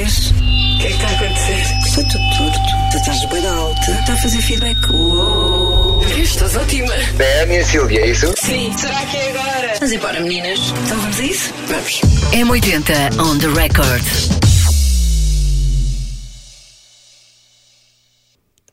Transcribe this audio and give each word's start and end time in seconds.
vez? 0.00 0.30
O 0.30 0.34
que 0.78 0.86
é 0.86 0.88
que 0.88 0.94
está 0.94 1.08
a 1.08 1.10
acontecer? 1.12 1.78
Estou 1.86 2.04
tudo 2.04 2.38
torto. 2.38 2.90
Tu 2.90 2.96
estás 2.96 3.24
bem 3.26 3.46
alta. 3.46 3.90
Está 3.92 4.12
a 4.12 4.16
fazer 4.16 4.42
feedback. 4.42 4.90
Uou. 4.90 6.02
Estás 6.18 6.56
ótima. 6.56 6.92
É 7.18 7.42
a 7.42 7.46
minha 7.46 7.64
Silvia, 7.64 8.00
é 8.00 8.10
isso? 8.10 8.32
Sim. 8.36 8.72
Será 8.76 9.04
que 9.06 9.16
é 9.16 9.30
agora? 9.30 9.74
Vamos 9.78 9.92
embora, 9.92 10.20
meninas. 10.20 10.58
Então 10.84 10.98
vamos 10.98 11.20
a 11.20 11.22
isso? 11.22 11.54
Vamos. 11.68 12.00
M80 12.32 13.20
on 13.20 13.38
the 13.38 13.48
record. 13.48 14.02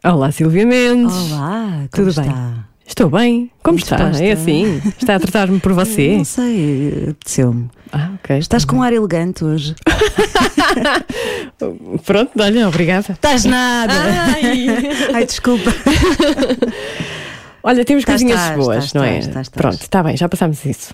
Olá, 0.04 0.32
Silvia 0.32 0.66
Mendes. 0.66 1.14
Olá, 1.14 1.88
como 1.91 2.12
Tudo 2.12 2.21
bem? 2.21 2.32
Está? 2.88 3.04
Estou 3.04 3.10
bem. 3.10 3.52
Como 3.62 3.78
está? 3.78 3.96
Disposta? 3.98 4.24
É 4.24 4.32
assim? 4.32 4.82
Está 4.98 5.16
a 5.16 5.20
tratar-me 5.20 5.60
por 5.60 5.74
você? 5.74 6.18
Não 6.18 6.26
sei, 6.26 7.08
apeteceu-me. 7.12 7.70
Ah, 7.92 8.12
ok. 8.16 8.38
Estás 8.38 8.66
com 8.66 8.78
um 8.78 8.84
ar 8.84 8.94
elegante 8.94 9.44
hoje. 9.46 9.76
Pronto, 12.06 12.32
olha, 12.39 12.68
obrigada. 12.68 13.14
Estás 13.14 13.46
nada! 13.46 13.94
Ai. 13.94 14.68
Ai, 15.14 15.25
desculpa. 15.25 15.71
Olha, 17.64 17.84
temos 17.84 18.02
Estás, 18.04 18.21
coisinhas 18.21 18.42
estás, 18.42 18.58
boas, 18.58 18.86
estás, 18.86 18.94
não 18.94 19.04
é? 19.04 19.19
estás. 19.19 19.50
Pronto, 19.50 19.82
está 19.82 20.04
bem, 20.04 20.16
já 20.16 20.30
passámos 20.30 20.64
isso. 20.66 20.94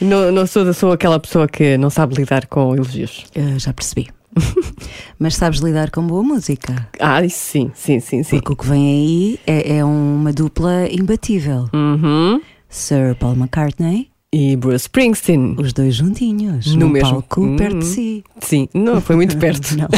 não, 0.00 0.32
não 0.32 0.46
sou, 0.46 0.72
sou 0.72 0.92
aquela 0.92 1.20
pessoa 1.20 1.46
que 1.46 1.76
não 1.76 1.90
sabe 1.90 2.14
lidar 2.16 2.46
com 2.46 2.74
elogios. 2.74 3.24
Eu 3.34 3.58
já 3.58 3.72
percebi. 3.72 4.08
Mas 5.18 5.36
sabes 5.36 5.60
lidar 5.60 5.90
com 5.90 6.06
boa 6.06 6.22
música. 6.22 6.88
Ah, 7.00 7.22
isso 7.24 7.38
sim, 7.38 7.70
sim, 7.74 8.00
sim, 8.00 8.22
sim. 8.22 8.36
Porque 8.36 8.52
o 8.52 8.56
que 8.56 8.66
vem 8.68 8.86
aí 8.86 9.40
é, 9.46 9.76
é 9.78 9.84
uma 9.84 10.32
dupla 10.32 10.88
imbatível. 10.90 11.68
Uhum. 11.72 12.40
Sir 12.68 13.14
Paul 13.16 13.34
McCartney, 13.36 14.08
E 14.32 14.56
Bruce 14.56 14.82
Springsteen. 14.86 15.54
os 15.58 15.72
dois 15.72 15.94
juntinhos, 15.94 16.74
No 16.74 16.86
no, 16.86 16.88
mesmo- 16.90 17.10
palco, 17.22 17.40
Hum. 17.42 17.56
perto 17.56 17.78
de 17.78 17.84
si. 17.86 18.24
Sim, 18.40 18.68
não 18.74 19.00
foi 19.00 19.14
muito 19.16 19.36
perto. 19.38 19.76
Não. 19.76 19.88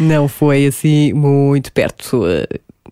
não 0.00 0.28
foi 0.28 0.66
assim 0.66 1.12
muito 1.12 1.72
perto. 1.72 2.22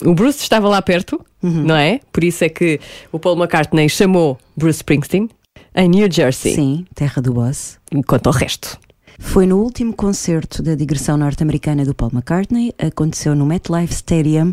O 0.04 0.14
Bruce 0.14 0.40
estava 0.42 0.68
lá 0.68 0.82
perto, 0.82 1.24
Uhum. 1.42 1.62
não 1.64 1.76
é? 1.76 2.00
Por 2.12 2.24
isso 2.24 2.42
é 2.44 2.48
que 2.48 2.80
o 3.12 3.18
Paul 3.20 3.36
McCartney 3.36 3.88
chamou 3.88 4.36
Bruce 4.56 4.78
Springsteen 4.78 5.28
em 5.76 5.88
New 5.88 6.10
Jersey. 6.10 6.54
Sim, 6.54 6.84
terra 6.94 7.22
do 7.22 7.32
boss. 7.32 7.78
Quanto 8.06 8.26
ao 8.26 8.32
resto. 8.32 8.78
Foi 9.18 9.46
no 9.46 9.58
último 9.58 9.92
concerto 9.92 10.62
da 10.62 10.74
digressão 10.74 11.16
norte-americana 11.16 11.84
do 11.84 11.94
Paul 11.94 12.10
McCartney, 12.12 12.74
aconteceu 12.78 13.34
no 13.34 13.46
MetLife 13.46 13.92
Stadium, 13.92 14.52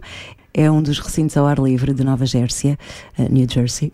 é 0.53 0.69
um 0.69 0.81
dos 0.81 0.99
recintos 0.99 1.37
ao 1.37 1.45
ar 1.47 1.57
livre 1.59 1.93
de 1.93 2.03
Nova 2.03 2.25
Jersey, 2.25 2.77
eh, 3.17 3.29
New 3.29 3.47
Jersey. 3.49 3.91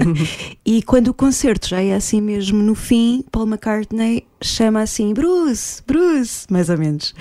e 0.66 0.82
quando 0.82 1.08
o 1.08 1.14
concerto 1.14 1.68
já 1.68 1.80
é 1.80 1.94
assim 1.94 2.20
mesmo 2.20 2.62
no 2.62 2.74
fim, 2.74 3.24
Paul 3.30 3.46
McCartney 3.46 4.26
chama 4.42 4.82
assim 4.82 5.14
Bruce, 5.14 5.82
Bruce, 5.86 6.46
mais 6.50 6.68
ou 6.68 6.76
menos. 6.76 7.14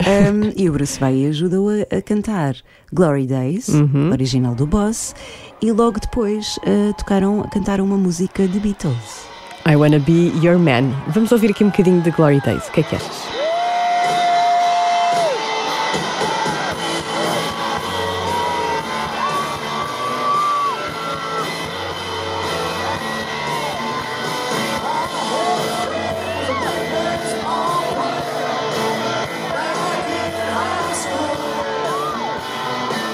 Um, 0.00 0.52
e 0.54 0.68
o 0.68 0.72
Bruce 0.72 1.00
vai 1.00 1.16
e 1.16 1.26
ajuda-o 1.26 1.68
a, 1.70 1.96
a 1.96 2.02
cantar 2.02 2.54
Glory 2.92 3.26
Days, 3.26 3.68
original 4.12 4.54
do 4.54 4.66
Boss, 4.66 5.14
e 5.62 5.72
logo 5.72 5.98
depois 5.98 6.58
eh, 6.64 6.92
tocaram, 6.98 7.48
cantaram 7.50 7.84
uma 7.84 7.96
música 7.96 8.46
de 8.46 8.60
Beatles. 8.60 9.27
I 9.70 9.76
Wanna 9.76 9.98
Be 9.98 10.32
Your 10.42 10.58
Man. 10.58 10.94
Vamos 11.08 11.30
ouvir 11.30 11.50
aqui 11.50 11.62
um 11.62 11.68
bocadinho 11.68 12.00
de 12.00 12.10
Glory 12.10 12.40
Days. 12.40 12.66
O 12.68 12.72
que 12.72 12.80
é 12.80 12.82
que 12.82 12.96
achas? 12.96 13.28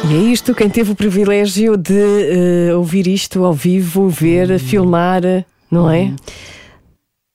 E 0.08 0.14
é 0.14 0.18
isto, 0.18 0.54
quem 0.54 0.70
teve 0.70 0.92
o 0.92 0.94
privilégio 0.94 1.76
de 1.76 2.68
eh, 2.68 2.74
ouvir 2.76 3.08
isto 3.08 3.44
ao 3.44 3.52
vivo, 3.52 4.08
ver, 4.08 4.60
filmar, 4.60 5.22
não 5.74 5.90
é? 5.90 6.14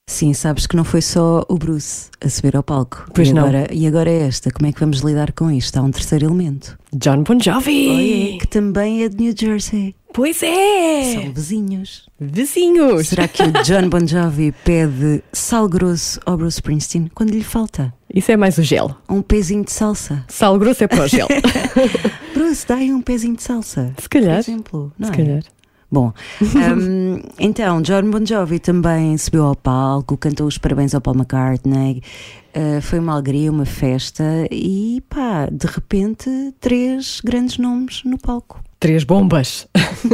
Sim, 0.08 0.34
sabes 0.34 0.66
que 0.66 0.74
não 0.74 0.82
foi 0.82 1.00
só 1.00 1.44
o 1.48 1.56
Bruce 1.56 2.10
a 2.20 2.28
subir 2.28 2.56
ao 2.56 2.64
palco. 2.64 3.06
Pois 3.14 3.28
e 3.28 3.32
não. 3.32 3.42
Agora, 3.42 3.68
e 3.72 3.86
agora 3.86 4.10
é 4.10 4.26
esta, 4.26 4.50
como 4.50 4.66
é 4.66 4.72
que 4.72 4.80
vamos 4.80 4.98
lidar 5.00 5.30
com 5.32 5.48
isto? 5.52 5.76
Há 5.76 5.82
um 5.82 5.90
terceiro 5.92 6.26
elemento. 6.26 6.76
John 6.92 7.22
Bon 7.22 7.38
Jovi! 7.38 7.88
Olha, 8.32 8.38
que 8.40 8.46
também 8.48 9.04
é 9.04 9.08
de 9.08 9.16
New 9.16 9.32
Jersey. 9.38 9.94
Pois 10.12 10.42
é! 10.42 11.14
São 11.14 11.32
vizinhos. 11.32 12.08
Vizinhos! 12.18 13.06
Será 13.08 13.28
que 13.28 13.40
o 13.40 13.52
John 13.62 13.88
Bon 13.88 14.04
Jovi 14.04 14.52
pede 14.64 15.22
sal 15.32 15.68
grosso 15.68 16.18
ao 16.26 16.36
Bruce 16.36 16.56
Springsteen 16.56 17.08
quando 17.14 17.30
lhe 17.30 17.44
falta? 17.44 17.94
Isso 18.12 18.32
é 18.32 18.36
mais 18.36 18.58
o 18.58 18.64
gel. 18.64 18.90
Um 19.08 19.22
pezinho 19.22 19.64
de 19.64 19.70
salsa. 19.70 20.24
Sal 20.26 20.58
grosso 20.58 20.82
é 20.82 20.88
para 20.88 21.04
o 21.04 21.06
gel. 21.06 21.28
Bruce, 22.34 22.66
dá 22.66 22.74
aí 22.74 22.92
um 22.92 23.00
pezinho 23.00 23.36
de 23.36 23.44
salsa. 23.44 23.94
Se 23.96 24.08
calhar. 24.08 24.42
Por 24.42 24.50
exemplo. 24.50 24.92
Não 24.98 25.06
Se 25.06 25.14
é? 25.14 25.16
calhar. 25.16 25.42
Bom, 25.92 26.12
hum, 26.40 27.20
então, 27.38 27.82
John 27.82 28.10
Bon 28.10 28.24
Jovi 28.24 28.58
também 28.60 29.16
subiu 29.18 29.44
ao 29.44 29.56
palco, 29.56 30.16
cantou 30.16 30.46
os 30.46 30.56
parabéns 30.56 30.94
ao 30.94 31.00
Paul 31.00 31.16
McCartney, 31.16 32.00
uh, 32.54 32.80
foi 32.80 33.00
uma 33.00 33.12
alegria, 33.14 33.50
uma 33.50 33.64
festa 33.66 34.24
e 34.50 35.02
pá, 35.08 35.48
de 35.50 35.66
repente, 35.66 36.30
três 36.60 37.20
grandes 37.24 37.58
nomes 37.58 38.02
no 38.04 38.16
palco. 38.18 38.62
Três 38.78 39.04
bombas. 39.04 39.66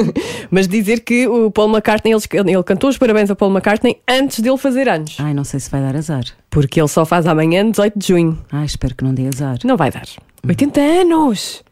Mas 0.51 0.67
dizer 0.67 1.01
que 1.01 1.29
o 1.29 1.51
Paul 1.53 1.69
McCartney, 1.69 2.13
ele, 2.13 2.51
ele 2.51 2.63
cantou 2.65 2.91
os 2.91 2.99
parabéns 2.99 3.31
ao 3.31 3.37
Paul 3.37 3.53
McCartney 3.53 3.99
antes 4.09 4.41
dele 4.41 4.59
fazer 4.59 4.89
anos. 4.89 5.17
Ai, 5.21 5.33
não 5.35 5.45
sei 5.45 5.61
se 5.61 5.71
vai 5.71 5.81
dar 5.81 5.95
azar. 5.95 6.25
Porque 6.51 6.81
ele 6.81 6.89
só 6.89 7.05
faz 7.05 7.27
amanhã, 7.27 7.71
18 7.71 7.97
de 7.97 8.09
junho. 8.09 8.39
Ai, 8.51 8.65
espero 8.65 8.95
que 8.97 9.05
não 9.05 9.15
dê 9.15 9.29
azar. 9.29 9.59
Não 9.65 9.77
vai 9.77 9.93
dar. 9.93 10.07
80 10.45 10.81
anos! 10.81 11.63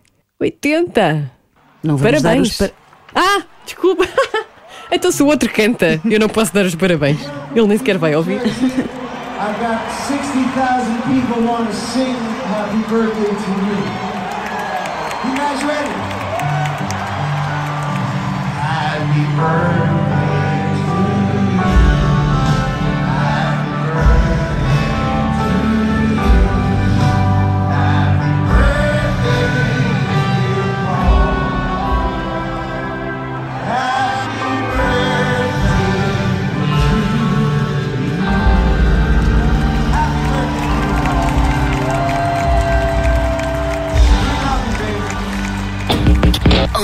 80! 0.40 1.30
Não 1.82 1.96
vamos 1.96 2.22
dar 2.22 2.28
Parabéns! 2.30 2.50
os 2.50 2.56
par- 2.58 2.70
Ah, 3.14 3.42
desculpa! 3.64 4.04
Então 4.92 5.10
se 5.10 5.22
o 5.22 5.26
outro 5.26 5.50
canta, 5.50 6.00
eu 6.08 6.20
não 6.20 6.28
posso 6.28 6.54
dar 6.54 6.64
os 6.64 6.74
parabéns. 6.74 7.18
Ele 7.54 7.66
nem 7.66 7.78
sequer 7.78 7.98
vai 7.98 8.14
ouvir. 8.14 8.36
I've 8.36 9.58
got 9.58 9.90
60,000 9.90 11.02
people 11.02 11.42
want 11.42 11.68
to 11.68 11.74
sing 11.74 12.14
happy 12.46 12.78
birthday 12.88 13.34
to 13.34 13.50
you. 13.64 13.78
You 15.24 15.36
guys 15.36 15.64
ready? 15.64 15.90
Happy 18.60 19.24
birthday 19.36 20.03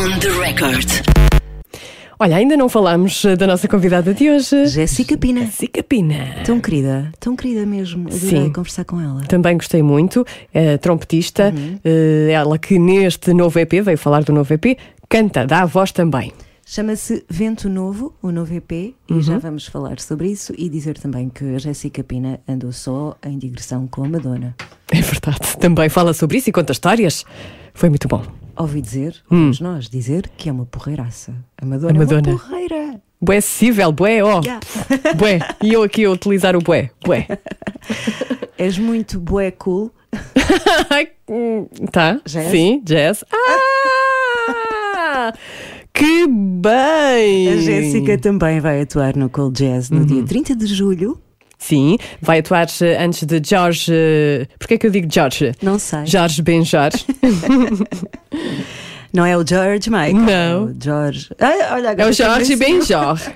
On 0.01 0.19
the 0.19 0.29
record. 0.41 0.89
Olha, 2.19 2.37
ainda 2.37 2.57
não 2.57 2.69
falámos 2.69 3.25
eh, 3.25 3.37
da 3.37 3.47
nossa 3.47 3.67
convidada 3.69 4.13
de 4.13 4.31
hoje. 4.31 4.67
Jéssica 4.67 5.17
Pina. 5.17 5.41
Jéssica 5.43 5.83
Pina. 5.83 6.43
Tão 6.45 6.61
querida, 6.61 7.11
tão 7.19 7.35
querida 7.37 7.65
mesmo. 7.67 8.09
Adorei 8.09 8.29
Sim. 8.45 8.53
conversar 8.53 8.85
com 8.85 9.01
ela. 9.01 9.23
Também 9.23 9.57
gostei 9.57 9.83
muito. 9.83 10.25
É 10.53 10.77
trompetista. 10.79 11.53
eh, 11.85 12.31
ela 12.33 12.59
que 12.59 12.79
neste 12.79 13.33
novo 13.33 13.59
EP, 13.59 13.81
veio 13.83 13.97
falar 13.99 14.23
do 14.25 14.33
novo 14.33 14.53
EP, 14.53 14.77
canta, 15.09 15.47
dá 15.47 15.63
a 15.63 15.67
voz 15.67 15.93
também. 15.93 16.33
Chama-se 16.67 17.25
Vento 17.29 17.69
Novo, 17.69 18.15
o 18.23 18.31
novo 18.31 18.55
EP, 18.55 18.71
e 18.73 18.95
Uhum. 19.11 19.21
já 19.21 19.39
vamos 19.39 19.67
falar 19.67 19.99
sobre 19.99 20.29
isso 20.29 20.53
e 20.57 20.69
dizer 20.69 20.97
também 20.99 21.29
que 21.29 21.57
a 21.57 21.59
Jéssica 21.59 22.05
Pina 22.05 22.39
andou 22.49 22.71
só 22.71 23.17
em 23.27 23.37
digressão 23.39 23.89
com 23.89 24.05
a 24.05 24.09
Madonna. 24.09 24.55
É 24.93 25.01
verdade. 25.01 25.57
Também 25.59 25.89
fala 25.89 26.13
sobre 26.15 26.39
isso 26.39 26.49
e 26.49 26.53
conta 26.53 26.73
histórias. 26.73 27.25
Foi 27.75 27.89
muito 27.89 28.07
bom. 28.07 28.23
Ouvi 28.57 28.81
dizer, 28.81 29.17
ouvimos 29.31 29.61
nós 29.61 29.89
dizer, 29.89 30.31
que 30.37 30.49
é 30.49 30.53
uma 30.53 30.67
porreiraça. 30.67 31.35
A 31.61 31.67
Madonna, 31.67 31.93
Hum. 31.93 31.97
A 31.97 31.99
Madonna. 31.99 32.29
é 32.29 32.33
uma 32.33 32.39
porreira. 32.39 33.01
Bué 33.23 33.37
acessível, 33.37 33.93
bué, 33.93 34.23
ó. 34.25 34.41
Yeah. 34.41 34.61
Bué. 35.17 35.39
E 35.63 35.73
eu 35.75 35.83
aqui 35.83 36.05
a 36.05 36.11
utilizar 36.11 36.57
o 36.57 36.61
bué. 36.61 36.91
Bué. 37.05 37.27
És 38.59 38.79
muito 38.79 39.21
bué 39.21 39.51
cool. 39.51 39.93
Hum, 41.29 41.67
tá. 41.93 42.21
Jazz? 42.27 42.51
Sim, 42.51 42.83
jazz. 42.85 43.25
Ah! 43.33 45.33
que 45.93 46.27
bem! 46.27 47.49
A 47.53 47.57
Jéssica 47.59 48.17
também 48.19 48.59
vai 48.61 48.81
atuar 48.81 49.15
no 49.17 49.29
Cold 49.29 49.63
Jazz 49.63 49.91
Uhum. 49.91 49.99
no 50.01 50.07
dia 50.07 50.23
30 50.25 50.57
de 50.57 50.67
julho. 50.67 51.21
Sim, 51.59 51.99
vai 52.23 52.39
atuar 52.39 52.67
eh, 52.81 53.05
antes 53.05 53.23
de 53.25 53.41
George. 53.45 53.93
eh, 53.93 54.47
Porquê 54.59 54.75
é 54.75 54.79
que 54.79 54.87
eu 54.87 54.91
digo 54.91 55.07
George? 55.13 55.53
Não 55.63 55.79
sei. 55.79 56.07
Jorge 56.07 56.41
Ben 56.41 56.65
Jorge. 56.65 57.05
Não 59.13 59.27
é 59.27 59.37
o 59.37 59.45
George 59.47 59.91
Michael. 59.91 60.15
Não. 60.15 60.29
É 60.31 60.57
o 60.57 60.75
George. 60.81 61.31
Ai, 61.41 61.73
olha, 61.73 61.89
É 61.99 62.07
o 62.07 62.13
Jorge 62.13 62.53
também 62.53 62.75
Ben 62.75 62.83
sei. 62.83 62.97
Jorge. 62.97 63.31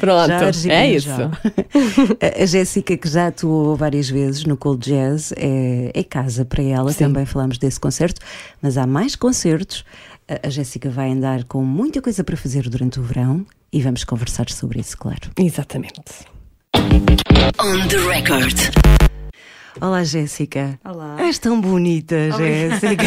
Pronto, 0.00 0.28
Jorge 0.28 0.70
é 0.70 0.92
isso. 0.94 1.08
A- 2.40 2.46
Jéssica, 2.46 2.96
que 2.96 3.08
já 3.08 3.26
atuou 3.28 3.74
várias 3.76 4.08
vezes 4.08 4.44
no 4.44 4.56
Cold 4.56 4.88
Jazz, 4.90 5.32
é, 5.36 5.90
é 5.94 6.02
casa 6.04 6.44
para 6.44 6.62
ela. 6.62 6.92
Também 6.94 7.26
falamos 7.26 7.58
desse 7.58 7.80
concerto, 7.80 8.20
mas 8.62 8.78
há 8.78 8.86
mais 8.86 9.14
concertos. 9.16 9.84
A, 10.28 10.46
a 10.46 10.50
Jéssica 10.50 10.88
vai 10.90 11.10
andar 11.10 11.44
com 11.44 11.62
muita 11.64 12.00
coisa 12.00 12.22
para 12.22 12.36
fazer 12.36 12.68
durante 12.68 13.00
o 13.00 13.02
verão 13.02 13.44
e 13.72 13.82
vamos 13.82 14.04
conversar 14.04 14.48
sobre 14.50 14.80
isso, 14.80 14.96
claro. 14.96 15.30
Exatamente. 15.38 16.00
On 16.76 17.88
the 17.88 17.98
record. 18.14 18.56
Olá, 19.80 20.02
Jéssica. 20.04 20.78
Olá. 20.84 21.16
És 21.20 21.38
tão 21.38 21.60
bonita, 21.60 22.30
Jéssica. 22.32 23.04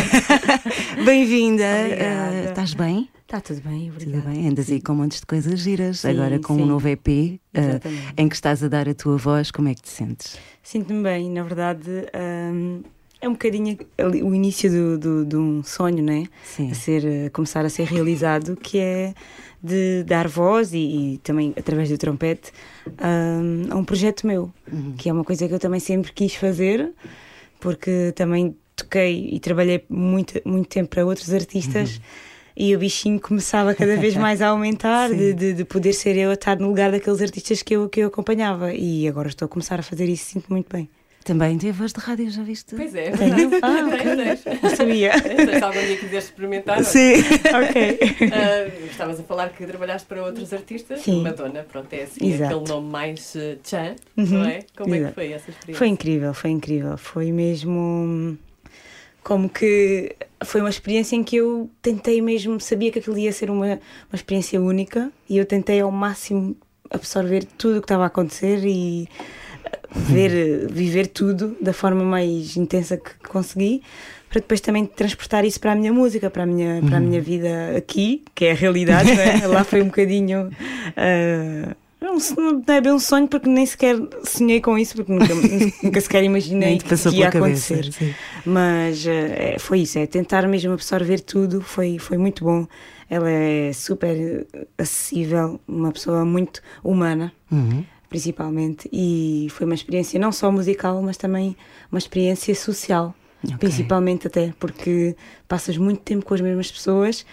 Bem-vinda. 1.05 1.63
Ah, 1.65 2.43
estás 2.49 2.73
bem? 2.73 3.09
Está 3.23 3.39
tudo 3.39 3.61
bem, 3.61 3.89
Tudo 3.91 4.09
obrigada. 4.09 4.29
bem? 4.29 4.47
Andas 4.49 4.69
aí 4.69 4.81
com 4.81 4.93
montes 4.93 5.19
de 5.21 5.25
coisas 5.25 5.59
giras, 5.59 5.99
Sim, 5.99 6.09
agora 6.09 6.37
com 6.39 6.55
sim. 6.55 6.63
um 6.63 6.65
novo 6.65 6.87
EP 6.87 7.39
ah, 7.53 7.59
Exatamente. 7.59 8.13
em 8.17 8.27
que 8.29 8.35
estás 8.35 8.63
a 8.63 8.67
dar 8.67 8.89
a 8.89 8.93
tua 8.93 9.17
voz. 9.17 9.51
Como 9.51 9.67
é 9.69 9.73
que 9.75 9.81
te 9.81 9.89
sentes? 9.89 10.37
Sinto-me 10.61 11.01
bem, 11.03 11.29
na 11.29 11.43
verdade, 11.43 11.89
hum, 12.53 12.81
é 13.21 13.27
um 13.29 13.33
bocadinho 13.33 13.77
o 14.23 14.33
início 14.35 14.69
do, 14.69 14.97
do- 14.97 15.25
de 15.25 15.35
um 15.37 15.63
sonho, 15.63 16.03
né? 16.03 16.25
Sim. 16.43 16.71
A 16.71 16.73
ser, 16.75 17.03
a 17.27 17.29
começar 17.29 17.63
a 17.65 17.69
ser 17.69 17.85
realizado, 17.87 18.55
que 18.57 18.77
é 18.79 19.13
de 19.63 20.03
dar 20.03 20.27
voz 20.27 20.73
e, 20.73 20.77
e 21.13 21.17
também 21.19 21.53
através 21.57 21.89
do 21.89 21.97
trompete 21.97 22.51
hum, 22.87 23.67
a 23.69 23.75
um 23.75 23.83
projeto 23.85 24.25
meu, 24.25 24.51
Uhum. 24.71 24.93
que 24.97 25.09
é 25.09 25.13
uma 25.13 25.23
coisa 25.23 25.47
que 25.47 25.53
eu 25.53 25.59
também 25.59 25.79
sempre 25.79 26.11
quis 26.13 26.33
fazer, 26.35 26.91
porque 27.59 28.11
também 28.15 28.55
toquei 28.75 29.29
e 29.33 29.39
trabalhei 29.39 29.83
muito, 29.89 30.41
muito 30.45 30.67
tempo 30.69 30.89
para 30.89 31.05
outros 31.05 31.31
artistas. 31.33 32.01
E 32.55 32.75
o 32.75 32.79
bichinho 32.79 33.19
começava 33.19 33.73
cada 33.73 33.95
vez 33.97 34.15
mais 34.17 34.41
a 34.41 34.47
aumentar, 34.49 35.09
de, 35.09 35.33
de, 35.33 35.53
de 35.53 35.63
poder 35.65 35.93
ser 35.93 36.17
eu 36.17 36.29
a 36.31 36.33
estar 36.33 36.57
no 36.59 36.67
lugar 36.67 36.91
daqueles 36.91 37.21
artistas 37.21 37.61
que 37.61 37.75
eu, 37.75 37.87
que 37.87 38.01
eu 38.01 38.07
acompanhava. 38.07 38.73
E 38.73 39.07
agora 39.07 39.29
estou 39.29 39.45
a 39.45 39.49
começar 39.49 39.79
a 39.79 39.83
fazer 39.83 40.09
isso, 40.09 40.25
sinto 40.25 40.51
muito 40.51 40.67
bem. 40.71 40.89
Também 41.23 41.57
tem 41.57 41.71
voz 41.71 41.93
de 41.93 41.99
rádio, 41.99 42.29
já 42.31 42.41
viste? 42.41 42.75
Pois 42.75 42.95
é, 42.95 43.11
Tenho? 43.11 43.51
Ah, 43.61 43.87
ok. 43.87 44.59
Não 44.61 44.75
sabia. 44.75 45.11
Se 45.19 45.63
algum 45.63 45.79
dia 45.79 45.97
quiseres 45.97 46.25
experimentar. 46.25 46.83
Sim. 46.83 47.13
ok. 47.45 47.99
Ah, 48.33 48.85
estavas 48.85 49.19
a 49.19 49.23
falar 49.23 49.49
que 49.49 49.65
trabalhaste 49.65 50.07
para 50.07 50.23
outros 50.23 50.51
artistas. 50.51 51.01
Sim. 51.01 51.21
Madonna, 51.21 51.63
pronto, 51.63 51.93
é 51.93 52.03
assim, 52.03 52.27
Exato. 52.27 52.55
aquele 52.55 52.69
nome 52.69 52.89
mais 52.89 53.35
uh, 53.35 53.59
chan, 53.63 53.95
não 54.15 54.45
é? 54.45 54.65
Como 54.75 54.95
é 54.95 54.97
que 54.97 55.03
Exato. 55.03 55.13
foi 55.13 55.31
essa 55.31 55.49
experiência? 55.51 55.77
Foi 55.77 55.87
incrível, 55.87 56.33
foi 56.33 56.49
incrível. 56.49 56.97
Foi 56.97 57.31
mesmo 57.31 58.37
como 59.23 59.47
que 59.47 60.15
foi 60.43 60.61
uma 60.61 60.69
experiência 60.69 61.15
em 61.15 61.23
que 61.23 61.35
eu 61.35 61.69
tentei 61.81 62.21
mesmo, 62.21 62.59
sabia 62.59 62.91
que 62.91 62.99
aquilo 62.99 63.17
ia 63.17 63.31
ser 63.31 63.51
uma, 63.51 63.65
uma 63.67 64.15
experiência 64.15 64.59
única 64.59 65.11
e 65.29 65.37
eu 65.37 65.45
tentei 65.45 65.79
ao 65.79 65.91
máximo 65.91 66.55
absorver 66.89 67.45
tudo 67.57 67.77
o 67.77 67.81
que 67.81 67.85
estava 67.85 68.03
a 68.03 68.07
acontecer 68.07 68.65
e 68.65 69.07
ver, 69.95 70.31
eh, 70.31 70.67
viver 70.69 71.07
tudo 71.07 71.55
da 71.61 71.73
forma 71.73 72.03
mais 72.03 72.55
intensa 72.57 72.97
que 72.97 73.11
consegui 73.27 73.81
para 74.29 74.39
depois 74.39 74.61
também 74.61 74.85
transportar 74.85 75.43
isso 75.43 75.59
para 75.59 75.73
a 75.73 75.75
minha 75.75 75.91
música, 75.91 76.29
para 76.29 76.43
a 76.43 76.45
minha, 76.45 76.81
para 76.87 76.97
a 76.97 76.99
minha 77.01 77.21
vida 77.21 77.75
aqui, 77.75 78.23
que 78.33 78.45
é 78.45 78.51
a 78.51 78.55
realidade, 78.55 79.11
é? 79.11 79.43
Lá 79.45 79.65
foi 79.65 79.81
um 79.81 79.87
bocadinho. 79.87 80.49
ah, 80.95 81.75
não, 81.99 82.17
é 82.73 82.81
bem 82.81 82.93
um 82.93 82.99
sonho 82.99 83.27
porque 83.27 83.49
nem 83.49 83.65
sequer 83.65 83.97
sonhei 84.23 84.61
com 84.61 84.77
isso, 84.77 84.95
porque 84.95 85.11
nunca, 85.11 85.33
nunca 85.83 85.99
sequer 86.01 86.23
imaginei 86.23 86.77
que 86.77 86.93
ia 87.09 87.29
cabeça, 87.29 87.73
acontecer. 87.73 87.91
sim. 87.91 88.13
Mas 88.45 89.05
eh, 89.05 89.55
é, 89.55 89.59
foi 89.59 89.81
isso, 89.81 89.99
é 89.99 90.07
tentar 90.07 90.47
mesmo 90.47 90.71
absorver 90.73 91.19
tudo, 91.19 91.61
foi, 91.61 91.99
foi 91.99 92.17
muito 92.17 92.43
bom. 92.45 92.65
Ela 93.09 93.29
é 93.29 93.73
super 93.73 94.47
acessível, 94.77 95.59
uma 95.67 95.91
pessoa 95.91 96.23
muito 96.23 96.61
humana, 96.83 97.33
Uhum. 97.51 97.83
Principalmente, 98.11 98.89
e 98.91 99.47
foi 99.51 99.65
uma 99.65 99.73
experiência 99.73 100.19
não 100.19 100.33
só 100.33 100.51
musical, 100.51 101.01
mas 101.01 101.15
também 101.15 101.55
uma 101.89 101.97
experiência 101.97 102.53
social. 102.53 103.15
Ok. 103.41 103.57
Principalmente 103.57 104.27
até 104.27 104.53
porque 104.59 105.15
passas 105.47 105.77
muito 105.77 106.01
tempo 106.01 106.25
com 106.25 106.33
as 106.33 106.41
mesmas 106.41 106.69
pessoas, 106.69 107.25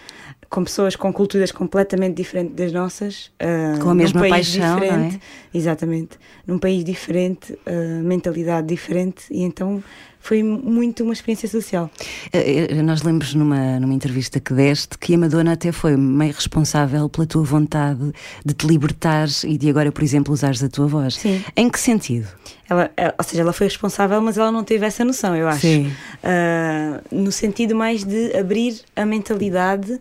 com 0.49 0.63
pessoas 0.63 0.95
com 0.95 1.11
culturas 1.11 1.51
completamente 1.51 2.15
diferentes 2.15 2.55
das 2.55 2.71
nossas, 2.71 3.29
ah, 3.41 3.77
Com 3.79 3.89
a 3.89 3.93
num 3.93 3.95
mesma 3.95 4.21
país 4.21 4.31
paixão, 4.57 4.77
é? 4.77 4.79
diferente, 4.79 5.21
exatamente, 5.53 6.17
num 6.47 6.57
país 6.57 6.83
diferente, 6.85 7.59
ah, 7.65 8.01
mentalidade 8.01 8.65
diferente, 8.65 9.25
e 9.29 9.43
então 9.43 9.83
foi 10.29 10.43
muito 10.43 11.03
uma 11.03 11.11
experiência 11.11 11.49
social. 11.49 11.89
Eh, 12.31 12.67
eh, 12.69 12.81
Nós 12.83 13.01
lemos 13.01 13.33
numa, 13.33 13.79
numa 13.79 13.95
entrevista 13.95 14.39
que 14.39 14.53
deste 14.53 14.95
que 14.95 15.15
a 15.15 15.17
Madonna 15.17 15.53
até 15.53 15.71
foi 15.71 15.97
meio 15.97 16.31
responsável 16.33 17.09
pela 17.09 17.25
tua 17.25 17.41
vontade 17.43 18.11
de 18.45 18.53
te 18.53 18.67
libertares 18.67 19.43
e 19.43 19.57
de 19.57 19.67
agora, 19.67 19.91
por 19.91 20.03
exemplo, 20.03 20.31
usares 20.31 20.63
a 20.63 20.69
tua 20.69 20.85
voz. 20.85 21.15
Sim. 21.15 21.43
Em 21.57 21.67
que 21.67 21.79
sentido? 21.79 22.27
Ela, 22.69 22.91
ela- 22.95 23.15
ou 23.17 23.23
seja, 23.23 23.41
ela 23.41 23.51
foi 23.51 23.65
responsável, 23.65 24.21
mas 24.21 24.37
ela 24.37 24.51
não 24.51 24.63
teve 24.63 24.85
essa 24.85 25.03
noção, 25.03 25.35
eu 25.35 25.47
acho. 25.47 25.61
Sim. 25.61 25.91
Ah, 26.23 27.01
no 27.11 27.31
sentido 27.31 27.73
mais 27.75 28.03
de 28.03 28.37
abrir 28.37 28.81
a 28.95 29.07
mentalidade 29.07 29.99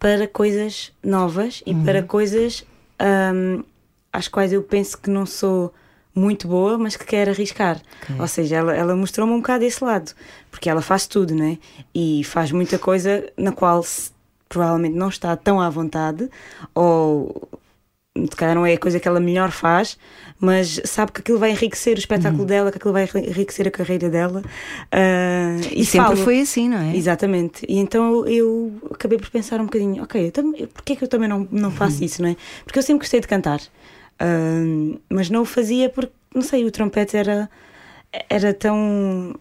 para 0.00 0.26
coisas 0.26 0.92
novas 1.04 1.62
e 1.66 1.74
para 1.74 2.02
coisas 2.02 2.64
ahm, 2.98 3.62
às 4.10 4.28
quais 4.28 4.50
eu 4.50 4.62
penso 4.62 4.96
que 4.96 5.10
não 5.10 5.26
sou 5.26 5.74
muito 6.18 6.46
boa, 6.48 6.76
mas 6.76 6.96
que 6.96 7.04
quero 7.06 7.30
arriscar. 7.30 7.80
Ou 8.18 8.26
seja, 8.28 8.56
ela, 8.56 8.74
ela 8.76 8.94
mostrou-me 8.96 9.32
um 9.32 9.38
bocado 9.38 9.64
esse 9.64 9.82
lado, 9.82 10.12
porque 10.50 10.68
ela 10.68 10.82
faz 10.82 11.06
tudo, 11.06 11.34
né? 11.34 11.58
E 11.94 12.22
faz 12.24 12.50
muita 12.52 12.78
coisa 12.78 13.24
na 13.36 13.52
qual 13.52 13.82
se- 13.82 14.10
provavelmente 14.48 14.94
não 14.96 15.08
está 15.08 15.36
tão 15.36 15.60
à 15.60 15.68
vontade, 15.70 16.28
ou 16.74 17.48
se 18.16 18.34
calhar 18.36 18.54
não 18.54 18.66
é 18.66 18.72
a 18.74 18.78
coisa 18.78 18.98
que 18.98 19.06
ela 19.06 19.20
melhor 19.20 19.50
faz, 19.52 19.96
mas 20.40 20.80
sabe 20.84 21.12
que 21.12 21.20
aquilo 21.20 21.38
vai 21.38 21.50
enriquecer 21.52 21.94
o 21.96 22.00
espetáculo 22.00 22.44
dela, 22.44 22.70
que 22.72 22.78
aquilo 22.78 22.92
vai 22.92 23.08
enriquecer 23.14 23.68
a 23.68 23.70
carreira 23.70 24.08
dela. 24.10 24.42
ah, 24.90 25.56
E, 25.72 25.84
sempre 25.84 26.06
falo. 26.08 26.16
foi 26.16 26.40
assim, 26.40 26.68
não 26.68 26.78
é? 26.78 26.96
Exatamente. 26.96 27.64
E 27.68 27.76
então 27.78 28.26
eu, 28.26 28.72
acabei 28.90 29.18
por 29.18 29.30
pensar 29.30 29.60
um 29.60 29.64
bocadinho, 29.66 30.02
ok, 30.02 30.26
eu 30.26 30.32
tam- 30.32 30.52
porquê 30.74 30.94
é 30.94 30.96
que 30.96 31.04
eu 31.04 31.08
também 31.08 31.28
não, 31.28 31.46
não 31.50 31.70
faço 31.70 32.02
isso, 32.02 32.20
não 32.22 32.30
é? 32.30 32.36
Porque 32.64 32.78
eu 32.78 32.82
sempre 32.82 33.00
gostei 33.00 33.20
de 33.20 33.28
cantar, 33.28 33.60
Mas 35.08 35.30
não 35.30 35.42
o 35.42 35.44
fazia 35.44 35.88
porque, 35.88 36.12
não 36.34 36.42
sei, 36.42 36.64
o 36.64 36.70
trompete 36.70 37.16
era, 37.16 37.48
era 38.28 38.52
tão. 38.54 39.34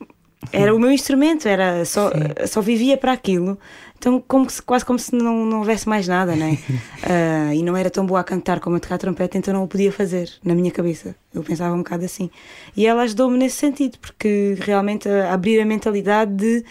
Era 0.53 0.73
o 0.73 0.79
meu 0.79 0.91
instrumento, 0.91 1.47
era 1.47 1.83
só, 1.83 2.11
só 2.47 2.61
vivia 2.61 2.95
para 2.95 3.11
aquilo. 3.11 3.57
Então, 3.97 4.23
como 4.27 4.47
se- 4.47 4.61
quase 4.61 4.85
como 4.85 4.99
se 4.99 5.13
não, 5.15 5.43
não 5.45 5.57
houvesse 5.57 5.89
mais 5.89 6.07
nada, 6.07 6.35
né? 6.35 6.57
Ah, 7.03 7.53
e 7.55 7.63
não 7.63 7.75
era 7.75 7.89
tão 7.89 8.05
boa 8.05 8.19
a 8.19 8.23
cantar 8.23 8.59
como 8.59 8.75
a 8.75 8.79
tocar 8.79 8.97
trompete, 8.99 9.37
então 9.37 9.53
não 9.53 9.63
o 9.63 9.67
podia 9.67 9.91
fazer 9.91 10.29
na 10.43 10.53
minha 10.53 10.71
cabeça. 10.71 11.15
Eu 11.33 11.41
pensava 11.43 11.73
um 11.73 11.79
bocado 11.79 12.05
assim. 12.05 12.29
E 12.75 12.85
ela 12.85 13.01
ajudou-me 13.03 13.37
nesse 13.37 13.55
sentido, 13.57 13.97
porque 13.99 14.55
realmente 14.59 15.09
a 15.09 15.33
abrir 15.33 15.59
a 15.59 15.65
mentalidade 15.65 16.31
de 16.33 16.63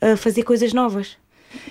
ah, 0.00 0.16
fazer 0.16 0.42
coisas 0.42 0.72
novas, 0.72 1.16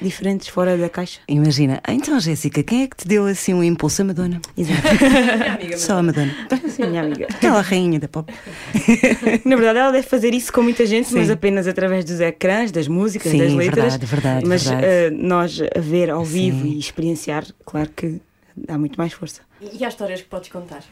diferentes, 0.02 0.48
fora 0.48 0.78
da 0.78 0.90
caixa. 0.90 1.20
Imagina, 1.28 1.80
"Ah, 1.84 1.94
então 1.94 2.20
Jéssica, 2.20 2.64
quem 2.64 2.84
é 2.84 2.88
que 2.88 2.98
te 2.98 3.08
deu 3.08 3.26
assim 3.26 3.54
um 3.54 3.64
impulso? 3.64 4.02
A 4.02 4.06
Madonna. 4.06 4.42
Exato. 4.58 4.82
Só 5.78 5.98
a 5.98 6.04
Madonna. 6.04 6.34
Sim, 6.68 6.88
minha 6.88 7.02
amiga. 7.02 7.28
Aquela 7.30 7.62
rainha 7.62 8.00
da 8.00 8.08
pop. 8.08 8.32
Na 9.46 9.56
verdade, 9.56 9.80
ela 9.80 9.92
deve 9.92 10.08
fazer 10.08 10.34
isso 10.34 10.52
com 10.52 10.62
muita 10.62 10.86
gente, 10.86 11.10
Sim. 11.10 11.18
mas 11.18 11.30
apenas 11.30 11.68
através 11.68 12.04
dos 12.06 12.20
ecrãs, 12.20 12.72
das 12.72 12.88
músicas, 12.88 13.32
Sim, 13.32 13.40
das 13.40 13.54
letras. 13.54 13.94
verdade, 13.96 14.06
verdade, 14.06 14.46
mas 14.48 14.64
verdade. 14.64 14.86
eh, 14.88 15.10
nós 15.12 15.60
a 15.76 15.80
ver 15.80 16.10
ao 16.10 16.24
vivo 16.24 16.62
Sim. 16.64 16.70
e 16.74 16.80
experienciar, 16.80 17.46
claro 17.66 17.90
que 17.96 18.20
dá 18.56 18.78
muito 18.78 18.98
mais 18.98 19.14
força. 19.14 19.42
E 19.62 19.84
há 19.84 19.88
histórias 19.88 20.22
que 20.22 20.28
podes 20.28 20.50
contar, 20.50 20.84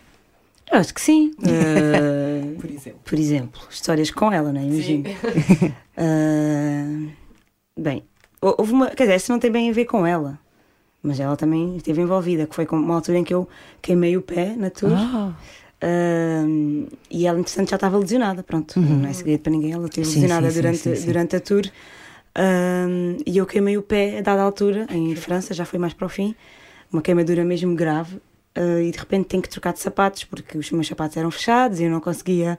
Eu 0.72 0.78
acho 0.80 0.94
que 0.94 1.02
sim. 1.02 1.32
Eh, 1.42 2.56
por 2.60 2.70
exemplo. 2.70 3.00
por 3.04 3.18
exemplo, 3.20 3.62
histórias 3.70 4.12
com 4.12 4.32
ela, 4.32 4.52
não 4.54 4.62
é? 4.62 4.66
Imagino. 4.66 5.04
Ah, 5.98 7.08
bem, 7.78 8.04
houve 8.42 8.72
uma. 8.74 8.88
Quer 8.90 9.04
dizer, 9.04 9.16
essa 9.16 9.32
não 9.34 9.40
tem 9.40 9.52
bem 9.52 9.70
a 9.70 9.74
ver 9.74 9.86
com 9.86 10.06
ela, 10.06 10.40
mas 11.04 11.20
ela 11.20 11.36
também 11.36 11.78
esteve 11.78 12.02
envolvida, 12.02 12.46
que 12.48 12.56
foi 12.56 12.66
com 12.66 12.76
uma 12.76 12.96
altura 12.96 13.18
em 13.20 13.24
que 13.24 13.34
eu 13.34 13.48
queimei 13.82 14.16
o 14.18 14.22
pé 14.22 14.56
na 14.58 14.70
tour. 14.70 14.94
Ah, 14.94 15.34
Ah, 15.82 16.44
e 17.10 17.26
ela, 17.26 17.40
entretanto, 17.40 17.70
já 17.70 17.76
estava 17.76 17.98
lesionada. 17.98 18.44
Pronto, 18.44 18.80
não 18.80 19.08
é 19.08 19.14
segredo 19.14 19.42
para 19.42 19.52
ninguém. 19.52 19.72
Ela 19.72 19.86
esteve 19.88 20.08
Sim, 20.08 20.22
lesionada 20.22 20.50
sim, 20.50 20.56
durante, 20.62 20.96
sim, 20.96 21.06
durante 21.06 21.36
a 21.36 21.40
tour. 21.40 21.64
Ah, 22.36 22.86
e 23.26 23.38
eu 23.38 23.46
queimei 23.46 23.78
o 23.78 23.82
pé 23.82 24.20
a 24.20 24.22
dada 24.22 24.42
altura, 24.42 24.86
em 24.90 25.16
França, 25.16 25.54
já 25.54 25.66
foi 25.66 25.80
mais 25.80 25.94
para 25.94 26.06
o 26.06 26.10
fim. 26.10 26.36
Uma 26.92 27.02
queimadura 27.02 27.44
mesmo 27.46 27.76
grave. 27.76 28.20
Ah, 28.56 28.82
e 28.82 28.92
de 28.92 28.98
repente 28.98 29.28
tenho 29.28 29.42
que 29.44 29.50
trocar 29.50 29.74
de 29.74 29.80
sapatos 29.80 30.24
porque 30.26 30.58
os 30.58 30.70
meus 30.72 30.88
sapatos 30.88 31.16
eram 31.16 31.32
fechados 31.32 31.80
e 31.80 31.84
eu 31.84 31.90
não 31.92 32.00
conseguia, 32.02 32.58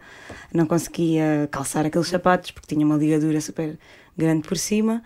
não 0.54 0.64
conseguia 0.64 1.48
calçar 1.50 1.84
aqueles 1.84 2.08
sapatos 2.08 2.50
porque 2.52 2.74
tinha 2.74 2.86
uma 2.86 2.96
ligadura 2.96 3.40
super 3.40 3.78
grande 4.16 4.46
por 4.48 4.56
cima. 4.56 5.02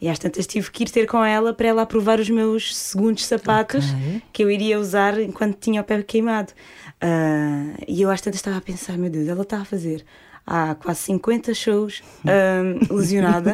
E 0.00 0.08
às 0.08 0.18
tantas 0.18 0.46
tive 0.46 0.70
que 0.70 0.84
ir 0.84 0.90
ter 0.90 1.06
com 1.06 1.24
ela 1.24 1.52
para 1.52 1.68
ela 1.68 1.82
aprovar 1.82 2.20
os 2.20 2.30
meus 2.30 2.76
segundos 2.76 3.24
sapatos 3.24 3.84
Ok. 3.92 4.22
que 4.32 4.44
eu 4.44 4.50
iria 4.50 4.78
usar 4.78 5.20
enquanto 5.20 5.56
tinha 5.58 5.80
o 5.80 5.84
pé 5.84 6.02
queimado. 6.02 6.52
Ah, 7.00 7.74
e 7.86 8.02
eu 8.02 8.10
às 8.10 8.20
tantas 8.20 8.38
estava 8.38 8.56
a 8.58 8.60
pensar, 8.60 8.96
meu 8.96 9.10
Deus, 9.10 9.26
ela 9.28 9.42
está 9.42 9.58
a 9.58 9.64
fazer 9.64 10.04
há 10.50 10.74
quase 10.74 11.00
50 11.00 11.52
shows 11.52 12.02
ah, 12.26 12.62
lesionada 12.90 13.52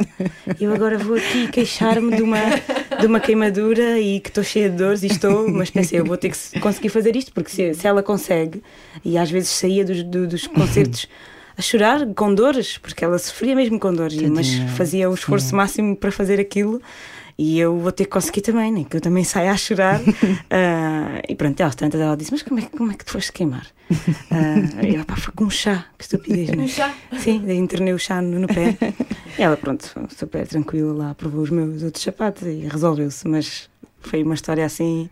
e 0.60 0.64
eu 0.64 0.72
agora 0.72 0.96
vou 0.96 1.16
aqui 1.16 1.48
queixar-me 1.48 2.14
de 2.14 2.22
uma, 2.22 2.38
de 2.38 2.94
de 3.00 3.06
uma 3.06 3.18
queimadura 3.18 3.98
e 3.98 4.20
que 4.20 4.28
estou 4.28 4.44
cheia 4.44 4.70
de 4.70 4.76
dores 4.76 5.02
e 5.02 5.08
estou, 5.08 5.50
mas 5.50 5.70
pensei, 5.70 5.98
eu 5.98 6.04
vou 6.04 6.16
ter 6.16 6.30
que 6.30 6.60
conseguir 6.60 6.88
fazer 6.90 7.16
isto, 7.16 7.32
porque 7.32 7.50
se, 7.50 7.74
se 7.74 7.86
ela 7.86 8.02
consegue, 8.02 8.62
e 9.04 9.18
às 9.18 9.30
vezes 9.30 9.48
saía 9.50 9.84
dos, 9.84 10.02
do, 10.04 10.26
dos 10.28 10.46
concertos 10.46 11.08
a 11.56 11.62
chorar 11.62 12.06
com 12.14 12.34
dores, 12.34 12.78
porque 12.78 13.04
ela 13.04 13.18
sofria 13.18 13.54
mesmo 13.54 13.78
com 13.78 13.92
dores, 13.92 14.20
mas 14.30 14.48
Tadinha, 14.48 14.68
fazia 14.68 15.10
o 15.10 15.14
esforço 15.14 15.48
sim. 15.50 15.56
máximo 15.56 15.96
para 15.96 16.10
fazer 16.12 16.40
aquilo. 16.40 16.80
E 17.36 17.58
eu 17.58 17.76
vou 17.78 17.90
ter 17.90 18.04
que 18.04 18.10
conseguir 18.10 18.42
também, 18.42 18.70
né? 18.70 18.84
que 18.88 18.96
eu 18.96 19.00
também 19.00 19.24
saia 19.24 19.50
a 19.50 19.56
chorar. 19.56 20.00
Ah, 20.50 21.20
e 21.28 21.34
pronto, 21.34 21.60
às 21.62 21.74
tantas 21.74 22.00
ela 22.00 22.16
disse: 22.16 22.30
Mas 22.30 22.42
como 22.42 22.60
é, 22.60 22.62
que- 22.62 22.76
como 22.76 22.92
é 22.92 22.94
que 22.94 23.04
tu 23.04 23.10
foste 23.10 23.32
queimar? 23.32 23.66
Ah, 24.30 24.84
e 24.86 24.94
ela, 24.94 25.04
pá, 25.04 25.16
foi 25.16 25.32
com 25.34 25.44
um 25.44 25.50
chá, 25.50 25.86
que 25.98 26.04
estupidez, 26.04 26.48
né? 26.50 26.62
Um 26.64 26.68
chá? 26.68 26.94
Sim, 27.18 27.42
daí 27.44 27.56
internei 27.56 27.92
o 27.92 27.98
chá 27.98 28.22
no, 28.22 28.38
no 28.38 28.46
pé. 28.48 28.76
E 29.36 29.42
ela, 29.42 29.56
pronto, 29.56 29.84
super 30.16 30.46
tranquila 30.46 30.92
lá, 30.92 31.14
provou 31.16 31.42
os 31.42 31.50
meus 31.50 31.82
outros 31.82 32.04
sapatos 32.04 32.46
e 32.46 32.68
resolveu-se. 32.70 33.26
Mas 33.26 33.68
foi 34.00 34.22
uma 34.22 34.34
história 34.34 34.64
assim. 34.64 35.10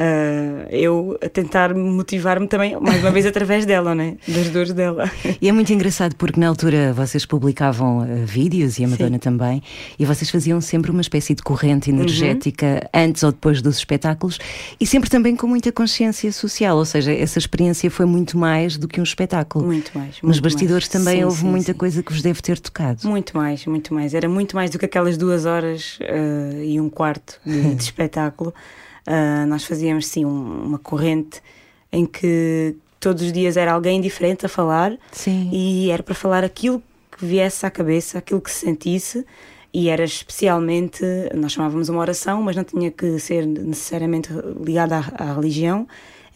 Ah, 0.00 0.68
eu 0.70 1.18
a 1.20 1.28
tentar 1.28 1.74
motivar-me 1.74 2.46
também, 2.46 2.78
mais 2.80 3.00
uma 3.02 3.10
vez, 3.10 3.26
através 3.26 3.66
dela, 3.66 3.96
né? 3.96 4.16
Das 4.28 4.48
dores 4.48 4.72
dela. 4.72 5.10
E 5.42 5.48
é 5.48 5.52
muito 5.52 5.72
engraçado 5.72 6.14
porque 6.14 6.38
na 6.38 6.46
altura 6.46 6.92
vocês 6.92 7.26
publicavam 7.26 8.04
eh, 8.04 8.24
vídeos 8.24 8.78
e 8.78 8.84
a 8.84 8.88
Madonna 8.88 9.18
também, 9.18 9.60
e 9.98 10.04
vocês 10.04 10.30
faziam 10.30 10.60
sempre 10.60 10.92
uma 10.92 11.00
espécie 11.00 11.34
de 11.34 11.42
corrente 11.42 11.90
energética 11.90 12.88
antes 12.94 13.24
ou 13.24 13.32
depois 13.32 13.60
dos 13.60 13.78
espetáculos 13.78 14.38
e 14.80 14.86
sempre 14.86 15.10
também 15.10 15.34
com 15.34 15.48
muita 15.48 15.72
consciência 15.72 16.30
social, 16.30 16.76
ou 16.76 16.84
seja, 16.84 17.12
essa 17.12 17.40
experiência 17.40 17.90
foi 17.90 18.06
muito 18.06 18.38
mais 18.38 18.76
do 18.76 18.86
que 18.86 19.00
um 19.00 19.04
espetáculo. 19.04 19.66
Muito 19.66 19.90
mais. 19.98 20.16
Nos 20.22 20.22
muito 20.22 20.42
bastidores 20.42 20.88
mais. 20.88 21.04
também 21.04 21.18
Sim, 21.18 21.24
houve 21.24 21.40
sim, 21.40 21.46
muita 21.46 21.72
sim. 21.72 21.78
coisa 21.78 22.02
que 22.04 22.12
vos 22.12 22.22
deve 22.22 22.40
ter 22.40 22.60
tocado. 22.60 23.08
Muito 23.08 23.36
mais, 23.36 23.66
muito 23.66 23.92
mais. 23.92 24.14
Era 24.14 24.28
muito 24.28 24.54
mais 24.54 24.70
do 24.70 24.78
que 24.78 24.84
aquelas 24.84 25.16
duas 25.16 25.44
horas 25.44 25.98
eh, 26.02 26.62
e 26.66 26.80
um 26.80 26.88
quarto 26.88 27.40
de, 27.44 27.74
de 27.74 27.82
espetáculo. 27.82 28.54
Ah, 29.10 29.46
nós 29.46 29.64
fazíamos 29.64 30.06
sim 30.06 30.24
um- 30.26 30.64
uma 30.66 30.78
corrente 30.78 31.40
em 31.90 32.04
que 32.04 32.76
todos 33.00 33.22
os 33.22 33.32
dias 33.32 33.56
era 33.56 33.72
alguém 33.72 34.00
diferente 34.02 34.44
a 34.44 34.48
falar 34.50 34.92
Sim. 35.12 35.48
e 35.50 35.90
era 35.90 36.02
para 36.02 36.14
falar 36.14 36.44
aquilo 36.44 36.82
que 37.16 37.24
viesse 37.24 37.64
à 37.64 37.70
cabeça, 37.70 38.18
aquilo 38.18 38.40
que 38.40 38.50
se 38.50 38.66
sentisse. 38.66 39.24
E 39.72 39.88
era 39.88 40.04
especialmente, 40.04 41.02
nós 41.34 41.52
chamávamos 41.52 41.88
uma 41.88 42.00
oração, 42.00 42.42
mas 42.42 42.54
não 42.56 42.64
tinha 42.64 42.90
que 42.90 43.18
ser 43.18 43.46
necessariamente 43.46 44.28
ligada 44.62 44.96
à, 44.98 45.24
à 45.30 45.34
religião. 45.34 45.86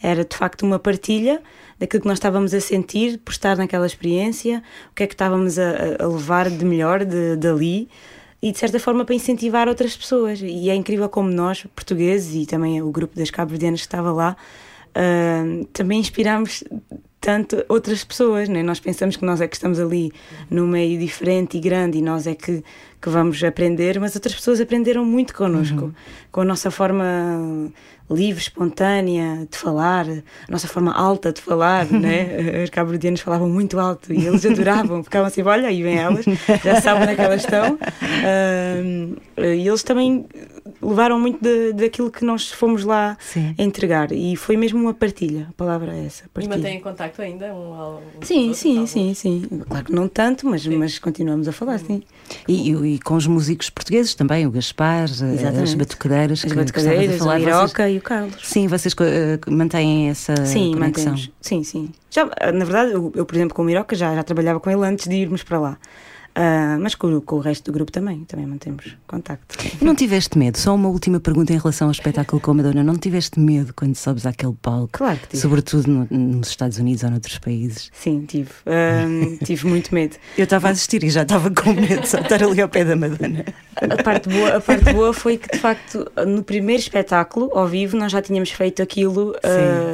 Era 0.01 0.25
de 0.25 0.35
facto 0.35 0.63
uma 0.63 0.79
partilha 0.79 1.41
daquilo 1.79 2.01
que 2.01 2.07
nós 2.07 2.17
estávamos 2.17 2.53
a 2.53 2.59
sentir 2.59 3.19
por 3.19 3.31
estar 3.31 3.55
naquela 3.57 3.85
experiência, 3.85 4.63
o 4.91 4.95
que 4.95 5.03
é 5.03 5.07
que 5.07 5.13
estávamos 5.13 5.57
a, 5.59 5.63
a- 5.99 6.03
a 6.05 6.07
levar 6.07 6.49
de 6.49 6.65
melhor 6.65 7.05
de, 7.05 7.35
dali 7.37 7.87
e 8.43 8.51
de 8.51 8.59
certa 8.59 8.77
forma 8.77 9.05
para 9.05 9.15
incentivar 9.15 9.69
outras 9.69 9.95
pessoas. 9.95 10.41
E 10.41 10.69
é 10.69 10.75
incrível 10.75 11.07
como 11.07 11.31
nós, 11.31 11.65
portugueses 11.73 12.35
e 12.35 12.45
também 12.45 12.81
o 12.81 12.91
grupo 12.91 13.15
das 13.15 13.31
cabo-verdianas 13.31 13.79
que 13.79 13.87
estava 13.87 14.11
lá, 14.11 14.35
ah, 14.93 15.65
também 15.71 16.01
inspiramos 16.01 16.61
tanto 17.23 17.63
outras 17.69 18.03
pessoas, 18.03 18.49
né? 18.49 18.61
nós 18.61 18.81
pensamos 18.81 19.15
que 19.15 19.23
nós 19.23 19.39
é 19.39 19.47
que 19.47 19.55
estamos 19.55 19.79
ali 19.79 20.11
num 20.51 20.67
meio 20.67 20.99
diferente 20.99 21.55
e 21.55 21.61
grande 21.61 21.99
e 21.99 22.01
nós 22.01 22.27
é 22.27 22.35
que, 22.35 22.61
que 23.01 23.09
vamos 23.09 23.41
aprender, 23.41 23.97
mas 23.97 24.13
outras 24.13 24.35
pessoas 24.35 24.59
aprenderam 24.59 25.05
muito 25.05 25.33
connosco, 25.33 25.95
com 26.33 26.41
a 26.41 26.43
nossa 26.43 26.69
forma 26.69 27.71
livre, 28.11 28.41
espontânea 28.41 29.47
de 29.49 29.57
falar, 29.57 30.05
a 30.05 30.51
nossa 30.51 30.67
forma 30.67 30.91
alta 30.91 31.31
de 31.31 31.39
falar, 31.39 31.85
né? 31.89 32.61
Os 32.61 32.69
cabo-verdianos 32.69 33.21
falavam 33.21 33.47
muito 33.47 33.79
alto 33.79 34.13
e 34.13 34.27
eles 34.27 34.45
adoravam, 34.45 35.01
ficavam 35.01 35.27
assim, 35.27 35.41
olha, 35.43 35.69
aí 35.69 35.81
vem 35.81 35.97
elas, 35.97 36.25
já 36.61 36.81
sabem 36.81 37.03
onde 37.03 37.13
é 37.13 37.15
que 37.15 37.21
elas 37.21 37.41
estão. 37.41 37.79
Ahm, 38.27 39.15
e 39.37 39.65
eles 39.65 39.81
também 39.81 40.25
levaram 40.81 41.19
muito 41.19 41.41
de- 41.41 41.73
daquilo 41.73 42.09
que 42.11 42.23
nós 42.23 42.49
fomos 42.51 42.83
lá 42.85 43.17
Sim. 43.19 43.53
entregar 43.57 44.11
e 44.11 44.35
foi 44.35 44.55
mesmo 44.55 44.79
uma 44.79 44.93
partilha, 44.93 45.47
a 45.49 45.53
palavra 45.53 45.93
é 45.93 46.05
essa, 46.05 46.23
E 46.25 46.29
partilha. 46.29 46.55
mantém 46.57 46.79
contacto 46.79 47.21
ainda? 47.21 47.53
Um, 47.53 47.97
um 47.97 47.99
Sim, 48.21 48.51
os 48.51 48.57
sim, 48.57 48.85
sim, 48.85 49.13
sim. 49.13 49.47
Claro 49.67 49.85
que 49.85 49.91
não 49.91 50.07
tanto, 50.07 50.47
mas, 50.47 50.65
mas 50.67 50.99
continuamos 50.99 51.47
a 51.47 51.51
falar, 51.51 51.79
sim. 51.79 52.01
E, 52.47 52.71
e- 52.71 52.95
e 52.95 52.99
com 52.99 53.15
os 53.15 53.27
músicos 53.27 53.69
portugueses 53.69 54.15
também, 54.15 54.45
o 54.47 54.51
Gaspar, 54.51 55.03
eh, 55.03 55.33
Exatamente. 55.33 55.63
as 55.63 55.73
batucadeiras, 55.73 56.39
As 56.39 56.43
que, 56.43 56.59
a 56.59 57.17
falar. 57.17 57.35
a 57.35 57.39
vocês- 57.39 57.47
Iroca 57.55 57.89
e 57.89 57.97
o 57.97 58.01
Carlos. 58.01 58.35
Sim, 58.43 58.67
vocês 58.67 58.95
eh, 59.01 59.39
mantêm 59.49 60.09
essa 60.09 60.33
Sim, 60.45 60.71
conexão. 60.73 61.11
mantemos. 61.13 61.31
Sim, 61.41 61.63
sim. 61.63 61.89
Já, 62.09 62.25
na 62.25 62.63
verdade, 62.65 62.93
eu, 62.93 63.11
eu, 63.15 63.25
por 63.25 63.35
exemplo, 63.35 63.55
com 63.55 63.61
o 63.61 63.65
Miroca 63.65 63.95
já, 63.95 64.13
já 64.15 64.23
trabalhava 64.23 64.59
com 64.59 64.69
ele 64.69 64.85
antes 64.85 65.07
de 65.07 65.15
irmos 65.15 65.43
para 65.43 65.59
lá. 65.59 65.77
Ah, 66.35 66.77
mas 66.81 66.95
com, 66.95 67.15
o- 67.15 67.21
com 67.21 67.35
o 67.35 67.39
resto 67.39 67.65
do 67.65 67.71
grupo 67.73 67.91
também, 67.91 68.23
também 68.25 68.45
mantemos 68.47 68.97
contacto. 69.05 69.55
Não 69.83 69.93
tiveste 69.93 70.37
medo? 70.37 70.57
Só 70.57 70.73
uma 70.73 70.89
última 70.89 71.19
pergunta 71.19 71.53
em 71.53 71.57
relação 71.57 71.87
ao 71.87 71.91
espetáculo 71.91 72.41
com 72.41 72.51
a 72.51 72.53
Madonna. 72.55 72.83
Não 72.83 72.95
tiveste 72.97 73.39
medo 73.39 73.71
quando 73.75 73.95
sobes 73.95 74.25
àquele 74.25 74.53
palco? 74.61 74.89
Claro 74.93 75.19
que 75.19 75.27
tive. 75.27 75.41
Sobretudo 75.41 75.87
no- 75.87 76.07
nos 76.09 76.47
Estados 76.49 76.79
Unidos 76.79 77.03
ou 77.03 77.11
noutros 77.11 77.37
países. 77.37 77.91
Sim, 77.93 78.25
tive. 78.27 78.49
Ah, 78.65 79.05
tive 79.45 79.67
muito 79.67 79.93
medo. 79.93 80.15
Eu 80.37 80.45
estava 80.45 80.69
a 80.69 80.71
assistir 80.71 81.03
e 81.03 81.09
já 81.09 81.21
estava 81.21 81.51
com 81.51 81.71
medo 81.73 82.01
de 82.01 82.09
só 82.09 82.17
estar 82.19 82.41
ali 82.43 82.61
ao 82.61 82.69
pé 82.69 82.83
da 82.83 82.95
Madonna. 82.95 83.45
A 83.75 84.01
parte, 84.03 84.29
boa, 84.29 84.57
a 84.57 84.61
parte 84.61 84.91
boa 84.93 85.13
foi 85.13 85.37
que, 85.37 85.49
de 85.51 85.59
facto, 85.59 86.09
no 86.27 86.43
primeiro 86.43 86.81
espetáculo, 86.81 87.49
ao 87.53 87.67
vivo, 87.67 87.95
nós 87.97 88.11
já 88.11 88.21
tínhamos 88.21 88.49
feito 88.51 88.81
aquilo, 88.81 89.35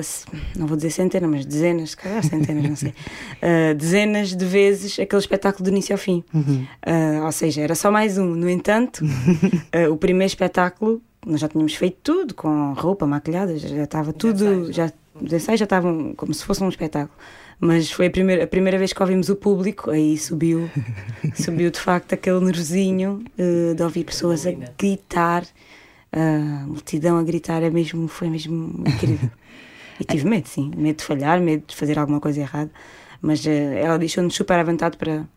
se- 0.03 0.25
não 0.57 0.67
vou 0.67 0.77
dizer 0.77 0.91
centenas, 0.91 1.29
mas 1.29 1.45
dezenas, 1.45 1.89
se 1.91 1.97
calhar 1.97 2.23
centenas, 2.23 2.63
não 2.69 2.75
sei, 2.75 2.93
dezenas 3.77 4.35
de 4.35 4.45
vezes 4.45 4.99
aquele 4.99 5.19
espetáculo 5.21 5.63
do 5.63 5.69
início 5.69 5.93
ao 5.93 5.97
fim. 5.97 6.23
Ah, 6.85 7.25
ou 7.25 7.31
seja, 7.31 7.61
era 7.61 7.75
só 7.75 7.91
mais 7.91 8.17
um. 8.17 8.35
No 8.35 8.49
entanto, 8.49 9.03
ah, 9.73 9.89
o 9.89 9.97
primeiro 9.97 10.29
espetáculo, 10.29 11.01
nós 11.25 11.39
já 11.39 11.47
tínhamos 11.47 11.75
feito 11.75 11.97
tudo, 12.03 12.33
com 12.33 12.73
roupa, 12.73 13.05
maquilhada, 13.05 13.57
já 13.57 13.83
estava 13.83 14.13
tudo, 14.13 14.71
já, 14.71 14.91
os 15.19 15.33
ensaios 15.33 15.59
já 15.59 15.65
estavam 15.65 16.13
como 16.15 16.33
se 16.33 16.43
fosse 16.43 16.63
um 16.63 16.69
espetáculo. 16.69 17.17
Mas 17.59 17.91
foi 17.91 18.05
a 18.05 18.09
primeira, 18.09 18.45
a 18.45 18.47
primeira 18.47 18.77
vez 18.77 18.93
que 18.93 19.01
ouvimos 19.01 19.27
o 19.29 19.35
público, 19.35 19.91
aí 19.91 20.17
subiu, 20.17 20.69
subiu 21.35 21.69
de 21.69 21.79
facto 21.79 22.13
aquele 22.13 22.39
nervosinho 22.39 23.23
eh, 23.37 23.73
de 23.73 23.83
ouvir 23.83 24.05
pessoas 24.05 24.47
a 24.47 24.51
gritar, 24.77 25.43
a 26.11 26.65
multidão 26.65 27.17
a 27.17 27.23
gritar, 27.23 27.61
é 27.61 27.69
mesmo, 27.69 28.07
foi 28.07 28.29
mesmo 28.29 28.81
incrível. 28.87 29.29
E 29.99 30.05
tive 30.05 30.25
medo, 30.25 30.47
sim, 30.47 30.71
medo 30.77 30.97
de 30.97 31.03
falhar, 31.03 31.41
medo 31.41 31.65
de 31.67 31.75
fazer 31.75 31.99
alguma 31.99 32.21
coisa 32.21 32.39
errada, 32.39 32.71
mas 33.21 33.45
ela 33.45 33.99
deixou-nos 33.99 34.33
super 34.33 34.57
à 34.57 34.63
vontade 34.63 34.95
para, 34.95 35.27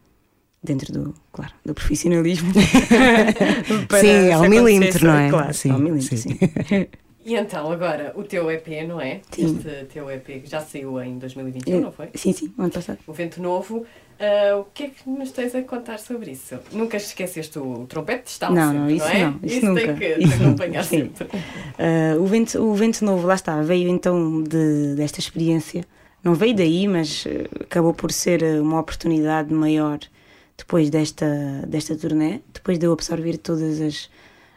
dentro 0.62 0.92
do, 0.92 1.14
claro, 1.32 1.52
do 1.64 1.74
profissionalismo. 1.74 2.52
para 3.88 4.00
Sim, 4.00 4.30
ao 4.32 4.48
milímetro, 4.48 5.06
não 5.06 5.18
é? 5.18 5.30
Claro, 5.30 5.54
Sim, 5.54 5.70
ao 5.70 5.78
milímetro, 5.78 6.16
sim. 6.16 6.36
sim. 6.38 6.86
E 7.24 7.36
então, 7.36 7.70
agora, 7.70 8.12
o 8.16 8.24
teu 8.24 8.50
EP, 8.50 8.66
não 8.84 9.00
é? 9.00 9.20
Sim. 9.30 9.56
Este 9.56 9.84
teu 9.92 10.10
EP 10.10 10.42
que 10.42 10.50
já 10.50 10.60
saiu 10.60 11.00
em 11.00 11.18
2021, 11.18 11.80
não 11.80 11.92
foi? 11.92 12.08
Sim, 12.16 12.32
sim, 12.32 12.52
ano 12.58 12.70
passado. 12.70 12.98
O 13.06 13.12
Vento 13.12 13.40
Novo. 13.40 13.86
Ah, 14.22 14.56
o 14.58 14.64
que 14.72 14.84
é 14.84 14.88
que 14.88 15.08
nos 15.08 15.32
tens 15.32 15.52
a 15.52 15.62
contar 15.62 15.98
sobre 15.98 16.30
isso? 16.30 16.56
Nunca 16.70 16.96
esqueceste 16.96 17.58
o 17.58 17.86
trompete? 17.88 18.30
Está 18.30 18.48
lá 18.48 18.54
Não, 18.54 18.72
sempre, 18.72 18.78
não, 18.78 18.90
isso 18.90 19.06
é? 19.06 19.24
não, 19.24 19.40
isso 19.42 19.60
tem 19.60 19.68
nunca. 19.68 19.94
que 19.94 20.14
te 20.14 20.24
Isso 20.24 20.34
acompanhar 20.34 20.84
sim. 20.84 21.10
sempre. 21.16 21.38
Uh, 21.38 22.22
o, 22.22 22.26
vento, 22.26 22.62
o 22.62 22.74
vento 22.74 23.04
novo, 23.04 23.26
lá 23.26 23.34
está, 23.34 23.60
veio 23.62 23.88
então 23.88 24.42
de, 24.42 24.94
desta 24.94 25.18
experiência. 25.18 25.84
Não 26.22 26.34
veio 26.34 26.54
daí, 26.54 26.86
mas 26.86 27.24
uh, 27.26 27.62
acabou 27.62 27.92
por 27.92 28.12
ser 28.12 28.42
uh, 28.44 28.62
uma 28.62 28.78
oportunidade 28.78 29.52
maior 29.52 29.98
depois 30.56 30.90
desta, 30.90 31.26
desta 31.66 31.96
turnê, 31.96 32.40
depois 32.52 32.78
de 32.78 32.86
eu 32.86 32.92
absorver 32.92 33.36
todas 33.36 33.80
as, 33.80 34.10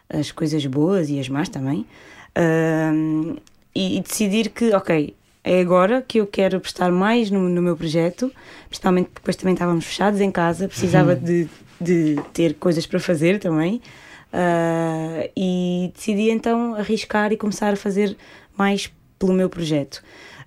as 0.09 0.31
coisas 0.31 0.65
boas 0.65 1.09
e 1.09 1.19
as 1.19 1.29
más 1.29 1.49
também. 1.49 1.85
Uh, 2.37 3.39
e, 3.73 3.97
e 3.97 4.01
decidir 4.01 4.49
que, 4.49 4.73
ok, 4.73 5.15
é 5.43 5.59
agora 5.59 6.01
que 6.01 6.19
eu 6.19 6.27
quero 6.27 6.59
prestar 6.59 6.91
mais 6.91 7.29
no, 7.29 7.47
no 7.49 7.61
meu 7.61 7.77
projeto, 7.77 8.31
principalmente 8.67 9.05
porque 9.05 9.19
depois 9.19 9.35
também 9.35 9.53
estávamos 9.53 9.85
fechados 9.85 10.19
em 10.19 10.31
casa, 10.31 10.67
precisava 10.67 11.15
de, 11.15 11.47
de 11.79 12.15
ter 12.33 12.55
coisas 12.55 12.85
para 12.85 12.99
fazer 12.99 13.39
também. 13.39 13.81
Ah, 14.37 15.29
e 15.33 15.93
decidi 15.95 16.29
então 16.29 16.75
arriscar 16.75 17.31
e 17.31 17.37
começar 17.37 17.71
a 17.71 17.77
fazer 17.77 18.17
mais 18.57 18.91
pelo 19.17 19.33
meu 19.33 19.49
projeto. 19.49 20.03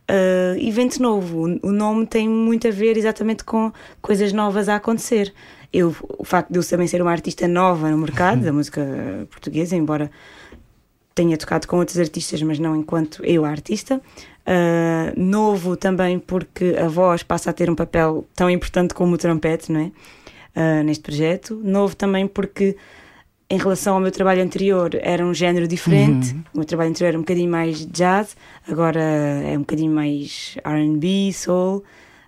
Ah, 0.08 0.56
Evento 0.58 1.02
Novo, 1.02 1.58
o 1.62 1.70
nome 1.70 2.06
tem 2.06 2.28
muito 2.28 2.66
a 2.66 2.70
ver 2.70 2.96
exatamente 2.96 3.44
com 3.44 3.70
coisas 4.00 4.32
novas 4.32 4.68
a 4.68 4.76
acontecer. 4.76 5.32
Eu, 5.70 5.94
o 6.18 6.24
facto 6.24 6.50
de 6.50 6.58
eu 6.58 6.64
também 6.64 6.86
ser 6.86 7.02
uma 7.02 7.10
artista 7.10 7.46
nova 7.46 7.90
no 7.90 7.98
mercado 7.98 8.40
da 8.40 8.52
música 8.52 8.82
portuguesa, 9.30 9.76
embora 9.76 10.10
tenha 11.14 11.36
tocado 11.36 11.68
com 11.68 11.76
outros 11.76 11.98
artistas, 11.98 12.40
mas 12.42 12.58
não 12.58 12.74
enquanto 12.74 13.22
eu 13.24 13.44
artista. 13.44 14.00
Ah, 14.46 15.12
novo 15.14 15.76
também 15.76 16.18
porque 16.18 16.74
a 16.82 16.88
voz 16.88 17.22
passa 17.22 17.50
a 17.50 17.52
ter 17.52 17.68
um 17.68 17.74
papel 17.74 18.26
tão 18.34 18.48
importante 18.48 18.94
como 18.94 19.14
o 19.14 19.18
trompete, 19.18 19.70
não 19.70 19.80
é? 19.80 19.92
Ah, 20.56 20.82
neste 20.82 21.02
projeto. 21.02 21.60
Novo 21.62 21.94
também 21.94 22.26
porque 22.26 22.76
em 23.50 23.56
relação 23.56 23.94
ao 23.94 24.00
meu 24.00 24.12
trabalho 24.12 24.42
anterior 24.42 24.90
era 25.00 25.24
um 25.24 25.32
género 25.32 25.66
diferente. 25.66 26.34
O 26.52 26.58
meu 26.58 26.66
trabalho 26.66 26.90
anterior 26.90 27.08
era 27.08 27.18
um 27.18 27.22
bocadinho 27.22 27.50
mais 27.50 27.86
jazz, 27.86 28.36
agora 28.68 29.00
é 29.00 29.56
um 29.56 29.60
bocadinho 29.60 29.90
mais 29.90 30.56
R&B, 30.64 31.32
soul, 31.32 31.82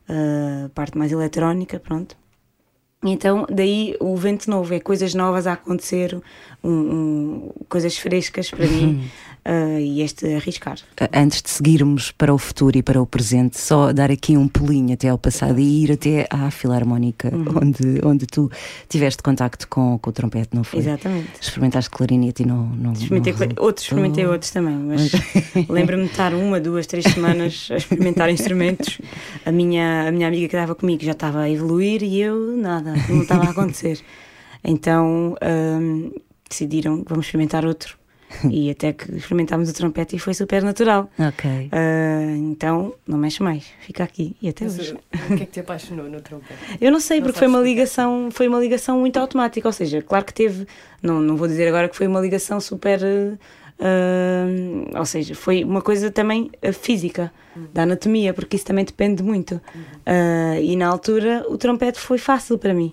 ah, 0.09 0.71
parte 0.75 0.97
mais 0.97 1.13
eletrónica, 1.13 1.79
pronto. 1.79 2.17
Então, 3.03 3.47
daí 3.51 3.97
o 3.99 4.15
vento 4.15 4.51
novo, 4.51 4.75
é 4.75 4.81
coisas 4.81 5.15
novas 5.15 5.47
a 5.47 5.55
acontecer, 5.55 6.21
um, 6.63 6.71
um, 6.71 7.51
coisas 7.67 7.97
frescas 7.97 8.51
para 8.51 8.67
mim 8.67 9.09
uh, 9.47 9.79
e 9.79 10.03
este 10.03 10.35
arriscar. 10.35 10.79
Antes 11.13 11.43
de 11.43 11.51
seguirmos 11.51 12.11
para 12.11 12.33
o 12.33 12.39
futuro 12.39 12.77
e 12.79 12.83
para 12.83 13.01
o 13.01 13.07
presente, 13.07 13.59
só 13.59 13.93
dar 13.93 14.11
aqui 14.11 14.37
um 14.37 14.49
pulinho 14.49 14.95
até 14.95 15.09
ao 15.09 15.19
passado 15.19 15.59
e 15.59 15.85
ir 15.85 15.93
até 15.93 16.27
à 16.31 16.51
Filarmónica, 16.51 17.35
uhum. 17.35 17.45
onde, 17.63 18.01
onde 18.05 18.27
tu 18.27 18.51
tiveste 18.89 19.23
contacto 19.23 19.69
com, 19.69 19.99
com 19.99 20.11
o 20.11 20.13
trompete, 20.13 20.51
não 20.55 20.65
foi? 20.65 20.81
Exatamente. 20.81 21.31
Experimentaste 21.41 21.91
clarinete 21.91 22.43
e 22.43 22.47
não. 22.47 22.67
não 22.67 22.93
experimentei 22.93 23.33
não 23.33 23.65
outros, 23.65 23.87
experimentei 23.87 24.27
outros 24.27 24.51
também, 24.51 24.75
mas 24.75 25.13
lembro-me 25.69 26.05
de 26.05 26.11
estar 26.11 26.35
uma, 26.35 26.61
duas, 26.61 26.87
três 26.87 27.05
semanas 27.07 27.69
a 27.71 27.77
experimentar 27.77 28.29
instrumentos. 28.31 29.01
A 29.45 29.53
minha, 29.53 30.09
a 30.09 30.13
minha 30.13 30.29
amiga 30.29 30.49
que 30.49 30.57
estava 30.57 30.75
comigo 30.75 31.05
já 31.05 31.13
estava 31.13 31.41
a 31.41 31.51
evoluir 31.51 32.03
e 32.03 32.21
eu 32.21 32.57
nada, 32.57 32.95
não 33.09 33.23
estava 33.23 33.45
a 33.45 33.51
acontecer. 33.51 34.01
Então 34.63 35.37
um, 35.43 36.13
decidiram 36.49 37.03
vamos 37.09 37.27
experimentar 37.27 37.65
outro. 37.65 38.00
e 38.51 38.71
até 38.71 38.93
que 38.93 39.15
experimentámos 39.15 39.71
o 39.71 39.75
trompete 39.75 40.17
e 40.17 40.19
foi 40.19 40.35
super 40.35 40.63
natural. 40.63 41.11
Ok. 41.19 41.51
Uh, 41.51 42.37
então, 42.51 42.95
não 43.07 43.19
mexe 43.19 43.43
mais, 43.43 43.65
fica 43.81 44.05
aqui 44.05 44.37
e 44.41 44.49
até 44.49 44.65
Mas, 44.65 44.79
hoje. 44.79 44.95
O 44.95 45.37
que 45.37 45.43
é 45.43 45.47
que 45.47 45.53
te 45.53 45.61
apaixonou 45.61 46.09
no 46.09 46.21
trompete? 46.21 46.59
Eu 46.81 46.91
não 46.91 47.01
sei, 47.01 47.19
Não 47.19 47.27
porque 47.27 47.39
foi 47.39 47.49
uma 47.49 47.61
ligação, 47.61 48.29
foi 48.31 48.49
uma 48.49 48.61
ligação 48.61 49.01
muito 49.01 49.19
automática, 49.19 49.69
ou 49.69 49.73
seja, 49.73 50.03
claro 50.03 50.25
que 50.25 50.35
teve, 50.35 50.67
não, 51.03 51.21
não 51.21 51.37
vou 51.37 51.49
dizer 51.49 51.69
agora 51.69 51.89
que 51.89 51.97
foi 51.97 52.07
uma 52.07 52.21
ligação 52.21 52.61
super. 52.61 53.01
Uh, 53.03 54.99
ou 54.99 55.07
seja, 55.07 55.35
foi 55.35 55.65
uma 55.65 55.81
coisa 55.81 56.11
também 56.11 56.51
uh, 56.63 56.73
física, 56.73 57.33
da 57.73 57.83
anatomia, 57.83 58.33
porque 58.33 58.57
isso 58.57 58.65
também 58.65 58.85
depende 58.85 59.23
muito. 59.23 59.55
Uh, 59.55 60.61
e 60.61 60.77
na 60.77 60.87
altura 60.87 61.45
o 61.49 61.57
trompete 61.57 61.99
foi 61.99 62.19
fácil 62.19 62.59
para 62.59 62.75
mim. 62.75 62.93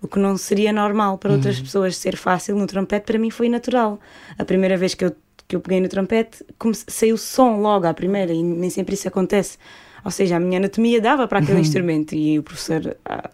O 0.00 0.06
que 0.08 0.18
não 0.18 0.36
seria 0.36 0.72
normal 0.72 1.18
para 1.18 1.32
outras 1.32 1.60
pessoas 1.60 1.96
ser 1.96 2.16
fácil 2.16 2.56
no 2.56 2.66
trompete, 2.66 3.04
para 3.04 3.18
mim 3.18 3.30
foi 3.30 3.48
natural. 3.48 3.98
A 4.38 4.44
primeira 4.44 4.76
vez 4.76 4.94
que 4.94 5.04
eu, 5.04 5.12
que 5.46 5.56
eu 5.56 5.60
peguei 5.60 5.80
no 5.80 5.88
trompete, 5.88 6.44
saiu 6.86 7.16
som 7.16 7.60
logo 7.60 7.86
à 7.86 7.92
primeira, 7.92 8.32
e 8.32 8.42
nem 8.42 8.70
sempre 8.70 8.94
isso 8.94 9.08
acontece. 9.08 9.58
Ou 10.04 10.10
seja, 10.10 10.36
a 10.36 10.40
minha 10.40 10.58
anatomia 10.58 11.00
dava 11.00 11.26
para 11.26 11.40
aquele 11.40 11.60
instrumento, 11.60 12.14
e 12.14 12.38
o 12.38 12.42
professor 12.42 12.96
ah, 13.04 13.30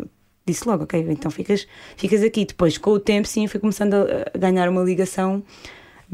disse 0.47 0.67
logo: 0.67 0.85
Ok, 0.85 1.05
então 1.09 1.31
ficas, 1.31 1.67
ficas 1.97 2.23
aqui. 2.23 2.45
Depois, 2.47 2.79
com 2.79 2.91
o 2.91 3.01
tempo, 3.01 3.29
sim, 3.29 3.47
fui 3.47 3.61
começando 3.61 3.95
a 3.95 4.39
ganhar 4.39 4.69
uma 4.69 4.83
ligação 4.83 5.43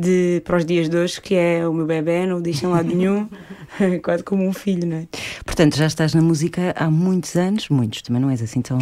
de, 0.00 0.42
para 0.44 0.56
os 0.56 0.64
dias 0.64 0.88
de 0.88 0.96
hoje, 0.96 1.20
que 1.20 1.34
é 1.34 1.66
o 1.66 1.72
meu 1.72 1.86
bebê, 1.86 2.26
não 2.26 2.38
o 2.38 2.40
deixa 2.40 2.66
em 2.66 2.70
lado 2.70 2.88
nenhum, 2.88 3.28
quase 4.02 4.22
como 4.22 4.46
um 4.46 4.52
filho, 4.52 4.86
não 4.86 4.96
é? 4.96 5.08
Portanto, 5.44 5.76
já 5.76 5.86
estás 5.86 6.14
na 6.14 6.22
música 6.22 6.72
há 6.76 6.90
muitos 6.90 7.36
anos, 7.36 7.68
muitos, 7.68 8.02
também 8.02 8.20
não 8.20 8.30
és 8.30 8.42
assim 8.42 8.62
tão. 8.62 8.78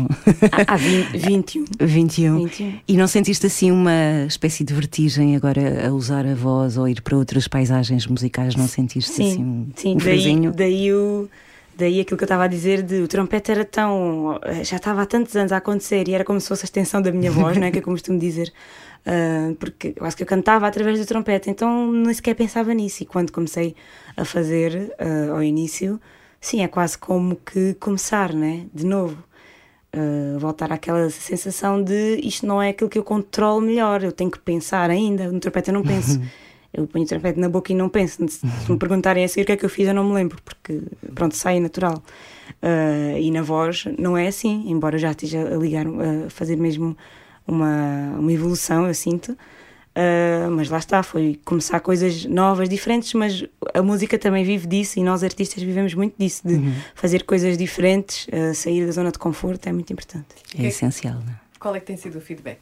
Há, 0.52 0.74
há 0.74 0.76
20, 0.76 1.18
21. 1.18 1.64
21. 1.80 2.44
21. 2.44 2.80
E 2.86 2.96
não 2.96 3.06
sentiste 3.06 3.46
assim 3.46 3.70
uma 3.70 4.24
espécie 4.26 4.64
de 4.64 4.72
vertigem 4.72 5.36
agora 5.36 5.88
a 5.88 5.92
usar 5.92 6.26
a 6.26 6.34
voz 6.34 6.76
ou 6.76 6.88
ir 6.88 7.02
para 7.02 7.16
outras 7.16 7.48
paisagens 7.48 8.06
musicais? 8.06 8.54
Não 8.54 8.68
sentiste 8.68 9.12
Sim, 9.12 9.30
assim 9.30 9.44
um, 9.44 9.66
sim 9.74 9.94
um 9.94 9.98
daí, 9.98 10.50
daí, 10.50 10.92
o, 10.92 11.28
daí 11.76 12.00
aquilo 12.00 12.16
que 12.16 12.24
eu 12.24 12.26
estava 12.26 12.44
a 12.44 12.48
dizer 12.48 12.82
de 12.82 13.02
o 13.02 13.08
trompete 13.08 13.50
era 13.50 13.64
tão. 13.64 14.38
já 14.62 14.76
estava 14.76 15.02
há 15.02 15.06
tantos 15.06 15.34
anos 15.36 15.52
a 15.52 15.56
acontecer 15.56 16.08
e 16.08 16.14
era 16.14 16.24
como 16.24 16.40
se 16.40 16.48
fosse 16.48 16.64
a 16.64 16.66
extensão 16.66 17.02
da 17.02 17.10
minha 17.10 17.30
voz, 17.30 17.56
não 17.56 17.66
é? 17.66 17.70
Que 17.70 17.78
eu 17.78 17.82
costumo 17.82 18.18
dizer. 18.18 18.52
Ah, 19.08 19.54
porque 19.58 19.94
eu 19.96 20.04
acho 20.04 20.14
que 20.14 20.22
eu 20.22 20.26
cantava 20.26 20.66
através 20.66 20.98
do 21.00 21.06
trompete, 21.06 21.48
então 21.48 21.90
nem 21.90 22.12
sequer 22.12 22.34
pensava 22.34 22.74
nisso. 22.74 23.02
E 23.02 23.06
quando 23.06 23.32
comecei 23.32 23.74
a 24.14 24.24
fazer 24.24 24.94
ah, 24.98 25.32
ao 25.32 25.42
início, 25.42 25.98
sim, 26.38 26.62
é 26.62 26.68
quase 26.68 26.98
como 26.98 27.36
que 27.36 27.74
começar, 27.74 28.34
né? 28.34 28.66
De 28.72 28.84
novo. 28.84 29.16
Uh, 29.96 30.38
voltar 30.38 30.70
àquela 30.70 31.08
sensação 31.08 31.82
de 31.82 32.20
isto 32.22 32.46
não 32.46 32.60
é 32.60 32.68
aquilo 32.68 32.90
que 32.90 32.98
eu 32.98 33.02
controlo 33.02 33.62
melhor, 33.62 34.04
eu 34.04 34.12
tenho 34.12 34.30
que 34.30 34.38
pensar 34.38 34.90
ainda. 34.90 35.32
No 35.32 35.40
trompete 35.40 35.68
eu 35.70 35.74
não 35.74 35.82
penso. 35.82 36.20
Eu 36.70 36.86
ponho 36.86 37.02
o 37.02 37.08
trompete 37.08 37.40
na 37.40 37.48
boca 37.48 37.72
e 37.72 37.74
não 37.74 37.88
penso. 37.88 38.28
Se 38.28 38.70
me 38.70 38.78
perguntarem 38.78 39.24
a 39.24 39.28
seguir 39.28 39.42
o 39.42 39.46
que 39.46 39.52
é 39.52 39.56
que 39.56 39.64
eu 39.64 39.70
fiz, 39.70 39.88
eu 39.88 39.94
não 39.94 40.04
me 40.04 40.12
lembro, 40.12 40.36
porque 40.44 40.82
pronto, 41.14 41.34
sai 41.34 41.58
natural. 41.60 42.02
Uh, 42.62 43.18
e 43.18 43.30
na 43.30 43.40
voz 43.40 43.86
não 43.98 44.18
é 44.18 44.28
assim, 44.28 44.70
embora 44.70 44.98
já 44.98 45.12
esteja 45.12 45.40
a 45.54 45.56
ligar, 45.56 45.86
a 45.86 46.28
fazer 46.28 46.56
mesmo 46.56 46.94
uma, 47.48 48.16
uma 48.18 48.32
evolução, 48.32 48.86
eu 48.86 48.94
sinto. 48.94 49.32
Uh, 49.32 50.48
mas 50.52 50.68
lá 50.68 50.78
está, 50.78 51.02
foi 51.02 51.40
começar 51.44 51.80
coisas 51.80 52.24
novas, 52.24 52.68
diferentes, 52.68 53.14
mas 53.14 53.44
a 53.74 53.82
música 53.82 54.16
também 54.16 54.44
vive 54.44 54.64
disso 54.68 55.00
e 55.00 55.02
nós 55.02 55.24
artistas 55.24 55.60
vivemos 55.60 55.92
muito 55.92 56.14
disso, 56.16 56.46
de 56.46 56.72
fazer 56.94 57.24
coisas 57.24 57.58
diferentes, 57.58 58.28
uh, 58.28 58.54
sair 58.54 58.86
da 58.86 58.92
zona 58.92 59.10
de 59.10 59.18
conforto 59.18 59.66
é 59.68 59.72
muito 59.72 59.92
importante. 59.92 60.36
É 60.56 60.66
essencial, 60.66 61.14
não 61.14 61.32
é? 61.32 61.40
Qual 61.58 61.74
é 61.74 61.80
que 61.80 61.86
tem 61.86 61.96
sido 61.96 62.18
o 62.18 62.20
feedback? 62.20 62.60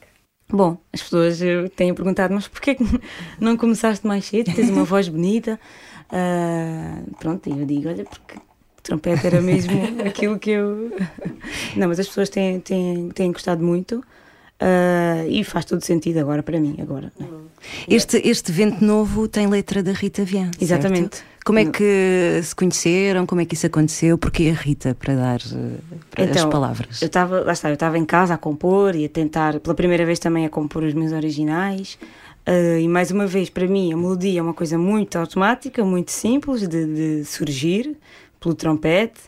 Bom, 0.49 0.79
as 0.93 1.03
pessoas 1.03 1.41
têm 1.75 1.93
perguntado, 1.93 2.33
mas 2.33 2.49
porquê 2.49 2.75
que 2.75 2.85
não 3.39 3.57
começaste 3.57 4.07
mais 4.07 4.25
cedo? 4.25 4.55
Tens 4.55 4.71
uma 4.71 4.85
voz 4.85 5.09
bonita. 5.09 5.61
Ah, 6.11 7.03
pronto, 7.19 7.49
e 7.49 7.59
eu 7.59 7.67
digo, 7.67 7.89
olha, 7.89 8.05
porque 8.05 8.37
o 8.39 8.83
trompete 8.83 9.27
era 9.27 9.41
mesmo 9.41 9.73
aquilo 10.07 10.39
que 10.39 10.51
eu. 10.51 10.97
Não, 11.75 11.89
mas 11.89 11.99
as 11.99 12.07
pessoas 12.07 12.29
têm, 12.29 12.61
têm, 12.61 13.09
têm 13.11 13.33
gostado 13.33 13.63
muito. 13.63 14.03
Ah, 14.61 15.25
e 15.29 15.45
faz 15.45 15.65
todo 15.65 15.83
sentido 15.83 16.19
agora 16.19 16.43
para 16.43 16.59
mim, 16.61 16.77
agora. 16.81 17.13
né? 17.19 17.27
Este, 17.89 18.17
este 18.27 18.53
vento 18.53 18.85
novo 18.85 19.27
tem 19.29 19.47
letra 19.47 19.83
da 19.83 19.93
Rita 19.93 20.25
Vian. 20.25 20.45
certo? 20.47 20.63
Exatamente. 20.63 21.23
Como 21.45 21.59
é 21.61 21.65
que 21.65 22.41
se 22.43 22.55
conheceram? 22.57 23.25
Como 23.25 23.41
é 23.41 23.45
que 23.45 23.55
isso 23.55 23.67
aconteceu? 23.67 24.19
Porquê 24.19 24.53
a 24.57 24.61
Rita 24.61 24.97
para 24.99 25.15
dar 25.15 25.41
eh, 25.41 25.77
para 26.11 26.25
as 26.25 26.31
Então, 26.31 26.51
palavras? 26.51 27.01
Eu 27.01 27.07
estava, 27.07 27.41
lá 27.41 27.53
está, 27.53 27.69
eu 27.71 27.75
estava 27.75 27.97
em 27.97 28.05
casa 28.05 28.35
a 28.35 28.39
compor 28.39 28.97
e 28.97 29.05
a 29.05 29.09
tentar, 29.09 29.61
pela 29.61 29.75
primeira 29.75 30.05
vez 30.05 30.19
também 30.19 30.45
a 30.45 30.49
compor 30.51 30.83
os 30.83 30.93
meus 30.93 31.13
originais. 31.13 31.99
Ah, 32.45 32.79
e 32.81 32.89
mais 32.89 33.11
uma 33.13 33.27
vez, 33.29 33.49
para 33.49 33.67
mim, 33.67 33.93
a 33.93 33.97
melodia 33.97 34.41
é 34.41 34.43
uma 34.43 34.55
coisa 34.55 34.77
muito 34.77 35.17
automática, 35.19 35.85
muito 35.85 36.11
simples 36.11 36.67
de, 36.67 36.85
de 37.21 37.25
surgir 37.25 37.97
pelo 38.41 38.55
trompete. 38.55 39.21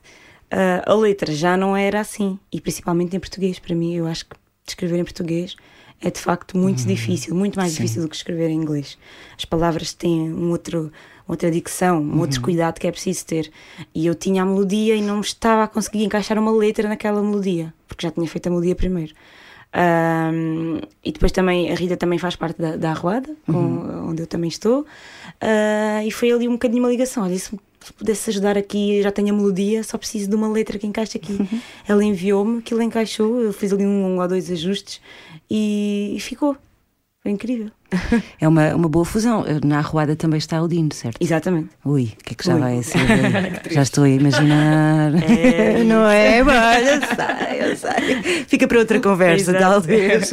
Ah, 0.50 0.82
a 0.86 0.94
letra 0.94 1.32
já 1.32 1.56
não 1.56 1.76
era 1.76 2.00
assim, 2.00 2.36
e 2.52 2.60
principalmente 2.60 3.14
em 3.16 3.20
português. 3.20 3.60
Para 3.60 3.76
mim, 3.76 3.94
eu 3.94 4.06
acho 4.08 4.24
que 4.26 4.34
escrever 4.70 4.98
em 4.98 5.04
português 5.04 5.56
é 6.00 6.10
de 6.10 6.20
facto 6.20 6.56
muito 6.56 6.86
difícil, 6.86 7.34
muito 7.34 7.56
mais 7.56 7.72
difícil 7.82 8.02
do 8.02 8.08
que 8.08 8.14
escrever 8.16 8.48
em 8.50 8.54
inglês. 8.54 8.96
As 9.36 9.44
palavras 9.44 9.92
têm 9.92 10.32
um 10.32 10.50
outro, 10.50 10.92
outra 11.26 11.50
dicção, 11.50 12.00
um 12.00 12.20
outro 12.20 12.40
cuidado 12.40 12.78
que 12.78 12.86
é 12.86 12.90
preciso 12.92 13.26
ter. 13.26 13.50
E 13.94 14.06
eu 14.06 14.14
tinha 14.14 14.42
a 14.42 14.46
melodia 14.46 14.94
e 14.94 15.02
não 15.02 15.20
estava 15.20 15.64
a 15.64 15.68
conseguir 15.68 16.04
encaixar 16.04 16.38
uma 16.38 16.52
letra 16.52 16.88
naquela 16.88 17.20
melodia, 17.20 17.74
porque 17.88 18.06
já 18.06 18.12
tinha 18.12 18.26
feito 18.28 18.46
a 18.46 18.50
melodia 18.50 18.76
primeiro. 18.76 19.12
Ahm, 19.72 20.80
e 21.04 21.12
depois 21.12 21.30
também 21.32 21.70
a 21.70 21.74
Rita 21.74 21.96
também 21.96 22.18
faz 22.18 22.34
parte 22.36 22.60
da, 22.60 22.76
da 22.76 22.90
Arruada, 22.90 23.34
com- 23.46 24.08
onde 24.08 24.22
eu 24.22 24.26
também 24.26 24.48
estou, 24.48 24.86
Ah, 25.40 26.02
e 26.04 26.10
foi 26.10 26.30
ali 26.32 26.48
um 26.48 26.52
bocadinho 26.52 26.82
uma 26.82 26.88
ligação. 26.88 27.22
Olha, 27.24 27.36
se 27.88 27.92
pudesse 27.94 28.30
ajudar 28.30 28.56
aqui, 28.58 28.98
eu 28.98 29.02
já 29.02 29.10
tenho 29.10 29.32
a 29.32 29.36
melodia, 29.36 29.82
só 29.82 29.96
preciso 29.98 30.28
de 30.28 30.36
uma 30.36 30.48
letra 30.48 30.78
que 30.78 30.86
encaixe 30.86 31.16
aqui. 31.18 31.38
Ela 31.88 32.04
enviou-me, 32.04 32.58
aquilo 32.58 32.82
encaixou, 32.82 33.40
eu 33.40 33.52
fiz 33.52 33.72
ali 33.72 33.86
um, 33.86 34.04
um 34.14 34.20
ou 34.20 34.28
dois 34.28 34.50
ajustes 34.50 35.00
e, 35.50 36.12
e 36.16 36.20
ficou. 36.20 36.56
Foi 37.22 37.32
incrível. 37.32 37.70
É 38.40 38.46
uma, 38.46 38.74
uma 38.74 38.88
boa 38.88 39.04
fusão. 39.04 39.44
Na 39.64 39.78
arruada 39.78 40.14
também 40.14 40.38
está 40.38 40.62
o 40.62 40.68
Dino, 40.68 40.92
certo? 40.94 41.16
Exatamente. 41.20 41.70
Ui, 41.84 42.12
o 42.20 42.24
que 42.24 42.32
é 42.32 42.36
que 42.36 42.44
já 42.44 42.54
Ui. 42.54 42.60
vai 42.60 42.82
ser? 42.82 42.98
já 43.72 43.82
estou 43.82 44.04
a 44.04 44.08
imaginar. 44.08 45.12
É. 45.28 45.82
Não 45.84 46.06
é? 46.08 46.42
Mas 46.44 46.86
eu 46.86 47.00
sei, 47.16 47.70
eu 47.72 47.76
sei. 47.76 48.44
Fica 48.46 48.68
para 48.68 48.78
outra 48.78 49.00
conversa, 49.00 49.50
Exato. 49.50 49.58
talvez. 49.64 50.30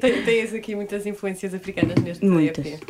Tem- 0.00 0.22
Tens 0.24 0.54
aqui 0.54 0.74
muitas 0.74 1.04
influências 1.06 1.52
africanas 1.52 1.96
neste 2.02 2.24
Muitas. 2.24 2.64
EP. 2.64 2.80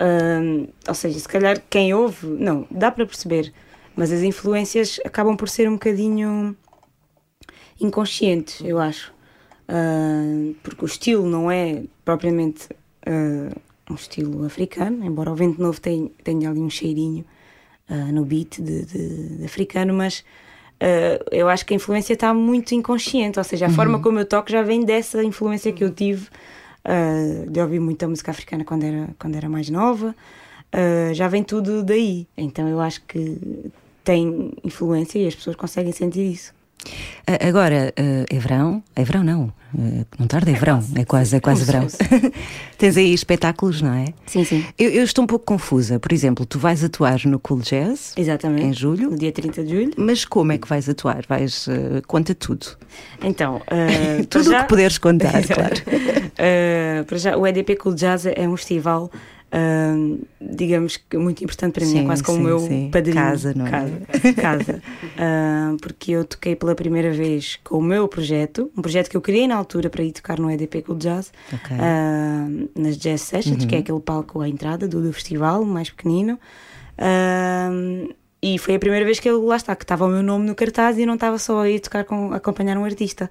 Hum, 0.00 0.68
ou 0.86 0.94
seja, 0.94 1.18
se 1.18 1.28
calhar 1.28 1.60
quem 1.68 1.92
ouve, 1.92 2.26
não, 2.26 2.66
dá 2.70 2.90
para 2.90 3.04
perceber, 3.06 3.52
mas 3.96 4.12
as 4.12 4.22
influências 4.22 5.00
acabam 5.04 5.36
por 5.36 5.48
ser 5.48 5.68
um 5.68 5.72
bocadinho 5.72 6.56
inconscientes, 7.80 8.60
eu 8.64 8.78
acho. 8.78 9.12
Hum, 9.68 10.54
porque 10.62 10.84
o 10.84 10.86
estilo 10.86 11.28
não 11.28 11.50
é 11.50 11.82
propriamente 12.04 12.68
hum, 13.06 13.50
um 13.90 13.94
estilo 13.94 14.44
africano, 14.44 15.04
embora 15.04 15.30
o 15.30 15.34
Vento 15.34 15.60
Novo 15.60 15.80
tenha, 15.80 16.08
tenha 16.24 16.48
ali 16.50 16.60
um 16.60 16.70
cheirinho 16.70 17.24
ah, 17.88 18.10
no 18.12 18.24
beat 18.24 18.60
de, 18.60 18.84
de- 18.84 19.36
de 19.38 19.44
africano, 19.44 19.92
mas 19.94 20.24
ah, 20.80 21.22
eu 21.30 21.48
acho 21.48 21.66
que 21.66 21.74
a 21.74 21.76
influência 21.76 22.14
está 22.14 22.32
muito 22.32 22.74
inconsciente, 22.74 23.38
ou 23.38 23.44
seja, 23.44 23.66
a 23.66 23.70
forma 23.70 23.98
como 23.98 24.18
eu 24.18 24.24
toco 24.26 24.50
já 24.50 24.62
vem 24.62 24.84
dessa 24.84 25.22
influência 25.22 25.72
que 25.72 25.84
eu 25.84 25.90
tive 25.92 26.28
ah, 26.84 27.46
de 27.48 27.60
ouvir 27.60 27.80
muita 27.80 28.08
música 28.08 28.30
africana 28.30 28.64
quando 28.64 28.84
era, 28.84 29.08
quando 29.18 29.36
era 29.36 29.48
mais 29.48 29.68
nova, 29.70 30.14
ah, 30.72 31.12
já 31.14 31.28
vem 31.28 31.42
tudo 31.42 31.82
daí. 31.82 32.26
Então 32.36 32.68
eu 32.68 32.80
acho 32.80 33.02
que 33.02 33.70
tem 34.04 34.52
influência 34.64 35.18
e 35.18 35.26
as 35.26 35.34
pessoas 35.34 35.56
conseguem 35.56 35.92
sentir 35.92 36.32
isso. 36.32 36.57
Agora, 37.46 37.92
ah, 37.96 38.24
é 38.30 38.38
verão? 38.38 38.82
É 38.96 39.04
verão, 39.04 39.22
não. 39.22 39.52
Ah, 39.78 40.04
não 40.18 40.26
tarde, 40.26 40.50
é 40.50 40.54
verão. 40.54 40.82
É 40.94 41.04
quase, 41.04 41.36
é 41.36 41.40
quase 41.40 41.64
verão. 41.64 41.86
Tens 42.78 42.96
aí 42.96 43.12
espetáculos, 43.12 43.82
não 43.82 43.92
é? 43.92 44.06
Sim, 44.24 44.44
sim. 44.44 44.64
Eu, 44.78 44.88
eu 44.90 45.04
estou 45.04 45.24
um 45.24 45.26
pouco 45.26 45.44
confusa. 45.44 45.98
Por 46.00 46.10
exemplo, 46.12 46.46
tu 46.46 46.58
vais 46.58 46.82
atuar 46.82 47.20
no 47.26 47.38
Cool 47.38 47.60
Jazz 47.60 48.12
Exatamente. 48.16 48.64
em 48.64 48.72
julho, 48.72 49.10
No 49.10 49.18
dia 49.18 49.30
30 49.32 49.64
de 49.64 49.70
julho. 49.70 49.90
mas 49.98 50.24
como 50.24 50.52
é 50.52 50.58
que 50.58 50.66
vais 50.68 50.88
atuar? 50.88 51.22
Vais, 51.28 51.68
ah, 51.68 52.00
conta 52.06 52.34
tudo. 52.34 52.66
Então, 53.22 53.60
para 53.66 54.24
Tudo 54.30 54.48
o 54.48 54.52
já- 54.52 54.62
que 54.62 54.68
puderes 54.68 54.96
contar, 54.98 55.42
claro. 55.46 55.74
Uh, 56.38 57.04
para 57.04 57.18
já, 57.18 57.36
o 57.36 57.46
EDP 57.46 57.76
Cool 57.76 57.94
Jazz 57.94 58.24
é 58.26 58.48
um 58.48 58.56
festival, 58.56 59.10
uh, 59.52 60.26
digamos 60.40 60.96
que 60.96 61.16
muito 61.16 61.42
importante 61.42 61.74
para 61.74 61.84
mim, 61.84 61.92
Sim, 61.92 62.00
é 62.00 62.04
quase 62.04 62.22
como 62.22 62.38
sim, 62.38 62.44
o 62.44 62.46
meu 62.46 62.58
sim. 62.60 62.90
padrinho. 62.90 63.16
Casa, 63.16 63.54
não 63.54 63.66
é? 63.66 63.70
Casa. 63.70 64.02
casa. 64.40 64.82
Uh, 65.04 65.76
porque 65.78 66.12
eu 66.12 66.24
toquei 66.24 66.56
pela 66.56 66.74
primeira 66.74 67.10
vez 67.12 67.58
com 67.64 67.78
o 67.78 67.82
meu 67.82 68.06
projeto, 68.08 68.70
um 68.76 68.82
projeto 68.82 69.08
que 69.10 69.16
eu 69.16 69.20
criei 69.20 69.46
na 69.46 69.56
altura 69.56 69.90
para 69.90 70.02
ir 70.02 70.12
tocar 70.12 70.38
no 70.38 70.50
EDP 70.50 70.82
Cool 70.82 70.98
Jazz, 70.98 71.32
Ok. 71.52 71.76
uh, 71.76 72.70
nas 72.80 72.96
Jazz 72.96 73.22
Sessions, 73.22 73.64
que 73.64 73.74
é 73.74 73.78
aquele 73.78 74.00
palco 74.00 74.40
à 74.40 74.48
entrada 74.48 74.86
do, 74.86 75.02
do 75.02 75.12
festival, 75.12 75.64
mais 75.64 75.90
pequenino. 75.90 76.38
E 78.40 78.56
foi 78.58 78.76
a 78.76 78.78
primeira 78.78 79.04
vez 79.04 79.18
que 79.18 79.28
eu, 79.28 79.44
lá 79.44 79.56
está, 79.56 79.74
que 79.74 79.82
estava 79.82 80.04
o 80.04 80.08
meu 80.08 80.22
nome 80.22 80.46
no 80.46 80.54
cartaz 80.54 80.96
e 80.96 81.04
não 81.04 81.14
estava 81.14 81.38
só 81.38 81.62
a 81.62 81.70
ir 81.70 81.80
tocar 81.80 82.04
com, 82.04 82.32
acompanhar 82.32 82.78
um 82.78 82.84
artista. 82.84 83.28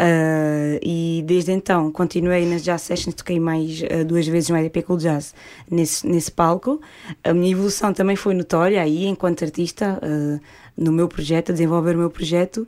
Uh, 0.00 0.78
e 0.82 1.22
desde 1.24 1.52
então 1.52 1.88
continuei 1.92 2.44
nas 2.46 2.64
Jazz 2.64 2.82
Sessions, 2.82 3.14
toquei 3.14 3.38
mais 3.38 3.80
uh, 3.80 4.04
duas 4.04 4.26
vezes 4.26 4.48
no 4.50 4.56
EDP 4.56 4.82
Cool 4.82 4.98
Jazz 4.98 5.32
nesse, 5.70 6.04
nesse 6.06 6.32
palco. 6.32 6.80
A 7.22 7.32
minha 7.32 7.52
evolução 7.52 7.92
também 7.92 8.16
foi 8.16 8.34
notória 8.34 8.82
aí, 8.82 9.06
enquanto 9.06 9.44
artista, 9.44 10.00
uh, 10.02 10.40
no 10.76 10.90
meu 10.90 11.06
projeto, 11.06 11.50
a 11.50 11.52
desenvolver 11.52 11.94
o 11.94 11.98
meu 11.98 12.10
projeto. 12.10 12.66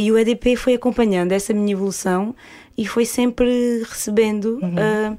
E 0.00 0.10
o 0.10 0.16
EDP 0.16 0.56
foi 0.56 0.72
acompanhando 0.72 1.32
essa 1.32 1.52
minha 1.52 1.72
evolução 1.72 2.34
e 2.74 2.86
foi 2.86 3.04
sempre 3.04 3.82
recebendo 3.86 4.58
uh, 4.62 5.18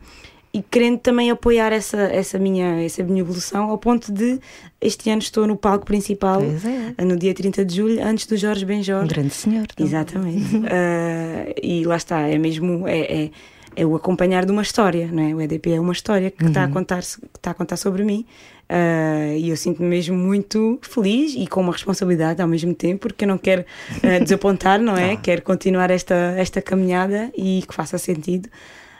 e 0.51 0.63
querendo 0.63 0.97
também 0.97 1.29
apoiar 1.29 1.71
essa, 1.71 1.97
essa, 1.97 2.39
minha, 2.39 2.83
essa 2.83 3.03
minha 3.03 3.21
evolução, 3.21 3.69
ao 3.69 3.77
ponto 3.77 4.11
de 4.11 4.39
este 4.81 5.09
ano 5.09 5.21
estou 5.21 5.45
no 5.45 5.55
palco 5.55 5.85
principal, 5.85 6.41
é. 6.41 7.01
uh, 7.01 7.05
no 7.05 7.17
dia 7.17 7.33
30 7.33 7.63
de 7.65 7.75
julho, 7.75 8.03
antes 8.03 8.25
do 8.25 8.35
Jorge 8.35 8.65
Um 8.65 8.67
Benjor. 8.67 9.07
grande 9.07 9.33
senhor. 9.33 9.67
não? 9.77 9.85
Exatamente. 9.85 10.55
Uh, 10.55 11.53
e 11.61 11.83
lá 11.85 11.97
está, 11.97 12.21
é 12.21 12.37
mesmo 12.37 12.87
é, 12.87 13.25
é, 13.25 13.31
é 13.75 13.85
o 13.85 13.95
acompanhar 13.95 14.45
de 14.45 14.51
uma 14.51 14.63
história, 14.63 15.07
não 15.11 15.23
é? 15.23 15.35
O 15.35 15.41
EDP 15.41 15.73
é 15.73 15.79
uma 15.79 15.93
história 15.93 16.31
que 16.31 16.43
está 16.43 16.63
a 16.63 16.67
contar 16.67 17.01
que 17.01 17.37
está 17.37 17.51
a 17.51 17.53
contar 17.53 17.77
sobre 17.77 18.03
mim. 18.03 18.25
Uh, 18.71 19.35
e 19.35 19.49
eu 19.49 19.57
sinto-me 19.57 19.87
mesmo 19.87 20.15
muito 20.15 20.79
feliz 20.83 21.33
e 21.35 21.47
com 21.47 21.61
uma 21.61 21.71
responsabilidade 21.71 22.39
ao 22.39 22.47
mesmo 22.47 22.73
tempo, 22.73 23.01
porque 23.01 23.23
eu 23.23 23.27
não 23.27 23.37
quero 23.37 23.61
uh, 23.63 24.23
desapontar, 24.23 24.79
não 24.79 24.95
é? 24.95 25.15
Quero 25.21 25.41
continuar 25.41 25.89
esta, 25.89 26.35
esta 26.37 26.61
caminhada 26.61 27.31
e 27.35 27.63
que 27.67 27.73
faça 27.73 27.97
sentido. 27.97 28.47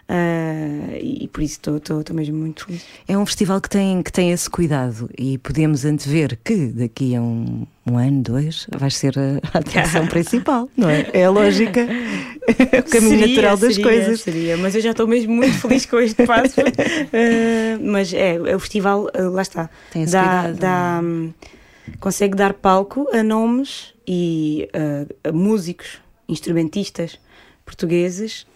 Uh, 0.10 0.98
e 1.00 1.28
por 1.28 1.44
isso 1.44 1.60
estou 1.78 2.04
mesmo 2.16 2.36
muito 2.36 2.66
feliz. 2.66 2.84
É 3.08 3.16
um 3.16 3.24
festival 3.28 3.62
que 3.62 3.70
tem, 3.70 4.02
que 4.02 4.12
tem 4.12 4.32
esse 4.32 4.50
cuidado 4.50 5.08
e 5.16 5.38
podemos 5.38 5.86
antever 5.86 6.36
que 6.44 6.66
daqui 6.70 7.16
a 7.16 7.22
um, 7.22 7.68
um 7.86 7.96
ano, 7.96 8.24
dois, 8.24 8.66
vais 8.76 8.98
ser 8.98 9.14
a, 9.20 9.40
a 9.54 9.60
atração 9.60 10.08
principal, 10.10 10.68
não 10.76 10.90
é? 10.90 11.08
É 11.14 11.26
a 11.26 11.30
lógica, 11.30 11.82
o 11.84 12.90
caminho 12.90 13.20
Seria, 13.20 13.28
natural 13.28 13.58
das 13.58 13.76
seria, 13.76 13.84
coisas. 13.84 14.22
Seria, 14.22 14.58
mas 14.58 14.74
eu 14.74 14.82
já 14.82 14.92
estou 14.92 15.06
mesmo 15.06 15.32
muito 15.32 15.54
feliz 15.60 15.86
com 15.86 16.00
este 16.00 16.26
passo. 16.26 16.60
Eh, 17.14 17.78
mas 17.86 18.12
é, 18.12 18.34
é 18.34 18.56
o 18.56 18.60
festival, 18.60 19.12
eh, 19.14 19.22
lá 19.22 19.44
está. 19.44 19.70
Tem 19.94 20.02
esse 20.02 20.12
dá, 20.12 20.42
cuidado, 20.42 20.60
dá, 20.60 21.02
hum, 21.04 21.34
consegue 22.00 22.36
dar 22.36 22.56
palco 22.56 23.08
a 23.14 23.22
nomes 23.22 23.94
e 24.08 24.68
a 25.24 25.32
músicos, 25.32 26.00
instrumentistas 26.28 27.20
portugueses 27.64 28.48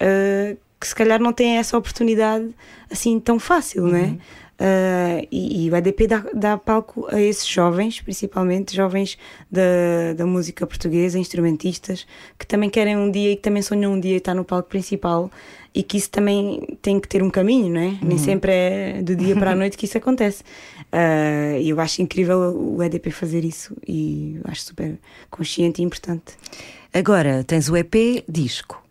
que 0.84 0.88
se 0.90 0.94
calhar 0.94 1.18
não 1.18 1.32
têm 1.32 1.58
essa 1.58 1.78
oportunidade 1.78 2.54
assim 2.92 3.18
tão 3.18 3.40
fácil, 3.40 3.88
não 3.88 3.96
é? 3.96 4.18
Uh, 4.60 5.28
e, 5.32 5.66
e 5.66 5.72
o 5.72 5.76
EDP 5.78 6.08
dá, 6.08 6.26
dá 6.34 6.58
palco 6.58 7.08
a 7.10 7.22
esses 7.22 7.48
jovens, 7.48 8.02
principalmente 8.02 8.76
jovens 8.76 9.18
da, 9.50 10.14
da 10.16 10.26
música 10.26 10.68
portuguesa, 10.68 11.18
instrumentistas, 11.18 12.06
que 12.38 12.46
também 12.46 12.70
querem 12.70 12.98
um 12.98 13.10
dia 13.10 13.32
e 13.32 13.36
que 13.38 13.42
também 13.42 13.62
sonham 13.62 13.94
um 13.94 14.00
dia 14.00 14.18
estar 14.18 14.34
no 14.34 14.44
palco 14.44 14.68
principal 14.68 15.32
e 15.74 15.82
que 15.82 15.96
isso 15.96 16.10
também 16.10 16.78
tem 16.82 17.00
que 17.00 17.08
ter 17.08 17.24
um 17.24 17.30
caminho, 17.30 17.74
não 17.74 17.80
é? 17.82 17.98
Nem 18.02 18.18
sempre 18.18 18.52
é 18.52 19.02
do 19.02 19.16
dia 19.16 19.36
para 19.38 19.52
a 19.52 19.56
noite 19.56 19.78
que 19.78 19.86
isso 19.86 19.98
acontece. 19.98 20.44
Uh, 20.92 21.60
E 21.62 21.70
eu 21.70 21.80
acho 21.80 22.02
incrível 22.02 22.38
o 22.38 22.84
EDP 22.84 23.10
fazer 23.10 23.46
isso 23.46 23.74
e 23.88 24.38
acho 24.44 24.64
super 24.64 25.00
consciente 25.32 25.82
e 25.82 25.86
importante. 25.86 26.34
Agora 26.94 27.42
tens 27.46 27.70
o 27.70 27.78
EP 27.78 28.24
disco. 28.28 28.83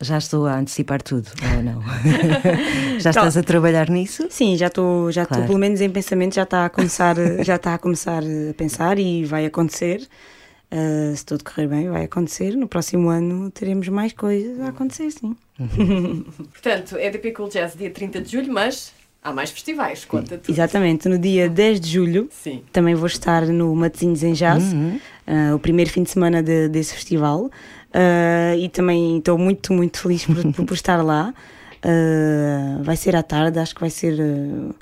Já 0.00 0.16
estou 0.18 0.46
a 0.46 0.56
antecipar 0.56 1.02
tudo, 1.02 1.28
ou 1.56 1.62
não? 1.62 1.82
Já 3.00 3.10
estás 3.10 3.36
a 3.36 3.42
trabalhar 3.42 3.90
nisso? 3.90 4.28
Sim, 4.30 4.56
já 4.56 4.68
estou, 4.68 5.10
já 5.10 5.22
estou 5.22 5.38
Claro. 5.38 5.48
pelo 5.48 5.58
menos 5.58 5.80
em 5.80 5.90
pensamento, 5.90 6.36
já 6.36 6.44
está 6.44 6.66
a 6.66 6.70
começar, 6.70 7.16
já 7.42 7.56
está 7.56 7.74
a 7.74 7.78
começar 7.78 8.22
a 8.22 8.54
pensar 8.54 8.96
e 8.96 9.24
vai 9.24 9.44
acontecer. 9.44 10.06
Uh, 10.70 11.16
se 11.16 11.24
tudo 11.26 11.42
correr 11.42 11.66
bem, 11.66 11.88
vai 11.90 12.04
acontecer. 12.04 12.54
No 12.54 12.68
próximo 12.68 13.08
ano 13.08 13.50
teremos 13.50 13.88
mais 13.88 14.12
coisas 14.12 14.60
a 14.60 14.68
acontecer, 14.68 15.10
sim. 15.10 15.34
Portanto, 16.52 16.96
EDP 16.96 17.32
Cool 17.32 17.48
Jazz 17.48 17.74
dia 17.74 17.90
30 17.90 18.20
de 18.20 18.30
julho, 18.30 18.52
mas 18.52 18.92
há 19.20 19.32
mais 19.32 19.50
festivais, 19.50 20.04
conta 20.04 20.38
tudo. 20.38 20.54
Exatamente, 20.54 21.08
no 21.08 21.18
dia 21.18 21.48
10 21.48 21.80
de 21.80 21.90
julho 21.90 22.28
Sim. 22.30 22.62
também 22.72 22.94
vou 22.94 23.06
estar 23.08 23.44
no 23.46 23.74
Matosinhos 23.74 24.22
em 24.22 24.32
Jazz, 24.32 24.62
uh, 24.72 25.54
o 25.56 25.58
primeiro 25.58 25.90
fim 25.90 26.04
de 26.04 26.10
semana 26.10 26.40
de- 26.40 26.68
desse 26.68 26.94
festival. 26.94 27.50
Uh, 27.94 28.56
e 28.58 28.68
também 28.68 29.18
estou 29.18 29.38
muito, 29.38 29.72
muito 29.72 29.98
feliz 30.00 30.24
por, 30.26 30.64
por- 30.66 30.74
estar 30.74 31.02
lá. 31.02 31.32
Uh, 31.84 32.82
vai 32.82 32.96
ser 32.96 33.14
à 33.16 33.22
tarde, 33.22 33.58
acho 33.58 33.74
que 33.74 33.80
vai 33.80 33.90
ser 33.90 34.18
uh, 34.20 34.74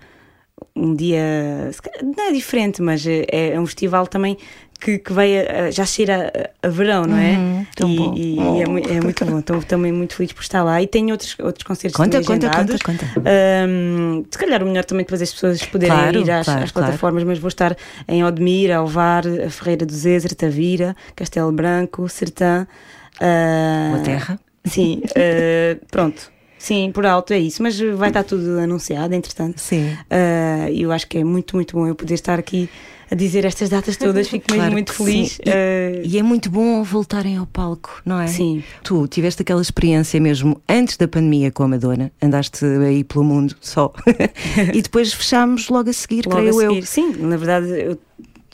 um 0.75 0.95
dia. 0.95 1.71
Não 2.03 2.29
é 2.29 2.33
diferente, 2.33 2.81
mas 2.83 3.07
é, 3.07 3.25
é 3.53 3.61
um 3.61 3.67
festival 3.67 4.07
também 4.07 4.37
que, 4.79 4.99
que 4.99 5.13
vai 5.13 5.39
a- 5.39 5.71
já 5.71 5.87
cheira 5.87 6.31
a, 6.63 6.67
a 6.67 6.71
verão, 6.71 7.05
não 7.07 7.17
é? 7.17 7.33
Uhum, 7.33 7.67
tão 7.75 7.89
e 7.91 7.97
bom. 7.97 8.15
e- 8.15 8.35
e 8.59 8.63
é, 8.63 8.67
mui- 8.67 8.83
é 8.89 9.01
muito 9.01 9.25
bom. 9.25 9.39
Estou 9.39 9.63
também 9.63 9.91
muito 9.93 10.15
feliz 10.15 10.33
por 10.33 10.43
estar 10.43 10.63
lá. 10.63 10.81
E 10.83 10.87
tenho 10.87 11.11
outros, 11.13 11.35
outros 11.41 11.63
concertos 11.65 11.97
Conta, 11.97 12.21
também 12.23 12.27
conta, 12.27 12.49
agendados. 12.51 12.83
conta, 12.83 13.07
conta. 13.15 13.31
Um, 13.69 14.25
se 14.31 14.39
calhar 14.39 14.63
o 14.63 14.67
melhor 14.67 14.85
também 14.85 15.05
depois 15.05 15.23
as 15.23 15.33
pessoas 15.33 15.63
poderem 15.65 15.97
Claro, 15.97 16.19
ir 16.21 16.31
às, 16.31 16.45
claro, 16.45 16.65
às 16.65 16.71
claro. 16.73 16.87
plataformas, 16.87 17.25
mas 17.25 17.39
vou 17.39 17.49
estar 17.49 17.75
em 18.07 18.23
Odmir, 18.25 18.71
Alvar, 18.75 19.25
a 19.27 19.49
Ferreira 19.51 19.87
do 19.87 19.93
Zezer, 19.95 20.35
Tavira, 20.35 20.95
Castelo 21.15 21.53
Branco, 21.53 22.07
Sertã. 22.09 22.67
uh, 23.17 23.91
Boa 23.95 24.03
terra. 24.03 24.39
Sim, 24.67 25.01
uh, 25.05 25.87
pronto. 25.91 26.31
Sim, 26.59 26.91
por 26.93 27.05
alto 27.07 27.33
é 27.33 27.39
isso, 27.39 27.63
mas 27.63 27.79
vai 27.79 28.09
estar 28.09 28.25
tudo 28.25 28.59
anunciado, 28.59 29.15
entretanto. 29.15 29.61
Sim. 29.61 29.91
Uh, 30.11 30.71
E 30.73 30.83
eu 30.83 30.91
acho 30.93 31.07
que 31.07 31.19
é 31.19 31.25
muito, 31.25 31.55
muito 31.57 31.77
bom 31.77 31.87
eu 31.87 31.95
poder 31.95 32.15
estar 32.15 32.39
aqui 32.39 32.69
a 33.11 33.15
dizer 33.15 33.45
estas 33.45 33.69
datas 33.69 33.97
todas, 33.97 34.27
fico 34.27 34.47
mesmo 34.51 34.57
Claro 34.63 34.73
muito 34.73 34.93
que 34.93 34.99
feliz. 34.99 35.33
sim. 35.33 35.43
E- 35.45 35.51
Uh, 35.51 36.01
E 36.05 36.19
é 36.19 36.23
muito 36.23 36.51
bom 36.51 36.83
voltarem 36.83 37.37
ao 37.37 37.47
palco, 37.47 38.01
não 38.05 38.21
é? 38.21 38.27
Sim. 38.27 38.65
Tu 38.83 39.07
tiveste 39.07 39.43
aquela 39.43 39.63
experiência 39.63 40.19
mesmo 40.21 40.61
antes 40.69 40.97
da 40.97 41.07
pandemia 41.07 41.53
com 41.53 41.63
a 41.63 41.69
Madonna, 41.69 42.11
andaste 42.21 42.65
aí 42.65 43.05
pelo 43.05 43.23
mundo 43.25 43.55
só. 43.61 43.93
e 44.75 44.83
depois 44.83 45.13
fechámos 45.13 45.69
logo 45.69 45.89
a 45.91 45.93
seguir, 45.93 46.27
Logo 46.27 46.37
creio 46.39 46.59
a 46.59 46.65
eu. 46.65 46.71
seguir. 46.75 46.87
Sim, 46.87 47.13
na 47.21 47.37
verdade, 47.37 47.69
eu- 47.69 47.99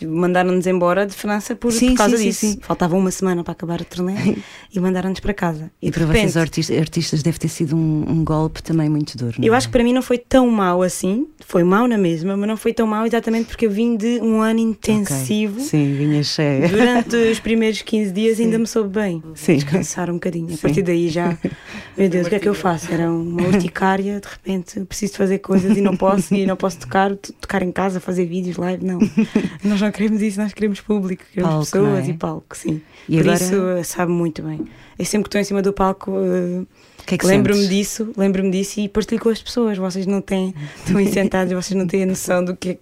mandaram-nos 0.06 0.66
embora 0.66 1.06
de 1.06 1.14
França 1.14 1.54
por, 1.54 1.72
Sim, 1.72 1.90
por 1.90 1.98
causa 1.98 2.16
sim, 2.16 2.22
sim, 2.24 2.28
disso. 2.28 2.46
sim. 2.46 2.58
Faltava 2.62 2.96
uma 2.96 3.10
semana 3.10 3.42
para 3.42 3.52
acabar 3.52 3.80
a 3.80 3.84
turnê 3.84 4.36
e 4.72 4.80
mandaram-nos 4.80 5.20
para 5.20 5.34
casa. 5.34 5.70
E, 5.80 5.86
de 5.86 5.92
para 5.92 6.06
repente, 6.06 6.22
vocês 6.22 6.36
artistas, 6.36 6.78
artistas 6.78 7.22
deve 7.22 7.38
ter 7.38 7.48
sido 7.48 7.76
um, 7.76 8.04
um 8.08 8.24
golpe 8.24 8.62
também 8.62 8.88
muito 8.88 9.16
duro. 9.16 9.34
não 9.38 9.44
Eu 9.46 9.54
é? 9.54 9.56
acho 9.56 9.68
que 9.68 9.72
para 9.72 9.84
mim 9.84 9.92
não 9.92 10.02
foi 10.02 10.18
tão 10.18 10.48
mau 10.50 10.82
assim, 10.82 11.26
foi 11.46 11.64
mau 11.64 11.86
na 11.86 11.98
mesma, 11.98 12.36
mas 12.36 12.48
não 12.48 12.56
foi 12.56 12.72
tão 12.72 12.86
mau 12.86 13.04
exatamente 13.06 13.46
porque 13.46 13.66
eu 13.66 13.70
vim 13.70 13.96
de 13.96 14.20
um 14.20 14.40
ano 14.40 14.60
intensivo. 14.60 15.60
Sim, 15.60 15.94
vinha 15.96 16.22
cheia. 16.22 16.68
Durante 16.68 17.16
os 17.16 17.40
primeiros 17.40 17.82
15 17.82 18.12
dias 18.12 18.40
ainda 18.40 18.58
me 18.58 18.66
soube 18.66 18.90
bem. 18.90 19.22
Sim. 19.34 19.54
Descansar 19.56 20.10
um 20.10 20.14
bocadinho. 20.14 20.48
A 20.48 20.50
Sim. 20.52 20.56
partir 20.58 20.82
daí 20.82 21.08
já, 21.08 21.36
meu 21.96 22.08
Deus, 22.08 22.26
o 22.26 22.30
que 22.30 22.36
é 22.36 22.38
que 22.38 22.48
eu 22.48 22.54
faço? 22.54 22.92
Era 22.92 23.10
uma 23.10 23.42
urticária, 23.42 24.20
de 24.20 24.28
repente 24.28 24.80
preciso 24.86 25.14
fazer 25.14 25.38
coisas 25.38 25.76
e 25.76 25.80
não 25.80 25.96
posso, 25.96 26.34
e 26.34 26.46
não 26.46 26.56
posso 26.56 26.78
tocar, 26.78 27.14
tocar 27.40 27.62
em 27.62 27.70
casa, 27.72 28.00
fazer 28.00 28.26
vídeos 28.26 28.56
live, 28.56 28.84
não. 28.84 28.98
nós 29.64 29.80
não 29.80 29.88
queremos 29.92 30.20
isso, 30.22 30.40
nós 30.40 30.52
queremos 30.52 30.80
público, 30.80 31.22
queremos 31.32 31.50
Palco, 31.52 31.66
pessoas 31.70 32.08
é? 32.08 32.10
e 32.10 32.14
palco, 32.14 32.56
sim. 32.56 32.80
E 33.08 33.16
Por 33.16 33.28
agora- 33.28 33.36
isso 33.44 33.54
eh, 33.54 33.82
sabe 33.84 34.10
muito 34.12 34.42
bem. 34.42 34.60
Eu 34.98 35.04
sempre 35.04 35.24
que 35.24 35.28
estou 35.28 35.40
em 35.40 35.44
cima 35.44 35.62
do 35.62 35.72
palco. 35.72 36.12
eh, 36.16 36.64
que 37.04 37.16
é 37.16 37.18
que 37.18 37.26
Lembro-me 37.26 37.66
disso, 37.66 38.12
lembro-me 38.16 38.50
disso 38.52 38.78
e 38.78 38.88
partilho 38.88 39.20
com 39.20 39.28
as 39.28 39.42
pessoas. 39.42 39.76
Vocês 39.76 40.06
não 40.06 40.20
têm, 40.20 40.54
estão 40.78 40.98
aí 40.98 41.08
sentados, 41.12 41.52
vocês 41.52 41.76
não 41.76 41.84
têm 41.86 42.04
a 42.04 42.06
noção 42.06 42.44
do 42.44 42.54
que 42.56 42.68
é 42.70 42.74
que- 42.74 42.80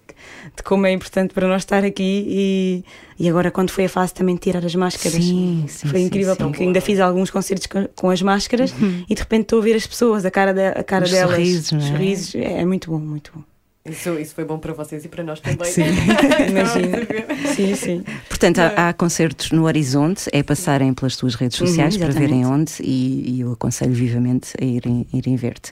de 0.55 0.61
como 0.63 0.85
é 0.85 0.91
importante 0.91 1.33
para 1.33 1.47
nós 1.47 1.63
estar 1.63 1.83
aqui. 1.83 2.23
E, 2.27 2.85
e 3.17 3.27
agora, 3.27 3.49
quando 3.49 3.71
foi 3.71 3.85
a 3.85 3.89
fase 3.89 4.13
também 4.13 4.35
de 4.35 4.41
tirar 4.41 4.63
as 4.63 4.75
máscaras, 4.75 5.13
Sim, 5.23 5.65
sim, 5.67 5.87
foi 5.87 6.01
incrível 6.01 6.35
sim. 6.35 6.43
Uhum. 6.43 6.49
porque 6.51 6.63
ainda 6.63 6.79
fiz 6.81 6.99
alguns 6.99 7.31
concertos 7.31 7.65
com, 7.65 7.87
com 7.95 8.09
as 8.11 8.21
máscaras 8.21 8.71
e 9.09 9.15
de 9.15 9.19
repente 9.19 9.41
estou 9.43 9.57
a 9.59 9.63
ver 9.63 9.73
as 9.75 9.87
pessoas, 9.87 10.23
a 10.23 10.29
cara, 10.29 10.53
de- 10.53 10.67
a 10.79 10.83
cara 10.83 11.05
Os 11.05 11.09
delas, 11.11 11.31
sorrisos, 11.35 11.73
é? 11.73 11.77
os 11.77 11.83
sorrisos. 11.85 12.35
É, 12.35 12.61
é 12.61 12.65
muito 12.65 12.91
bom, 12.91 12.99
muito 12.99 13.31
bom. 13.33 13.41
Isso, 13.83 14.11
isso 14.19 14.35
foi 14.35 14.45
bom 14.45 14.59
para 14.59 14.73
vocês 14.73 15.03
e 15.05 15.07
para 15.07 15.23
nós 15.23 15.39
também. 15.39 15.65
Sim. 15.71 15.83
Imagina. 16.49 16.97
sim, 17.55 17.75
sim. 17.75 18.03
Portanto, 18.29 18.59
há, 18.59 18.89
há 18.89 18.93
concertos 18.93 19.51
no 19.51 19.65
Horizonte, 19.65 20.29
é 20.31 20.43
passarem 20.43 20.93
pelas 20.93 21.15
tuas 21.15 21.33
redes 21.35 21.59
Uhum, 21.59 21.65
sociais 21.67 21.97
para 21.97 22.09
exatamente. 22.09 22.29
verem 22.29 22.45
onde 22.45 22.73
e, 22.81 23.37
e 23.37 23.41
eu 23.41 23.51
aconselho 23.53 23.93
vivamente 23.93 24.53
a 24.61 24.63
irem, 24.63 25.07
irem 25.11 25.35
ver-te. 25.35 25.71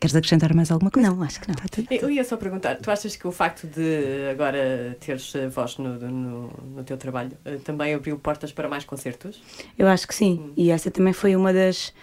Queres 0.00 0.14
acrescentar 0.16 0.52
mais 0.52 0.70
alguma 0.70 0.90
coisa? 0.90 1.08
Não, 1.08 1.22
acho 1.22 1.40
que 1.40 1.48
não. 1.48 1.54
Tá 1.54 1.64
tudo. 1.70 1.86
Eu 1.90 2.10
ia 2.10 2.22
só 2.24 2.36
perguntar, 2.36 2.74
tu 2.76 2.90
achas 2.90 3.14
que 3.16 3.26
o 3.26 3.30
facto 3.32 3.66
de 3.68 4.28
agora 4.30 4.96
teres 5.00 5.32
eh, 5.34 5.48
voz 5.48 5.78
no, 5.78 5.94
no, 5.98 6.50
no 6.76 6.84
teu 6.84 6.96
trabalho 6.98 7.32
eh, 7.44 7.56
também 7.64 7.94
abriu 7.94 8.18
portas 8.18 8.52
para 8.52 8.68
mais 8.68 8.84
concertos? 8.84 9.40
Eu 9.78 9.86
acho 9.86 10.06
que 10.06 10.14
sim. 10.14 10.52
E 10.56 10.70
essa 10.70 10.90
também 10.90 11.12
foi 11.14 11.34
uma 11.34 11.50
das. 11.52 11.94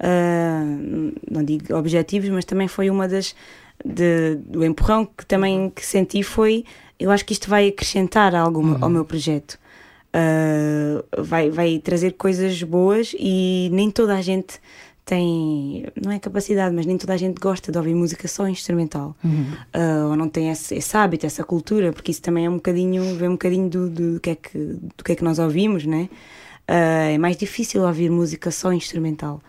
ah, 0.00 0.62
não 1.30 1.44
digo 1.44 1.76
objetivos, 1.76 2.30
mas 2.30 2.44
também 2.44 2.68
foi 2.68 2.88
uma 2.88 3.06
das. 3.08 3.34
De- 3.84 4.36
do 4.46 4.64
empurrão 4.64 5.04
que 5.06 5.24
também 5.26 5.70
que 5.70 5.84
senti 5.84 6.22
foi. 6.22 6.64
Eu 6.98 7.10
acho 7.10 7.24
que 7.24 7.32
isto 7.32 7.48
vai 7.50 7.68
acrescentar 7.68 8.34
algo 8.34 8.78
ao 8.80 8.88
meu 8.90 9.04
projeto. 9.04 9.58
Ah, 10.12 11.02
vai, 11.22 11.50
vai 11.50 11.78
trazer 11.78 12.12
coisas 12.12 12.62
boas 12.62 13.14
e 13.18 13.68
nem 13.72 13.90
toda 13.90 14.14
a 14.16 14.20
gente 14.22 14.60
tem. 15.04 15.84
não 16.04 16.12
é 16.12 16.18
capacidade, 16.18 16.74
mas 16.74 16.86
nem 16.86 16.96
toda 16.96 17.12
a 17.14 17.16
gente 17.16 17.40
gosta 17.40 17.72
de 17.72 17.78
ouvir 17.78 17.94
música 17.94 18.28
só 18.28 18.46
instrumental. 18.46 19.16
Ah, 19.72 20.06
ou 20.10 20.16
não 20.16 20.28
tem 20.28 20.50
esse, 20.50 20.74
esse 20.76 20.96
hábito, 20.96 21.26
essa 21.26 21.42
cultura, 21.42 21.92
porque 21.92 22.10
isso 22.10 22.22
também 22.22 22.46
é 22.46 22.50
um 22.50 22.54
bocadinho. 22.56 23.16
vem 23.16 23.28
um 23.28 23.32
bocadinho 23.32 23.68
do, 23.68 23.90
do, 23.90 24.20
que, 24.20 24.30
é 24.30 24.34
que, 24.36 24.58
do 24.58 25.02
que 25.04 25.12
é 25.12 25.14
que 25.16 25.24
nós 25.24 25.38
ouvimos, 25.38 25.84
né? 25.86 26.08
Ah, 26.68 27.10
é 27.10 27.18
mais 27.18 27.36
difícil 27.36 27.82
ouvir 27.82 28.10
música 28.10 28.50
só 28.50 28.72
instrumental. 28.72 29.40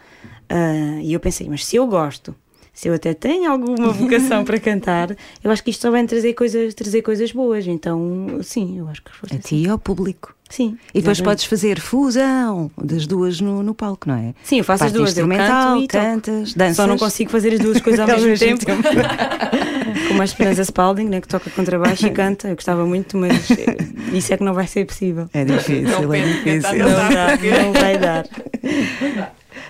Ah, 0.50 1.00
e 1.02 1.14
eu 1.14 1.20
pensei, 1.20 1.48
mas 1.50 1.66
se 1.66 1.76
eu 1.76 1.86
gosto, 1.88 2.34
se 2.74 2.88
eu 2.88 2.94
até 2.94 3.14
tenho 3.14 3.52
alguma 3.52 3.90
vocação 3.92 4.44
para 4.44 4.60
cantar, 4.60 5.16
eu 5.44 5.52
acho 5.52 5.64
que 5.64 5.70
isto 5.70 5.82
só 5.82 5.92
vai 5.92 6.06
trazer 6.06 6.34
coisas, 6.34 6.74
trazer 6.74 7.02
coisas 7.02 7.32
boas. 7.32 7.68
Então, 7.68 8.40
sim, 8.42 8.80
eu 8.80 8.88
acho 8.88 9.02
que 9.04 9.12
foste 9.16 9.36
A 9.36 9.40
assim. 9.40 9.48
ti 9.48 9.64
e 9.66 9.70
ao 9.70 9.78
público. 9.78 10.36
Sim. 10.50 10.78
E 10.94 11.00
depois 11.00 11.18
exatamente. 11.18 11.24
podes 11.24 11.46
fazer 11.46 11.80
fusão 11.80 12.70
das 12.78 13.08
duas 13.08 13.42
no, 13.42 13.64
no 13.64 13.74
palco, 13.74 14.08
não 14.08 14.16
é? 14.16 14.34
Sim, 14.44 14.60
eu 14.60 14.64
faço 14.64 14.84
as 14.84 14.92
Parte 14.92 14.98
duas, 15.00 15.18
eu 15.18 15.26
instrumental, 15.26 15.74
canto 15.74 15.84
e 15.84 15.88
toco. 15.88 16.04
cantas, 16.04 16.54
danças. 16.54 16.76
Só 16.76 16.86
não 16.88 16.98
consigo 16.98 17.32
fazer 17.32 17.54
as 17.54 17.60
duas 17.60 17.82
coisas 17.82 18.00
ao 18.02 18.08
mesmo, 18.20 18.38
tempo. 18.38 18.64
Como 20.10 20.22
a 20.22 20.26
Esperança 20.26 20.62
Spalding, 20.64 21.06
né, 21.10 21.22
que 21.22 21.28
toca 21.28 21.50
contrabaixo 21.50 22.06
e 22.06 22.12
canta. 22.12 22.50
Eu 22.50 22.56
gostava 22.56 22.86
muito, 22.86 23.18
mas 23.18 23.50
eh, 23.52 23.78
isso 24.14 24.32
é 24.34 24.38
que 24.38 24.44
não 24.44 24.54
vai 24.54 24.68
ser 24.68 24.86
possível. 24.86 25.28
É 25.34 25.44
difícil, 25.44 26.02
Não 26.02 26.14
é 26.14 26.22
penso 26.22 26.44
que 26.44 26.52
difícil. 26.60 26.78
Não 26.80 26.90
Não, 26.90 27.10
dá, 27.10 27.64
não 27.64 27.74
vai 27.74 27.98
dar. 27.98 28.26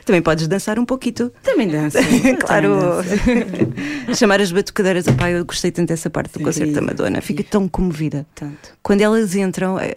Também 0.06 0.22
podes 0.22 0.48
dançar 0.48 0.78
um 0.80 0.86
pouquinho. 0.86 1.32
Também 1.44 1.68
danço. 1.68 1.98
Claro. 2.46 2.76
Danço. 2.80 4.16
Chamar 4.20 4.42
as 4.42 4.52
batucadeiras, 4.52 5.08
opá, 5.08 5.30
eu 5.32 5.46
gostei 5.46 5.72
tanto 5.72 5.88
dessa 5.89 6.10
parte 6.10 6.32
do 6.34 6.39
Sim, 6.39 6.44
concerto 6.46 6.74
da 6.74 6.82
Madonna. 6.82 7.22
sim. 7.22 7.28
Fica 7.28 7.44
tão 7.44 7.68
comovida. 7.68 8.26
Tanto. 8.36 8.74
Quando 8.82 9.02
elas 9.02 9.36
entram. 9.36 9.80
é- 9.80 9.94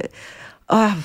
Ah, 0.69 0.97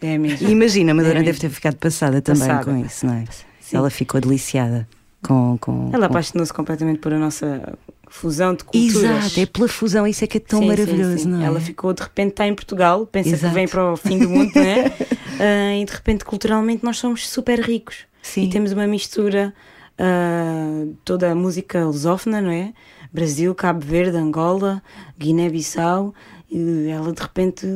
É 0.00 0.18
mesmo. 0.18 0.48
imagina, 0.48 0.92
a 0.92 0.94
Madonna 0.94 1.20
É 1.20 1.22
deve 1.22 1.38
ter 1.38 1.48
ficado 1.50 1.76
passada 1.76 2.20
também 2.20 2.46
Passada. 2.48 2.64
com 2.64 2.76
isso, 2.84 3.06
não 3.06 3.14
é? 3.14 3.24
Sim. 3.60 3.76
Ela 3.76 3.90
ficou 3.90 4.20
deliciada 4.20 4.86
com. 5.26 5.56
com 5.60 5.90
Ela 5.92 6.06
apaixonou-se 6.06 6.52
completamente 6.52 6.98
por 6.98 7.12
a 7.12 7.18
nossa 7.18 7.76
fusão 8.08 8.54
de 8.54 8.64
culturas. 8.64 9.24
Exato, 9.24 9.40
é 9.40 9.46
pela 9.46 9.68
fusão, 9.68 10.06
isso 10.06 10.24
é 10.24 10.26
que 10.26 10.38
é 10.38 10.40
tão 10.40 10.60
Sim, 10.60 10.64
sim, 10.64 10.70
maravilhoso, 10.70 11.18
sim. 11.18 11.28
não 11.28 11.42
é? 11.42 11.46
Ela 11.46 11.60
ficou, 11.60 11.92
de 11.92 12.02
repente, 12.02 12.30
está 12.30 12.46
em 12.46 12.54
Portugal, 12.54 13.06
pensa 13.06 13.30
Exato. 13.30 13.48
que 13.48 13.54
vem 13.54 13.68
para 13.68 13.92
o 13.92 13.96
fim 13.96 14.18
do 14.18 14.28
mundo, 14.28 14.50
não 14.54 14.62
é? 14.62 14.92
Ah, 15.36 15.74
e 15.74 15.84
de 15.84 15.92
repente, 15.92 16.24
culturalmente, 16.24 16.84
nós 16.84 16.96
somos 16.96 17.28
super 17.28 17.58
ricos. 17.58 18.06
Sim. 18.22 18.44
E 18.44 18.50
temos 18.50 18.70
uma 18.70 18.86
mistura, 18.86 19.52
ah, 19.98 20.86
toda 21.04 21.32
a 21.32 21.34
música 21.34 21.84
lusófona, 21.84 22.40
não 22.40 22.52
é? 22.52 22.72
Brasil, 23.12 23.52
Cabo 23.54 23.84
Verde, 23.84 24.16
Angola, 24.16 24.82
Guiné-Bissau. 25.18 26.14
E 26.56 26.88
ela 26.88 27.12
de 27.12 27.20
repente 27.20 27.66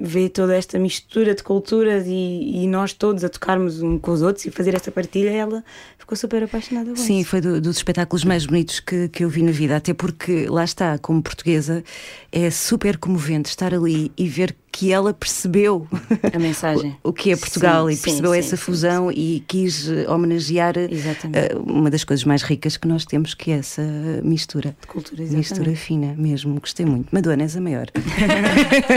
vê 0.00 0.28
toda 0.28 0.56
esta 0.56 0.76
mistura 0.76 1.36
de 1.36 1.42
culturas 1.44 2.04
e, 2.08 2.64
e 2.64 2.66
nós 2.66 2.92
todos 2.92 3.22
a 3.22 3.28
tocarmos 3.28 3.80
um 3.80 3.96
com 3.96 4.10
os 4.10 4.22
outros 4.22 4.44
e 4.44 4.50
fazer 4.50 4.74
esta 4.74 4.90
partilha. 4.90 5.30
Ela 5.30 5.62
ficou 5.96 6.16
super 6.16 6.42
apaixonada 6.42 6.90
com 6.90 6.96
Sim, 6.96 7.20
isso. 7.20 7.30
foi 7.30 7.40
do- 7.40 7.60
dos 7.60 7.76
espetáculos 7.76 8.24
mais 8.24 8.44
bonitos 8.44 8.80
que, 8.80 9.08
que 9.08 9.24
eu 9.24 9.28
vi 9.28 9.42
na 9.42 9.52
vida, 9.52 9.76
até 9.76 9.94
porque 9.94 10.46
lá 10.48 10.64
está, 10.64 10.98
como 10.98 11.22
portuguesa, 11.22 11.84
é 12.32 12.50
super 12.50 12.96
comovente 12.98 13.48
estar 13.50 13.72
ali 13.72 14.10
e 14.18 14.26
ver 14.28 14.56
que 14.76 14.92
ela 14.92 15.14
percebeu 15.14 15.86
A 16.32 16.38
mensagem. 16.38 16.96
o 17.04 17.12
que 17.12 17.30
é 17.30 17.36
Portugal 17.36 17.86
Sim, 17.86 17.94
e 17.94 17.96
percebeu 17.96 18.32
sim, 18.32 18.38
essa 18.40 18.56
sim, 18.56 18.62
fusão 18.62 19.12
e 19.12 19.44
quis 19.46 19.88
eh, 19.88 20.10
homenagear 20.10 20.76
eh, 20.76 20.88
Exatamente. 20.90 21.54
uma 21.64 21.88
das 21.88 22.02
coisas 22.02 22.24
mais 22.24 22.42
ricas 22.42 22.76
que 22.76 22.88
nós 22.88 23.04
temos, 23.04 23.34
que 23.34 23.52
é 23.52 23.58
essa 23.58 23.82
mistura. 24.24 24.76
De 24.80 24.86
cultura, 24.88 25.22
Mistura 25.22 25.40
exatamente. 25.40 25.78
fina 25.78 26.14
mesmo, 26.18 26.58
gostei 26.60 26.84
muito. 26.84 27.08
Madonna, 27.12 27.44
és 27.44 27.56
a 27.56 27.60
maior. 27.60 27.86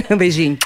um 0.09 0.17
beijinho. 0.17 0.57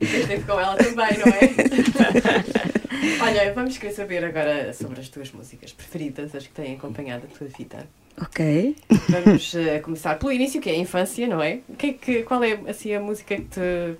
Esteve 0.00 0.44
com 0.44 0.52
ela 0.52 0.76
também, 0.76 1.18
não 1.18 1.32
é? 1.32 3.22
Olha, 3.22 3.52
vamos 3.54 3.76
querer 3.76 3.92
saber 3.92 4.24
agora 4.24 4.72
sobre 4.72 5.00
as 5.00 5.08
tuas 5.08 5.32
músicas 5.32 5.72
preferidas, 5.72 6.32
as 6.36 6.46
que 6.46 6.52
têm 6.52 6.74
acompanhado 6.76 7.24
a 7.26 7.36
tua 7.36 7.48
vida. 7.48 7.88
Ok. 8.20 8.76
Vamos 9.08 9.54
eh, 9.54 9.78
começar 9.80 10.18
pelo 10.18 10.32
início, 10.32 10.60
que 10.60 10.68
é 10.70 10.74
a 10.74 10.78
infância, 10.78 11.26
não 11.26 11.42
é? 11.42 11.60
Que 11.78 11.86
é 11.86 11.92
que, 11.92 12.22
qual 12.22 12.42
é 12.44 12.58
assim, 12.68 12.94
a 12.94 13.00
música 13.00 13.36
que 13.36 13.42
te 13.42 13.96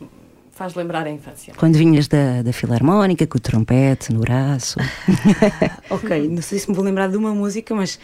faz 0.53 0.75
lembrar 0.75 1.07
a 1.07 1.11
infância? 1.11 1.55
Quando 1.57 1.77
vinhas 1.77 2.09
da, 2.09 2.43
da 2.43 2.53
Filarmónica, 2.53 3.27
com 3.27 3.39
o 3.39 3.41
trompete 3.41 4.13
no 4.13 4.21
braço. 4.21 4.79
Ok, 5.91 6.29
não 6.29 6.41
sei 6.41 6.59
se 6.59 6.71
me 6.71 6.75
vou 6.75 6.85
lembrar 6.85 7.09
de 7.09 7.17
uma 7.17 7.35
música, 7.35 7.75
mas 7.75 7.99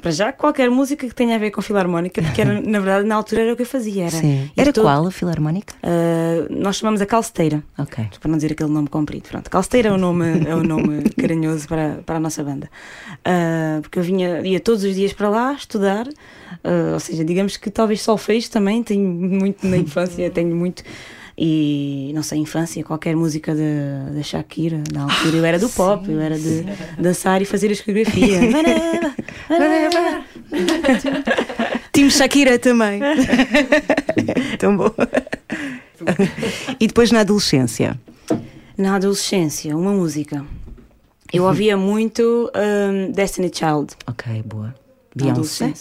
para 0.00 0.10
já 0.10 0.32
qualquer 0.32 0.70
música 0.70 1.06
que 1.08 1.14
tenha 1.14 1.34
a 1.36 1.38
ver 1.38 1.50
com 1.50 1.60
filarmónica, 1.62 2.20
porque 2.22 2.40
era, 2.40 2.60
na 2.60 2.78
verdade 2.80 3.06
na 3.06 3.14
altura 3.14 3.42
era 3.42 3.52
o 3.52 3.56
que 3.56 3.62
eu 3.62 3.66
fazia. 3.66 4.02
Era, 4.04 4.10
Sim. 4.16 4.50
Era 4.56 4.72
todo- 4.72 4.84
qual 4.84 5.06
a 5.06 5.10
Filarmónica? 5.10 5.74
Ah, 5.82 6.46
nós 6.50 6.76
chamamos 6.76 7.00
a 7.00 7.06
calceteira, 7.06 7.62
Ok. 7.78 8.06
para 8.20 8.30
não 8.30 8.36
dizer 8.38 8.52
aquele 8.52 8.70
nome 8.70 8.88
comprido. 8.88 9.28
Pronto, 9.28 9.50
calceteira 9.50 9.88
é 9.88 9.92
o 9.92 9.98
nome, 9.98 10.24
é 10.46 10.54
o 10.54 10.62
nome 10.62 11.02
carinhoso 11.18 11.66
para, 11.68 12.00
para 12.04 12.16
a 12.16 12.20
nossa 12.20 12.42
banda. 12.42 12.68
Ah, 13.24 13.78
porque 13.82 13.98
eu 13.98 14.02
vinha, 14.02 14.40
ia 14.46 14.60
todos 14.60 14.84
os 14.84 14.94
dias 14.94 15.12
para 15.12 15.28
lá 15.28 15.52
estudar, 15.54 16.06
ah, 16.64 16.90
ou 16.94 17.00
seja, 17.00 17.24
digamos 17.24 17.56
que 17.56 17.70
talvez 17.70 18.02
solfejo 18.02 18.50
também, 18.50 18.82
tenho 18.82 19.08
muito 19.08 19.66
na 19.66 19.76
infância, 19.76 20.28
tenho 20.30 20.54
muito. 20.54 20.82
E 21.40 22.10
não 22.14 22.22
sei, 22.24 22.38
infância, 22.40 22.82
qualquer 22.82 23.14
música 23.14 23.54
da, 23.54 24.10
da 24.10 24.22
Shakira, 24.24 24.82
na 24.92 25.04
altura 25.04 25.36
eu 25.36 25.44
era 25.44 25.56
do 25.56 25.68
pop, 25.68 26.10
eu 26.10 26.20
era 26.20 26.36
de 26.36 26.64
dançar 26.98 27.40
e 27.40 27.44
fazer 27.44 27.70
a 27.70 27.76
coreografia. 27.76 28.40
Time 31.92 32.10
Shakira 32.10 32.58
também. 32.58 33.00
Tão 34.58 34.76
bom. 34.76 34.90
e 36.80 36.88
depois 36.88 37.12
na 37.12 37.20
adolescência? 37.20 37.96
Na 38.76 38.96
adolescência, 38.96 39.76
uma 39.76 39.92
música. 39.92 40.44
Eu 41.32 41.44
ouvia 41.44 41.76
muito 41.76 42.50
hum, 42.52 43.12
Destiny 43.12 43.52
Child. 43.54 43.94
Ok, 44.08 44.42
boa. 44.42 44.74
Beyoncé? 45.14 45.72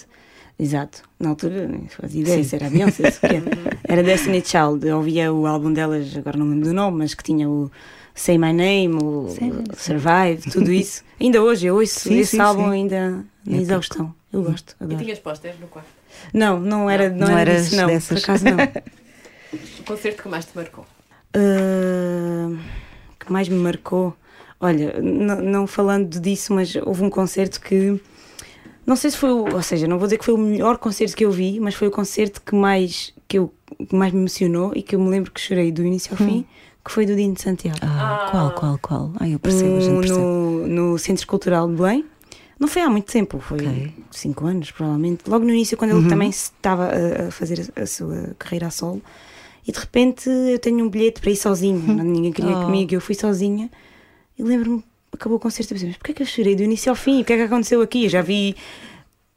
Exato. 0.59 1.03
Na 1.19 1.29
altura 1.29 1.67
nem 1.67 1.87
fazia 1.87 2.21
ideia 2.21 2.43
se 2.43 2.55
era 2.55 2.67
a 2.67 2.69
Beyoncé. 2.69 3.11
se 3.11 3.17
o 3.17 3.29
quê. 3.29 3.41
Era 3.87 4.01
Destiny 4.03 4.43
Child. 4.43 4.87
Eu 4.87 4.97
ouvia 4.97 5.31
o 5.31 5.45
álbum 5.45 5.71
delas, 5.71 6.15
agora 6.17 6.35
não 6.37 6.47
lembro 6.49 6.65
do 6.69 6.73
nome, 6.73 6.97
mas 6.97 7.13
que 7.13 7.23
tinha 7.23 7.47
o 7.47 7.71
Say 8.15 8.37
My 8.39 8.51
Name, 8.53 8.95
o. 8.95 9.27
Survive, 9.77 10.49
tudo 10.51 10.71
isso. 10.71 11.03
Ainda 11.21 11.41
hoje 11.43 11.67
eu 11.67 11.75
ouço 11.75 11.99
Sim, 12.09 12.17
esse 12.19 12.31
sim, 12.31 12.39
álbum 12.39 12.65
sim. 12.65 12.71
ainda 12.73 13.23
na 13.45 13.57
É 13.57 13.61
exaustão. 13.61 14.13
Eu 14.33 14.43
gosto, 14.43 14.75
E 14.79 14.83
adoro. 14.83 15.03
tinhas 15.03 15.19
pósteres 15.19 15.59
no 15.59 15.67
quarto? 15.67 15.87
Não, 16.33 16.59
não 16.59 16.89
era, 16.89 17.09
não, 17.09 17.27
Não 17.27 17.37
era 17.37 17.51
eras 17.51 17.65
disso, 17.65 17.75
não. 17.77 17.87
dessas. 17.87 18.19
Por 18.19 18.23
acaso 18.23 18.45
não. 18.45 18.57
O 19.79 19.83
concerto 19.83 20.23
que 20.23 20.27
mais 20.29 20.43
te 20.45 20.51
marcou? 20.55 20.85
Uh, 21.33 22.57
que 23.19 23.31
mais 23.31 23.47
me 23.47 23.55
marcou? 23.57 24.13
Olha, 24.59 24.99
não 25.01 25.65
falando 25.67 26.19
disso, 26.19 26.53
mas 26.53 26.75
houve 26.75 27.03
um 27.03 27.09
concerto 27.09 27.61
que 27.61 27.99
não 28.87 28.95
sei 28.95 29.11
se 29.11 29.17
foi, 29.17 29.29
o, 29.31 29.53
ou 29.53 29.61
seja, 29.61 29.85
não 29.87 29.99
vou 29.99 30.07
dizer 30.07 30.17
que 30.17 30.25
foi 30.25 30.33
o 30.33 30.37
melhor 30.37 30.77
concerto 30.79 31.15
que 31.15 31.23
eu 31.25 31.31
vi, 31.31 31.59
mas 31.59 31.75
foi 31.75 31.87
o 31.87 31.91
concerto 31.91 32.41
que 32.41 32.55
mais 32.55 33.13
que 33.27 33.37
eu 33.37 33.53
que 33.87 33.93
mais 33.95 34.11
me 34.13 34.19
emocionou 34.21 34.71
e 34.75 34.81
que 34.81 34.95
eu 34.95 34.99
me 34.99 35.09
lembro 35.09 35.29
que 35.31 35.39
chorei 35.41 35.71
do 35.71 35.83
início 35.85 36.11
ao 36.13 36.17
fim, 36.17 36.45
que 36.83 36.89
foi 36.91 37.05
do 37.05 37.15
Dino 37.15 37.33
de 37.35 37.41
Santiago. 37.41 37.77
Ah, 37.81 38.25
Ah. 38.25 38.31
qual, 38.31 38.51
qual, 38.53 38.79
qual? 38.79 39.11
Ah, 39.19 39.27
eu 39.27 39.37
percebo, 39.37 39.75
a 39.75 39.79
gente 39.81 39.91
no, 39.93 39.99
percebe. 39.99 40.21
no, 40.21 40.67
no 40.67 40.97
Centro 40.97 41.27
Cultural 41.27 41.67
de 41.67 41.75
Belém. 41.75 42.05
Não 42.59 42.67
foi 42.67 42.81
há 42.81 42.89
muito 42.89 43.11
tempo, 43.11 43.39
foi 43.39 43.57
Ok. 43.59 43.93
cinco 44.09 44.47
anos, 44.47 44.71
provavelmente. 44.71 45.29
Logo 45.29 45.43
no 45.45 45.51
início, 45.51 45.77
quando 45.77 45.91
Uhum. 45.91 45.99
ele 45.99 46.09
também 46.09 46.31
se 46.31 46.45
estava 46.45 46.85
a, 46.85 47.27
a 47.27 47.31
fazer 47.31 47.71
a, 47.75 47.81
a 47.81 47.85
sua 47.85 48.33
carreira 48.39 48.67
a 48.67 48.71
solo. 48.71 49.01
E 49.67 49.71
de 49.71 49.77
repente 49.79 50.27
eu 50.29 50.57
tenho 50.57 50.83
um 50.85 50.89
bilhete 50.89 51.19
para 51.21 51.29
ir 51.29 51.35
sozinha. 51.35 51.77
Ninguém 52.03 52.31
queria 52.31 52.55
Oh. 52.57 52.65
comigo, 52.65 52.95
eu 52.95 53.01
fui 53.01 53.13
sozinha. 53.13 53.69
E 54.39 54.41
lembro-me, 54.43 54.81
acabou 55.17 55.37
o 55.37 55.39
concerto, 55.41 55.71
eu 55.73 55.75
pensei, 55.75 55.89
mas 55.89 55.97
porquê 55.97 56.11
é 56.11 56.15
que 56.15 56.21
eu 56.23 56.27
chorei 56.27 56.55
do 56.55 56.63
início 56.63 56.89
ao 56.89 56.95
fim? 56.95 57.21
O 57.21 57.25
que 57.25 57.33
é 57.33 57.37
que 57.37 57.43
aconteceu 57.43 57.81
aqui? 57.81 58.05
Eu 58.05 58.09
já 58.09 58.21
vi 58.21 58.55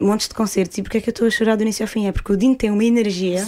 montes 0.01 0.29
de 0.29 0.35
concertos 0.35 0.79
e 0.79 0.83
porquê 0.83 0.99
é 0.99 1.01
que 1.01 1.09
eu 1.11 1.13
estou 1.13 1.27
a 1.27 1.31
chorar 1.31 1.57
do 1.57 1.63
início 1.63 1.83
ao 1.85 1.89
fim? 1.89 2.07
É 2.07 2.13
porque 2.13 2.33
o 2.33 2.37
Dino 2.37 2.55
tem 2.57 2.71
uma 2.71 2.85
energia 2.85 3.47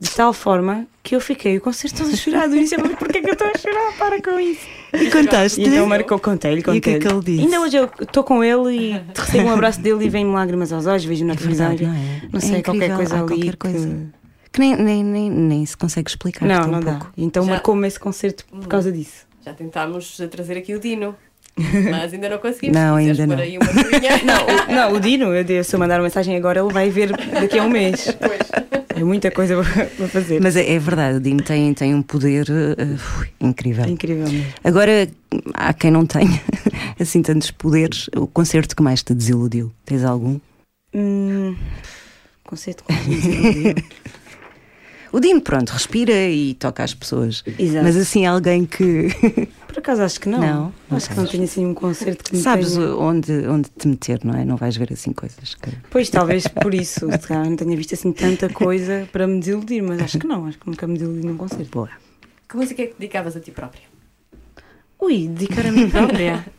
de 0.00 0.10
tal 0.10 0.32
forma 0.32 0.86
que 1.02 1.16
eu 1.16 1.20
fiquei 1.20 1.56
o 1.56 1.60
concerto 1.60 2.02
todo 2.04 2.12
a 2.12 2.16
chorar 2.16 2.48
do 2.48 2.54
início. 2.56 2.78
Mas 2.80 2.92
porquê 2.96 3.20
que 3.20 3.28
eu 3.28 3.32
estou 3.32 3.48
a 3.48 3.58
chorar? 3.58 3.92
Para 3.98 4.22
com 4.22 4.38
isso. 4.38 4.60
E 4.92 5.10
contaste 5.10 5.60
E 5.60 5.66
então 5.66 5.86
marcou, 5.86 6.18
contei-lhe, 6.18 6.58
E 6.58 6.60
o 6.60 6.64
que 6.64 6.70
é 6.70 6.74
contei 6.74 6.98
que 7.00 7.08
ele 7.08 7.20
disse? 7.24 7.40
Ainda 7.44 7.60
hoje 7.60 7.76
eu 7.76 7.90
estou 8.02 8.22
com 8.24 8.44
ele 8.44 8.76
e 8.76 9.02
recebo 9.14 9.48
um 9.48 9.52
abraço 9.52 9.80
dele 9.80 10.04
e 10.04 10.08
vem-me 10.08 10.32
lágrimas 10.32 10.72
aos 10.72 10.86
olhos, 10.86 11.04
vejo 11.04 11.24
na 11.24 11.32
É 11.32 11.36
televisão. 11.36 11.72
e- 11.74 11.82
não 11.82 11.92
é? 11.94 12.22
Não 12.32 12.38
É 12.38 12.40
sei, 12.40 12.62
qualquer 12.62 12.74
incrível, 12.90 12.96
coisa 12.96 13.14
há 13.16 13.18
ali. 13.20 13.28
qualquer 13.28 13.50
que- 13.50 13.56
coisa. 13.56 14.12
Que 14.52 14.60
nem, 14.60 14.76
nem, 14.76 15.04
nem, 15.04 15.30
nem 15.30 15.66
se 15.66 15.76
consegue 15.76 16.08
explicar. 16.08 16.46
Não, 16.46 16.66
não 16.66 16.80
dá. 16.80 16.92
pouco. 16.92 17.12
Então 17.16 17.44
Já- 17.44 17.50
marcou-me 17.52 17.86
esse 17.86 17.98
concerto 18.00 18.44
por 18.46 18.66
causa 18.66 18.90
disso. 18.92 19.26
Já 19.44 19.52
tentámos 19.52 20.16
trazer 20.30 20.56
aqui 20.58 20.74
o 20.74 20.80
Dino, 20.80 21.14
mas 21.90 22.12
ainda 22.12 22.28
não 22.28 22.38
conseguimos. 22.38 22.76
Não, 22.76 22.96
ainda 22.96 23.14
pôr 23.26 23.36
não. 23.36 23.42
aí 23.42 23.58
uma 23.58 23.66
coisinha. 23.66 24.18
Não, 24.24 24.46
o, 24.46 24.74
não, 24.74 24.92
o 24.96 25.00
Dino, 25.00 25.34
eu, 25.34 25.44
dei- 25.44 25.62
se 25.64 25.74
eu 25.74 25.78
mandar 25.80 25.96
uma 25.96 26.04
mensagem 26.04 26.36
agora, 26.36 26.60
ele 26.60 26.72
vai 26.72 26.90
ver 26.90 27.10
daqui 27.32 27.58
a 27.58 27.64
um 27.64 27.68
mês. 27.70 28.14
Pois. 28.18 28.38
É 28.96 29.04
muita 29.04 29.30
coisa 29.30 29.54
para 29.96 30.08
fazer. 30.08 30.40
Mas 30.40 30.56
é, 30.56 30.72
é 30.72 30.78
verdade, 30.78 31.18
o 31.18 31.20
Dino 31.20 31.42
tem, 31.42 31.72
tem 31.74 31.94
um 31.94 32.02
poder 32.02 32.46
ui, 32.50 33.28
incrível. 33.40 33.84
É 33.84 33.88
incrível 33.88 34.24
mesmo. 34.28 34.46
Agora, 34.64 35.08
há 35.54 35.72
quem 35.72 35.90
não 35.90 36.04
tenha 36.04 36.40
assim 36.98 37.22
tantos 37.22 37.50
poderes. 37.50 38.08
O 38.16 38.26
concerto 38.26 38.74
que 38.74 38.82
mais 38.82 39.02
te 39.02 39.14
desiludiu? 39.14 39.70
Tens 39.84 40.04
algum? 40.04 40.38
Hum, 40.94 41.54
concerto 42.44 42.82
com 42.84 42.92
Dino. 42.94 43.74
O 45.12 45.20
Dino, 45.20 45.40
pronto, 45.40 45.70
respira 45.70 46.28
e 46.28 46.54
toca 46.54 46.84
às 46.84 46.92
pessoas. 46.94 47.42
Exato. 47.58 47.84
Mas 47.84 47.96
assim, 47.96 48.26
alguém 48.26 48.66
que. 48.66 49.08
Por 49.66 49.78
acaso 49.78 50.02
acho 50.02 50.20
que 50.20 50.28
não. 50.28 50.40
Não, 50.40 50.74
não 50.90 50.96
acho 50.96 51.08
que 51.08 51.16
não 51.16 51.24
sabes. 51.24 51.30
tenho 51.30 51.44
assim 51.44 51.66
um 51.66 51.74
concerto 51.74 52.24
que 52.24 52.34
me 52.36 52.42
Sabes 52.42 52.72
tenha... 52.72 52.96
onde, 52.96 53.32
onde 53.46 53.70
te 53.70 53.86
meter, 53.86 54.20
não 54.24 54.34
é? 54.34 54.44
Não 54.44 54.56
vais 54.56 54.76
ver 54.76 54.92
assim 54.92 55.12
coisas 55.12 55.54
que. 55.54 55.70
Pois, 55.90 56.10
talvez 56.10 56.46
por 56.48 56.74
isso. 56.74 57.10
Se 57.10 57.28
calhar 57.28 57.48
não 57.48 57.56
tenha 57.56 57.76
visto 57.76 57.94
assim 57.94 58.12
tanta 58.12 58.48
coisa 58.48 59.08
para 59.12 59.26
me 59.26 59.38
desiludir, 59.40 59.82
mas 59.82 60.00
acho 60.02 60.18
que 60.18 60.26
não. 60.26 60.46
Acho 60.46 60.58
que 60.58 60.66
nunca 60.66 60.86
me 60.86 60.94
desiludi 60.94 61.26
num 61.26 61.36
concerto. 61.36 61.70
Boa. 61.70 61.90
Que 62.48 62.56
música 62.56 62.82
é 62.82 62.86
que 62.86 62.94
dedicavas 62.98 63.36
a 63.36 63.40
ti 63.40 63.50
própria? 63.50 63.82
Ui, 65.00 65.28
dedicar 65.28 65.66
a 65.66 65.72
mim 65.72 65.88
própria. 65.88 66.44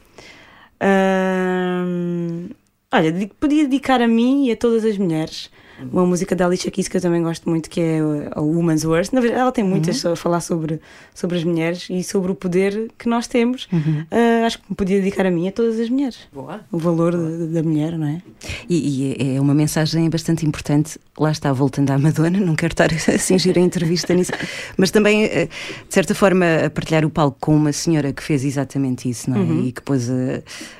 Olha, 2.91 3.29
podia 3.39 3.63
dedicar 3.65 4.01
a 4.01 4.07
mim 4.07 4.47
e 4.47 4.51
a 4.51 4.57
todas 4.57 4.85
as 4.85 4.97
mulheres. 4.97 5.51
Uma 5.91 6.05
música 6.05 6.35
da 6.35 6.45
Alicia 6.45 6.69
Keys 6.71 6.87
que 6.87 6.97
eu 6.97 7.01
também 7.01 7.21
gosto 7.23 7.49
muito, 7.49 7.69
que 7.69 7.79
é 7.79 7.99
a 8.31 8.41
Woman's 8.41 8.83
Worst. 8.85 9.13
Na 9.13 9.21
verdade, 9.21 9.41
ela 9.41 9.51
tem 9.51 9.63
muitas 9.63 10.05
a 10.05 10.15
falar 10.15 10.41
sobre, 10.41 10.79
sobre 11.13 11.37
as 11.37 11.43
mulheres 11.43 11.87
e 11.89 12.03
sobre 12.03 12.31
o 12.31 12.35
poder 12.35 12.91
que 12.97 13.07
nós 13.07 13.27
temos. 13.27 13.67
Ah, 14.11 14.45
acho 14.45 14.57
que 14.59 14.65
me 14.69 14.75
podia 14.75 14.97
dedicar 14.97 15.25
a 15.25 15.31
mim 15.31 15.45
e 15.45 15.47
a 15.49 15.51
todas 15.51 15.79
as 15.79 15.89
mulheres. 15.89 16.19
Boa. 16.33 16.61
O 16.71 16.77
valor 16.77 17.11
da, 17.15 17.45
da 17.61 17.63
mulher, 17.63 17.97
não 17.97 18.07
é? 18.07 18.21
E, 18.69 19.15
e 19.19 19.35
é 19.35 19.41
uma 19.41 19.53
mensagem 19.53 20.09
bastante 20.09 20.45
importante. 20.45 20.97
Lá 21.17 21.31
está, 21.31 21.51
voltando 21.53 21.91
à 21.91 21.97
Madonna, 21.97 22.39
não 22.39 22.55
quero 22.55 22.73
estar 22.73 22.89
a 22.93 23.17
cingir 23.17 23.57
a 23.57 23.61
entrevista 23.61 24.13
nisso, 24.13 24.31
mas 24.77 24.91
também, 24.91 25.23
eh, 25.25 25.45
de 25.87 25.93
certa 25.93 26.15
forma, 26.15 26.45
a 26.65 26.69
partilhar 26.69 27.03
o 27.05 27.09
palco 27.09 27.37
com 27.39 27.55
uma 27.55 27.71
senhora 27.73 28.13
que 28.13 28.23
fez 28.23 28.43
exatamente 28.45 29.09
isso, 29.09 29.29
não 29.29 29.37
é? 29.37 29.39
Uhum. 29.39 29.65
E 29.65 29.71
que 29.71 29.81
pôs 29.81 30.09
a, 30.09 30.13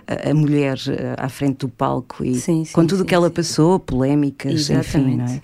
a- 0.07 0.31
a 0.31 0.33
mulher 0.33 0.77
eh, 0.87 1.15
à 1.17 1.27
frente 1.29 1.57
do 1.59 1.69
palco 1.69 2.23
e 2.23 2.35
Sim, 2.35 2.63
sim, 2.65 2.71
com 2.73 2.85
tudo 2.85 3.03
o 3.03 3.05
que 3.05 3.13
ela 3.13 3.29
passou, 3.29 3.79
polémicas, 3.79 4.69
enfim, 4.97 5.17
não 5.17 5.25
é? 5.25 5.41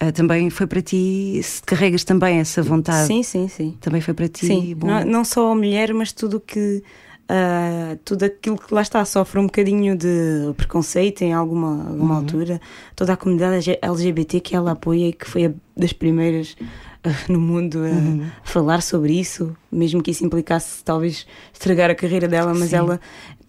Ah, 0.00 0.12
também 0.12 0.50
foi 0.50 0.66
para 0.66 0.82
ti, 0.82 1.40
se 1.42 1.62
carregas 1.62 2.04
também 2.04 2.38
essa 2.38 2.62
vontade, 2.62 3.06
Sim, 3.06 3.22
sim, 3.22 3.48
sim. 3.48 3.76
também 3.80 4.00
foi 4.00 4.14
para 4.14 4.28
ti 4.28 4.46
Sim, 4.46 4.74
bom. 4.74 4.86
não, 4.88 5.04
não 5.04 5.24
só 5.24 5.52
a 5.52 5.54
mulher, 5.54 5.92
mas 5.94 6.12
tudo 6.12 6.40
que 6.40 6.82
ah, 7.28 7.96
tudo 8.04 8.24
aquilo 8.24 8.56
que 8.56 8.72
lá 8.72 8.80
está 8.82 9.04
sofre 9.04 9.38
um 9.38 9.44
bocadinho 9.46 9.96
de 9.96 10.52
preconceito 10.56 11.22
em 11.22 11.32
alguma, 11.34 11.88
alguma 11.88 12.14
Uhum. 12.14 12.20
altura, 12.20 12.60
toda 12.96 13.12
a 13.12 13.16
comunidade 13.16 13.78
LGBT 13.82 14.40
que 14.40 14.56
ela 14.56 14.72
apoia 14.72 15.08
e 15.08 15.12
que 15.12 15.28
foi 15.28 15.46
a 15.46 15.52
das 15.76 15.92
primeiras 15.92 16.56
ah, 17.04 17.10
no 17.28 17.38
mundo 17.40 17.78
a 17.84 17.90
Uhum. 17.90 18.26
falar 18.42 18.80
sobre 18.82 19.12
isso, 19.12 19.54
mesmo 19.70 20.02
que 20.02 20.10
isso 20.10 20.24
implicasse 20.24 20.82
talvez 20.82 21.26
estragar 21.52 21.90
a 21.90 21.94
carreira 21.94 22.26
dela, 22.26 22.54
mas 22.54 22.70
Sim. 22.70 22.76
ela 22.76 23.00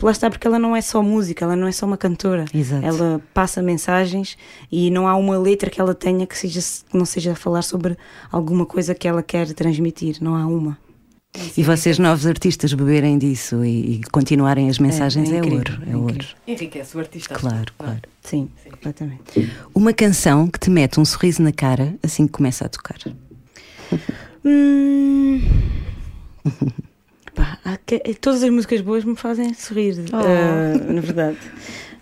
lá 0.06 0.12
está 0.12 0.30
porque 0.30 0.48
ela 0.48 0.60
não 0.60 0.76
é 0.76 0.82
só 0.82 1.02
música, 1.02 1.46
ela 1.46 1.56
não 1.56 1.68
é 1.68 1.72
só 1.72 1.86
uma 1.86 1.98
cantora. 1.98 2.46
Exato. 2.54 2.86
Ela 2.86 3.22
passa 3.34 3.62
mensagens 3.62 4.38
e 4.72 4.90
não 4.92 5.08
há 5.08 5.16
uma 5.16 5.38
letra 5.38 5.70
que 5.70 5.80
ela 5.80 5.94
tenha 5.94 6.26
que, 6.26 6.38
seja, 6.38 6.60
que 6.90 6.98
não 6.98 7.06
seja 7.06 7.34
a 7.34 7.36
falar 7.36 7.62
sobre 7.62 7.98
alguma 8.32 8.66
coisa 8.66 8.96
que 8.96 9.08
ela 9.08 9.22
quer 9.24 9.52
transmitir, 9.54 10.18
não 10.22 10.36
há 10.36 10.46
uma. 10.46 10.78
E 11.56 11.62
vocês, 11.62 12.00
novos 12.00 12.26
artistas, 12.26 12.74
beberem 12.74 13.18
disso 13.18 13.64
e, 13.64 13.96
e 13.96 14.02
continuarem 14.12 14.68
as 14.68 14.80
mensagens 14.80 15.30
é 15.30 15.36
é, 15.36 15.38
incrível, 15.38 15.58
ouro. 15.58 15.84
É 15.86 15.92
é 15.92 15.96
ouro. 15.96 16.26
Enriquece 16.48 16.98
o 16.98 17.00
artista. 17.00 17.36
Claro, 17.36 17.72
é? 17.80 17.84
claro. 17.84 18.02
Sim, 18.22 18.50
Sim. 18.64 18.70
completamente. 18.72 19.52
Uma 19.74 19.94
canção 19.94 20.48
que 20.48 20.60
te 20.60 20.72
mete 20.72 21.00
um 21.00 21.06
sorriso 21.06 21.44
na 21.44 21.52
cara 21.52 21.96
assim 22.02 22.26
que 22.26 22.34
começa 22.34 22.66
a 22.66 22.70
tocar. 22.70 22.98
Hum... 24.44 25.40
Pá, 27.64 27.78
que- 27.86 28.00
todas 28.16 28.44
as 28.44 28.50
músicas 28.50 28.82
boas 28.82 29.04
me 29.06 29.16
fazem 29.16 29.54
sorrir, 29.54 29.96
Oh. 30.12 30.18
ah, 30.18 30.78
na 30.92 31.02
verdade. 31.02 31.38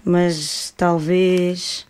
Mas 0.04 0.74
talvez. 0.76 1.86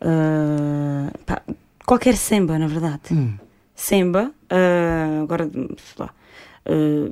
ah, 0.00 1.10
pá, 1.26 1.42
qualquer 1.86 2.16
samba, 2.16 2.58
na 2.58 2.66
verdade. 2.66 3.02
Hum. 3.12 3.34
Semba, 3.74 4.32
ah, 4.50 5.20
agora, 5.22 5.50
sei 5.52 5.66
lá, 5.98 6.10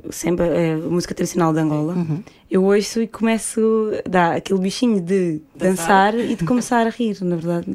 semba 0.09 0.45
é 0.45 0.75
música 0.77 1.13
tradicional 1.13 1.53
de 1.53 1.59
Angola. 1.59 1.93
Uhum. 1.95 2.23
Eu 2.49 2.63
ouço 2.63 3.01
e 3.01 3.07
começo, 3.07 3.91
dá 4.09 4.35
aquele 4.35 4.59
bichinho 4.59 5.01
de 5.01 5.41
dançar, 5.55 6.13
Dançar. 6.13 6.19
e 6.31 6.35
de 6.35 6.45
começar 6.45 6.87
a 6.87 6.89
rir, 6.89 7.17
na 7.21 7.35
verdade. 7.35 7.65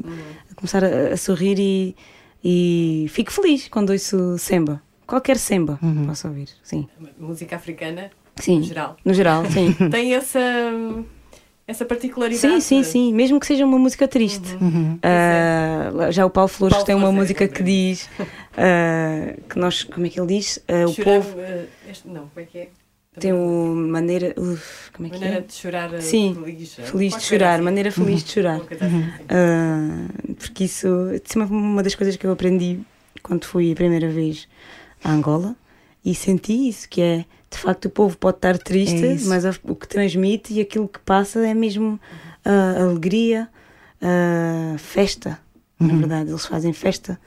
A 0.51 0.55
começar 0.55 0.83
a, 0.83 1.13
a 1.13 1.17
sorrir 1.17 1.57
e, 1.59 1.95
e 2.43 3.07
fico 3.09 3.31
feliz 3.31 3.67
quando 3.67 3.91
ouço 3.91 4.37
semba. 4.39 4.81
Qualquer 5.07 5.37
semba 5.37 5.79
Uhum. 5.81 6.05
posso 6.05 6.27
ouvir, 6.27 6.49
sim. 6.61 6.87
Música 7.17 7.55
africana, 7.55 8.11
Sim, 8.35 8.57
no 8.59 8.63
geral. 8.63 8.97
no 9.05 9.13
geral, 9.13 9.45
sim. 9.45 9.73
Tem 9.89 10.13
essa, 10.13 10.39
essa 11.65 11.85
particularidade. 11.85 12.41
sim, 12.41 12.59
sim, 12.59 12.83
sim, 12.83 13.13
mesmo 13.13 13.39
que 13.39 13.47
seja 13.47 13.65
uma 13.65 13.79
música 13.79 14.07
triste. 14.07 14.55
Uhum. 14.61 14.99
Ah, 15.01 16.11
já 16.11 16.25
o 16.25 16.29
Paulo 16.29 16.47
Flores 16.49 16.73
Paulo 16.75 16.85
tem 16.85 16.95
uma 16.95 17.07
é, 17.07 17.11
música 17.11 17.47
que 17.47 17.63
diz 17.63 18.09
ah, 18.57 19.33
que 19.49 19.57
nós, 19.57 19.83
como 19.83 20.05
é 20.05 20.09
que 20.09 20.19
ele 20.19 20.27
diz? 20.37 20.59
Ah, 20.67 20.85
o 20.87 20.93
povo 20.93 21.35
este- 21.89 22.07
não, 22.07 22.27
como 22.27 22.39
é 22.39 22.43
que 22.43 22.57
é? 22.59 22.69
tem 23.19 23.33
uma 23.33 23.73
maneira. 23.93 24.35
uf, 24.37 24.91
como 24.93 25.07
é 25.07 25.09
que 25.09 25.15
Maneira 25.17 25.37
é? 25.39 25.41
de 25.41 25.53
chorar 25.53 26.01
Sim, 26.01 26.35
feliz. 26.43 26.73
Feliz 26.75 27.15
de 27.15 27.23
chorar, 27.23 27.55
assim. 27.55 27.63
maneira 27.63 27.91
feliz 27.91 28.23
de 28.23 28.31
chorar. 28.31 28.61
Ah, 29.29 30.33
porque 30.37 30.65
isso, 30.65 30.87
isso 31.13 31.39
é 31.39 31.43
uma- 31.43 31.45
uma 31.47 31.83
das 31.83 31.95
coisas 31.95 32.15
que 32.15 32.27
eu 32.27 32.31
aprendi 32.31 32.79
quando 33.23 33.45
fui 33.45 33.71
a 33.71 33.75
primeira 33.75 34.07
vez 34.09 34.47
a 35.03 35.11
Angola 35.11 35.55
e 36.03 36.13
senti 36.15 36.69
isso, 36.69 36.87
que 36.89 37.01
é 37.01 37.25
de 37.49 37.57
facto 37.57 37.85
o 37.85 37.89
povo 37.89 38.17
pode 38.17 38.37
estar 38.37 38.57
triste, 38.57 39.05
É 39.05 39.17
mas 39.25 39.43
o 39.63 39.75
que 39.75 39.87
transmite 39.87 40.53
e 40.53 40.61
aquilo 40.61 40.87
que 40.87 40.99
passa 40.99 41.39
é 41.45 41.53
mesmo 41.53 41.99
a 42.45 42.81
alegria, 42.83 43.47
a 44.01 44.77
festa. 44.77 45.39
Na 45.79 45.93
Uhum. 45.93 45.99
verdade, 45.99 46.29
eles 46.31 46.45
fazem 46.45 46.73
festa 46.73 47.19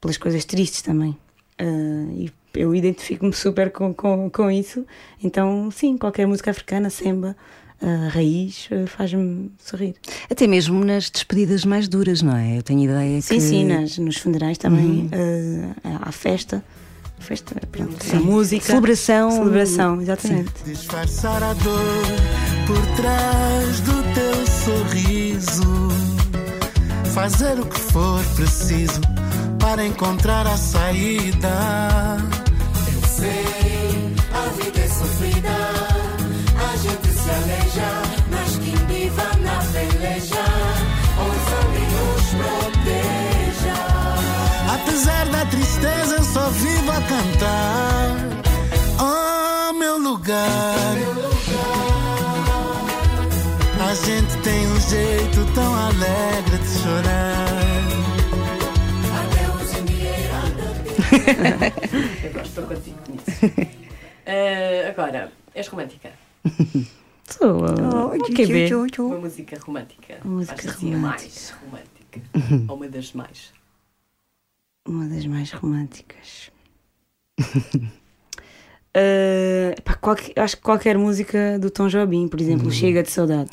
pelas 0.00 0.16
coisas 0.18 0.44
tristes 0.44 0.82
também. 0.82 1.16
Ah, 1.58 1.64
e 2.12 2.30
eu 2.54 2.74
identifico-me 2.74 3.32
super 3.32 3.70
com, 3.70 3.92
com, 3.94 4.28
com 4.30 4.50
isso. 4.50 4.84
Então, 5.22 5.70
sim, 5.70 5.96
qualquer 5.96 6.26
música 6.26 6.50
africana, 6.50 6.90
semba, 6.90 7.34
ah, 7.80 8.08
raiz, 8.10 8.68
ah, 8.70 8.86
faz-me 8.86 9.50
sorrir. 9.58 9.94
Até 10.30 10.46
mesmo 10.46 10.84
nas 10.84 11.08
despedidas 11.10 11.64
mais 11.64 11.88
duras, 11.88 12.20
não 12.22 12.36
é? 12.36 12.58
Eu 12.58 12.62
tenho 12.62 12.82
ideia 12.84 13.20
Sim, 13.22 13.34
que. 13.36 13.40
sim, 13.40 14.02
nos 14.02 14.18
funerais 14.18 14.58
também 14.58 14.84
Uhum. 15.02 15.08
eh, 15.12 15.70
há 16.02 16.12
festa. 16.12 16.62
Festa, 17.24 17.54
pronto, 17.72 17.96
há 18.12 18.16
música. 18.16 18.66
Celebração. 18.66 19.30
Celebração, 19.30 20.02
exatamente. 20.02 20.52
Disfarçar 20.66 21.42
a 21.42 21.54
dor 21.54 22.04
por 22.66 22.96
trás 22.96 23.80
do 23.80 24.02
teu 24.12 24.46
sorriso. 24.46 25.88
Fazer 27.14 27.58
o 27.58 27.64
que 27.64 27.80
for 27.80 28.22
preciso 28.36 29.00
para 29.58 29.86
encontrar 29.86 30.46
a 30.46 30.56
saída. 30.58 31.48
Eu 32.92 33.08
sei, 33.08 34.14
a 34.34 34.48
vida 34.62 34.80
é 34.80 34.88
sofrida. 34.88 35.48
A 36.58 36.76
gente 36.76 37.08
se 37.08 37.30
aleja, 37.30 37.63
vivo 47.34 47.44
a 47.44 47.44
cantar. 47.44 48.10
Oh, 49.00 49.72
meu 49.74 49.98
lugar. 49.98 50.96
A 53.80 53.94
gente 53.94 54.36
tem 54.42 54.66
um 54.66 54.80
jeito 54.80 55.54
tão 55.54 55.74
alegre 55.74 56.58
de 56.58 56.68
chorar. 56.78 57.44
Eu 62.24 62.32
gosto, 62.32 62.48
estou 62.48 62.66
contigo 62.66 62.98
nisso. 63.08 63.30
Eh, 64.26 64.88
agora, 64.88 65.30
és 65.54 65.68
romântica? 65.68 66.10
Sou 67.30 67.60
Oh, 67.60 68.14
uh, 68.14 68.18
QB. 68.34 68.74
Uma 68.98 69.18
música 69.18 69.58
romântica. 69.60 70.18
Uma 70.24 70.34
música 70.34 70.72
romântica. 70.72 70.98
mais 70.98 71.54
romântica. 71.62 72.20
Ou 72.68 72.76
uma 72.76 72.88
das 72.88 73.12
mais. 73.12 73.52
Uma 74.86 75.06
das 75.08 75.26
mais 75.26 75.52
românticas. 75.52 76.53
Uh, 78.96 79.74
pá, 79.82 79.94
qualquer- 79.94 80.32
acho 80.40 80.56
que 80.56 80.62
qualquer 80.62 80.96
música 80.96 81.58
do 81.58 81.68
Tom 81.68 81.88
Jobim, 81.88 82.28
por 82.28 82.40
exemplo, 82.40 82.70
Chega 82.70 83.02
de 83.02 83.10
Saudade. 83.10 83.50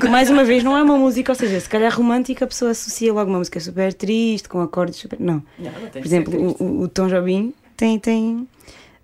Que 0.00 0.08
mais 0.08 0.30
uma 0.30 0.44
vez 0.44 0.64
não 0.64 0.74
é 0.78 0.82
uma 0.82 0.96
música, 0.96 1.30
ou 1.32 1.36
seja, 1.36 1.60
se 1.60 1.68
calhar 1.68 1.94
romântica 1.94 2.46
a 2.46 2.48
pessoa 2.48 2.70
associa 2.70 3.12
logo 3.12 3.28
uma 3.30 3.36
música 3.38 3.60
super 3.60 3.92
triste, 3.92 4.48
com 4.48 4.62
acordes 4.62 4.96
super. 4.98 5.20
Não. 5.20 5.42
Não, 5.58 5.70
não 5.72 5.88
Por 5.90 5.98
exemplo, 6.06 6.56
o, 6.58 6.82
o- 6.84 6.88
Tom 6.88 7.08
Jobim 7.08 7.52
tem, 7.76 7.98
tem, 7.98 8.48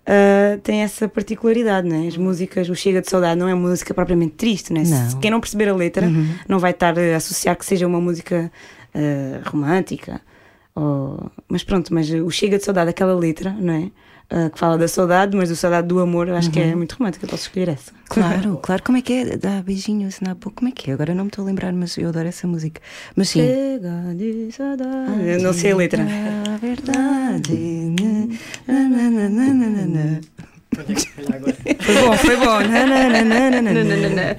ah, 0.07 0.57
tem 0.63 0.81
essa 0.81 1.07
particularidade, 1.07 1.87
né? 1.87 2.07
As 2.07 2.17
músicas, 2.17 2.67
o 2.67 2.73
Chega 2.75 2.99
de 2.99 3.11
Saudade 3.11 3.39
não 3.39 3.47
é 3.47 3.53
uma 3.53 3.69
música 3.69 3.93
propriamente 3.93 4.33
triste, 4.33 4.73
né? 4.73 4.83
Se 4.85 5.13
Não. 5.13 5.19
quem 5.19 5.29
não 5.29 5.39
perceber 5.39 5.69
a 5.69 5.75
letra 5.75 6.07
não 6.47 6.57
vai 6.57 6.71
estar 6.71 6.97
a 6.97 7.15
associar 7.17 7.55
que 7.55 7.63
seja 7.65 7.85
uma 7.85 8.01
música 8.01 8.51
ah, 8.95 9.47
romântica. 9.47 10.19
Ou... 10.77 11.31
Mas 11.49 11.63
pronto, 11.63 11.91
mas 11.91 12.07
o 12.11 12.29
Chega 12.29 12.57
de 12.59 12.63
Saudade, 12.63 12.91
aquela 12.91 13.15
letra, 13.15 13.51
não 13.51 13.73
é? 13.73 13.91
Ah, 14.29 14.49
que 14.49 14.59
fala 14.59 14.77
da 14.77 14.89
saudade, 14.89 15.37
mas 15.37 15.47
da 15.49 15.55
saudade 15.55 15.87
do 15.87 15.99
amor, 15.99 16.29
acho 16.29 16.51
que 16.51 16.59
é 16.59 16.75
muito 16.75 16.97
romântica, 16.97 17.25
posso 17.25 17.43
escolher 17.43 17.69
essa. 17.69 17.93
Claro, 18.09 18.59
claro. 18.61 18.83
Como 18.83 18.97
é 18.97 19.01
que 19.01 19.13
é? 19.13 19.37
Dá 19.37 19.61
beijinhos 19.61 20.19
na 20.19 20.35
boca. 20.35 20.57
Como 20.57 20.67
é 20.67 20.71
que 20.71 20.91
é? 20.91 20.93
Agora 20.93 21.15
não 21.15 21.23
me 21.23 21.29
estou 21.29 21.45
a 21.45 21.47
lembrar, 21.47 21.71
mas 21.71 21.97
eu 21.97 22.09
adoro 22.09 22.27
essa 22.27 22.45
música. 22.45 22.81
Mas 23.15 23.29
sim. 23.29 23.39
Chega 23.39 24.13
de 24.15 24.51
saudade. 24.51 25.27
Eu 25.27 25.41
não 25.41 25.53
sei 25.53 25.71
a 25.71 25.75
letra. 25.77 26.03
A 26.03 26.57
verdade. 26.57 27.53
Na, 28.67 28.73
na, 28.73 29.09
na, 29.09 29.29
na, 29.29 29.53
na, 29.53 29.69
na, 29.69 29.85
na. 29.87 30.19
Agora. 31.33 31.55
Foi 31.79 31.95
bom, 31.95 32.17
foi 32.17 32.35
bom. 32.35 32.59
Na, 32.59 32.85
na, 32.85 33.09
na, 33.09 33.23
na, 33.23 33.49
na, 33.49 33.61
na, 33.61 33.83
na, 33.83 34.09
na. 34.09 34.35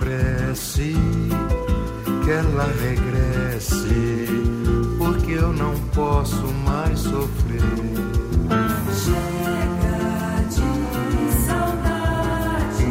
Prece 0.00 0.94
que 2.24 2.30
ela 2.30 2.66
regresse, 2.82 4.27
eu 5.38 5.52
não 5.52 5.74
posso 5.94 6.46
mais 6.66 6.98
sofrer. 6.98 7.60
Chega 8.92 10.42
de 10.48 10.66
saudade, 11.46 12.90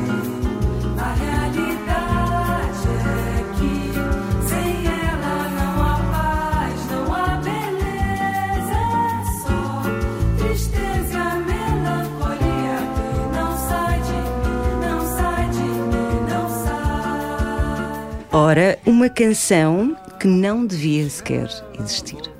a 0.97 1.13
realidade 1.13 2.87
é 2.87 3.43
que 3.57 3.73
sem 4.47 4.85
ela 4.87 5.35
não 5.49 5.73
há 5.83 5.95
paz, 6.11 6.79
não 6.91 7.05
há 7.13 7.35
beleza, 7.43 8.83
só 9.43 9.61
tristeza 10.37 11.23
melancolia 11.45 12.77
que 12.95 13.07
não 13.35 13.51
sai 13.67 13.97
de 14.01 14.19
mim, 14.43 14.67
não 14.81 14.99
sai 15.17 15.45
de 15.49 15.67
mim, 15.67 16.15
não 16.29 16.45
sai. 16.63 18.27
Ora, 18.31 18.79
uma 18.85 19.09
canção 19.09 19.97
que 20.19 20.27
não 20.27 20.65
devia 20.65 21.09
sequer 21.09 21.49
existir. 21.79 22.36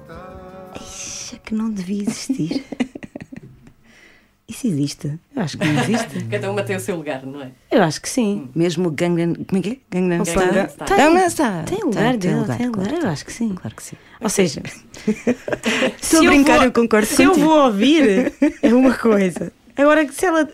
Que 1.48 1.56
não 1.56 1.70
devia 1.72 2.02
existir. 2.04 2.62
Isso 4.50 4.68
existe? 4.68 5.08
Eu 5.36 5.42
acho 5.44 5.58
que 5.58 5.66
não 5.66 5.82
existe. 5.82 6.24
Cada 6.32 6.50
uma 6.52 6.62
tem 6.64 6.76
o 6.76 6.80
seu 6.80 6.96
lugar, 6.98 7.26
não 7.26 7.42
é? 7.42 7.52
Eu 7.72 7.84
acho 7.84 8.02
que 8.02 8.10
sim. 8.10 8.50
Mesmo 8.56 8.90
Gangnam... 8.92 9.34
Como 9.46 9.60
é 9.60 9.62
que 9.62 9.70
é? 9.70 9.78
Gangnam 9.90 10.24
Style? 10.26 10.46
Gangnam 10.52 10.68
Style. 10.70 10.98
Gangnam 10.98 11.30
Style. 11.30 11.66
Tem 11.66 11.78
lugar 11.84 12.18
tem 12.18 12.36
lugar, 12.36 12.58
claro, 12.72 12.96
eu 12.96 13.10
acho 13.10 13.26
que 13.26 13.32
sim. 13.34 13.56
Claro 13.56 13.76
que 13.76 13.84
sim. 13.84 13.96
Ou 14.22 14.30
seja, 14.30 14.62
a 15.08 16.16
eu 16.16 16.24
brincar, 16.26 16.56
vou- 16.58 16.64
eu 16.66 16.72
concordo 16.74 17.08
Se 17.08 17.24
eu 17.24 17.30
contigo. 17.30 17.46
vou 17.48 17.66
ouvir, 17.66 18.34
é 18.62 18.74
uma 18.74 18.94
coisa. 18.94 19.52
Agora, 19.78 20.06
se 20.12 20.26
ela. 20.26 20.50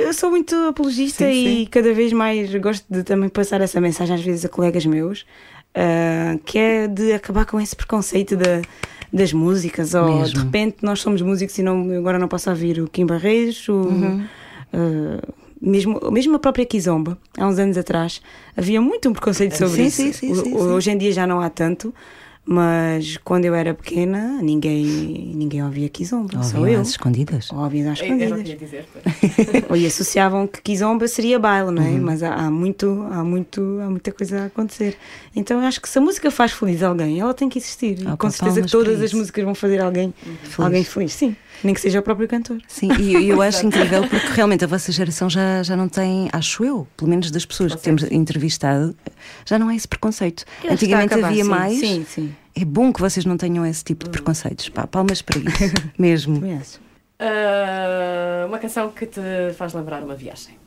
Eu 0.00 0.12
sou 0.12 0.30
muito 0.30 0.54
apologista 0.68 1.24
Sim, 1.24 1.30
e 1.32 1.58
sim. 1.64 1.68
cada 1.70 1.92
vez 1.94 2.12
mais 2.12 2.52
gosto 2.56 2.84
de 2.90 3.02
também 3.04 3.28
passar 3.28 3.60
essa 3.60 3.80
mensagem 3.80 4.14
às 4.16 4.20
vezes 4.22 4.44
a 4.44 4.48
colegas 4.48 4.84
meus, 4.84 5.24
ah, 5.74 6.36
que 6.44 6.58
é 6.58 6.86
de 6.88 7.12
acabar 7.12 7.46
com 7.46 7.60
esse 7.60 7.74
preconceito 7.74 8.36
da- 8.36 8.60
das 9.14 9.32
músicas, 9.32 9.94
ou 9.94 10.18
Mesmo. 10.18 10.34
de 10.40 10.44
repente 10.44 10.78
nós 10.82 11.00
somos 11.00 11.22
músicos 11.22 11.56
e 11.58 11.62
não, 11.62 11.88
agora 11.96 12.18
não 12.18 12.26
posso 12.26 12.50
ouvir 12.50 12.80
o 12.80 12.88
Kim 12.88 13.06
Barreiros, 13.06 13.68
o, 13.68 13.72
Uhum. 13.74 14.24
ah, 14.72 15.22
mesmo, 15.62 16.00
mesmo 16.10 16.34
a 16.34 16.38
própria 16.38 16.66
Kizomba, 16.66 17.16
há 17.38 17.46
uns 17.46 17.58
anos 17.58 17.78
atrás, 17.78 18.20
havia 18.56 18.80
muito 18.80 19.08
um 19.08 19.12
preconceito 19.12 19.56
sobre 19.56 19.88
Sim, 19.88 20.06
isso. 20.08 20.18
sim, 20.18 20.34
sim. 20.34 20.54
Hoje 20.56 20.90
em 20.90 20.98
dia 20.98 21.12
já 21.12 21.26
não 21.26 21.40
há 21.40 21.48
tanto. 21.48 21.94
Mas 22.46 23.16
quando 23.24 23.46
eu 23.46 23.54
era 23.54 23.72
pequena, 23.72 24.38
ninguém, 24.42 24.84
ninguém 25.34 25.64
ouvia 25.64 25.88
Kizomba, 25.88 26.42
só 26.42 26.66
eu. 26.68 26.78
às 26.78 26.90
escondidas. 26.90 27.50
Óbvio, 27.50 27.90
às 27.90 27.98
eu 28.00 28.04
escondidas. 28.04 28.58
dizer. 28.58 28.84
Ou 29.70 29.76
e 29.76 29.86
associavam 29.86 30.46
que 30.46 30.60
Kizomba 30.60 31.08
seria 31.08 31.38
baile, 31.38 31.70
não 31.70 31.82
é? 31.82 31.88
Uhum. 31.88 32.02
Mas 32.02 32.22
há, 32.22 32.34
há 32.34 32.50
muito, 32.50 33.06
há 33.10 33.24
muito, 33.24 33.78
há 33.82 33.88
muita 33.88 34.12
coisa 34.12 34.42
a 34.42 34.44
acontecer. 34.46 34.94
Então 35.34 35.58
eu 35.60 35.66
acho 35.66 35.80
que 35.80 35.88
se 35.88 35.96
a 35.96 36.02
música 36.02 36.30
faz 36.30 36.52
feliz 36.52 36.82
alguém, 36.82 37.18
ela 37.18 37.32
tem 37.32 37.48
que 37.48 37.58
existir. 37.58 38.00
Ah, 38.02 38.10
pá, 38.10 38.16
com 38.18 38.30
certeza 38.30 38.60
que 38.60 38.70
todas 38.70 39.00
as 39.00 39.14
músicas 39.14 39.42
vão 39.42 39.54
fazer 39.54 39.80
alguém 39.80 40.12
Feliz. 40.42 40.60
alguém 40.60 40.84
feliz. 40.84 41.12
Sim, 41.14 41.34
nem 41.64 41.74
que 41.74 41.80
seja 41.80 42.00
o 42.00 42.02
próprio 42.02 42.28
cantor. 42.28 42.60
Sim, 42.68 42.88
e 42.98 43.28
eu, 43.28 43.40
acho 43.42 43.66
incrível 43.66 44.06
porque 44.08 44.28
realmente 44.28 44.64
a 44.64 44.66
vossa 44.66 44.92
geração 44.92 45.28
já, 45.28 45.62
já 45.62 45.76
não 45.76 45.88
tem, 45.88 46.28
acho 46.32 46.64
eu, 46.64 46.86
pelo 46.96 47.10
menos 47.10 47.30
das 47.30 47.44
pessoas 47.44 47.74
que 47.74 47.82
temos 47.82 48.02
entrevistado, 48.04 48.96
já 49.46 49.58
não 49.58 49.68
há 49.68 49.74
esse 49.74 49.88
preconceito. 49.88 50.44
Antigamente 50.68 51.14
acabar, 51.14 51.28
havia 51.28 51.44
sim, 51.44 51.50
mais. 51.50 51.78
Sim, 51.78 52.06
sim. 52.08 52.34
É 52.54 52.64
bom 52.64 52.92
que 52.92 53.00
vocês 53.00 53.24
não 53.24 53.36
tenham 53.36 53.66
esse 53.66 53.82
tipo 53.82 54.04
de 54.04 54.10
preconceitos. 54.10 54.68
Pá, 54.68 54.86
palmas 54.86 55.22
para 55.22 55.38
isso, 55.38 55.74
mesmo. 55.98 56.42
Ah, 57.18 58.44
uma 58.46 58.58
canção 58.58 58.90
que 58.90 59.06
te 59.06 59.20
faz 59.56 59.72
lembrar 59.72 60.02
uma 60.02 60.14
viagem. 60.14 60.63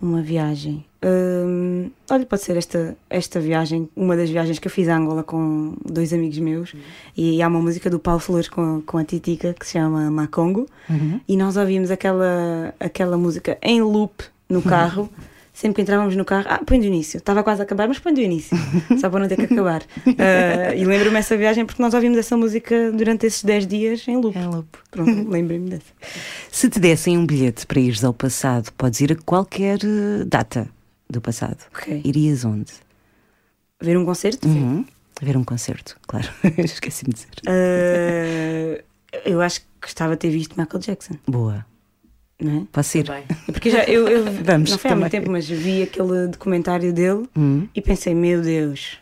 Uma 0.00 0.22
viagem. 0.22 0.84
Hum, 1.04 1.90
olha, 2.08 2.24
pode 2.24 2.42
ser 2.42 2.56
esta, 2.56 2.96
esta 3.10 3.40
viagem, 3.40 3.88
uma 3.96 4.16
das 4.16 4.30
viagens 4.30 4.58
que 4.58 4.68
eu 4.68 4.70
fiz 4.70 4.88
a 4.88 4.96
Angola 4.96 5.22
com 5.24 5.74
dois 5.84 6.12
amigos 6.12 6.38
meus. 6.38 6.74
E 7.16 7.42
há 7.42 7.48
uma 7.48 7.60
música 7.60 7.90
do 7.90 7.98
Paulo 7.98 8.20
Flores 8.20 8.48
com, 8.48 8.80
com 8.82 8.98
a 8.98 9.04
Titica 9.04 9.52
que 9.52 9.66
se 9.66 9.72
chama 9.72 10.10
Macongo. 10.10 10.66
Uhum. 10.88 11.20
E 11.28 11.36
nós 11.36 11.56
ouvimos 11.56 11.90
aquela, 11.90 12.74
aquela 12.78 13.18
música 13.18 13.58
em 13.62 13.82
loop 13.82 14.24
no 14.48 14.62
carro. 14.62 15.10
Sempre 15.52 15.76
que 15.76 15.82
entrávamos 15.82 16.16
no 16.16 16.24
carro, 16.24 16.46
ah, 16.48 16.62
põe 16.64 16.80
do 16.80 16.86
início. 16.86 17.18
Estava 17.18 17.42
quase 17.42 17.60
a 17.60 17.64
acabar, 17.64 17.86
mas 17.86 17.98
põe 17.98 18.14
do 18.14 18.20
início. 18.20 18.56
Só 18.98 19.10
para 19.10 19.20
não 19.20 19.28
ter 19.28 19.36
que 19.36 19.52
acabar. 19.52 19.82
Ah, 20.18 20.74
e 20.74 20.84
lembro-me 20.84 21.18
essa 21.18 21.36
viagem 21.36 21.66
porque 21.66 21.82
nós 21.82 21.92
ouvimos 21.92 22.16
essa 22.16 22.36
música 22.36 22.90
durante 22.90 23.26
esses 23.26 23.44
10 23.44 23.66
dias 23.66 24.08
em 24.08 24.16
loop. 24.16 24.36
É 24.36 24.46
loop. 24.46 24.66
Pronto, 24.90 25.28
lembrei-me 25.28 25.68
dessa. 25.68 25.92
Se 26.50 26.70
te 26.70 26.80
dessem 26.80 27.18
um 27.18 27.26
bilhete 27.26 27.66
para 27.66 27.78
ires 27.78 28.02
ao 28.02 28.14
passado, 28.14 28.72
podes 28.72 29.00
ir 29.02 29.12
a 29.12 29.16
qualquer 29.16 29.78
eh, 29.84 30.24
data 30.26 30.68
do 31.08 31.20
passado. 31.20 31.58
Ok. 31.74 32.00
Irias 32.02 32.44
onde? 32.44 32.72
Ver 33.80 33.98
um 33.98 34.04
concerto? 34.06 34.48
Uhum. 34.48 34.86
Ver 35.20 35.36
um 35.36 35.44
concerto, 35.44 35.98
claro. 36.06 36.28
Esqueci-me 36.56 37.12
de 37.12 37.20
dizer. 37.20 37.30
Ah, 37.46 38.82
eu 39.26 39.40
acho 39.42 39.60
que 39.60 39.66
gostava 39.82 40.14
de 40.14 40.20
ter 40.20 40.30
visto 40.30 40.58
Michael 40.58 40.80
Jackson, 40.80 41.14
Boa. 41.26 41.66
Não 42.44 42.62
é? 42.62 42.64
Posso 42.72 42.98
ir? 42.98 43.08
Bem, 43.08 43.24
Porque 43.46 43.70
já 43.70 43.84
eu, 43.84 44.08
eu 44.08 44.24
Vamos 44.44 44.70
não 44.70 44.78
foi 44.78 44.90
há 44.90 44.94
muito 44.96 45.10
também. 45.10 45.20
tempo, 45.20 45.30
mas 45.30 45.48
vi 45.48 45.82
aquele 45.82 46.28
documentário 46.28 46.92
dele 46.92 47.28
Hum. 47.36 47.66
e 47.74 47.80
pensei, 47.80 48.14
meu 48.14 48.42
Deus, 48.42 48.98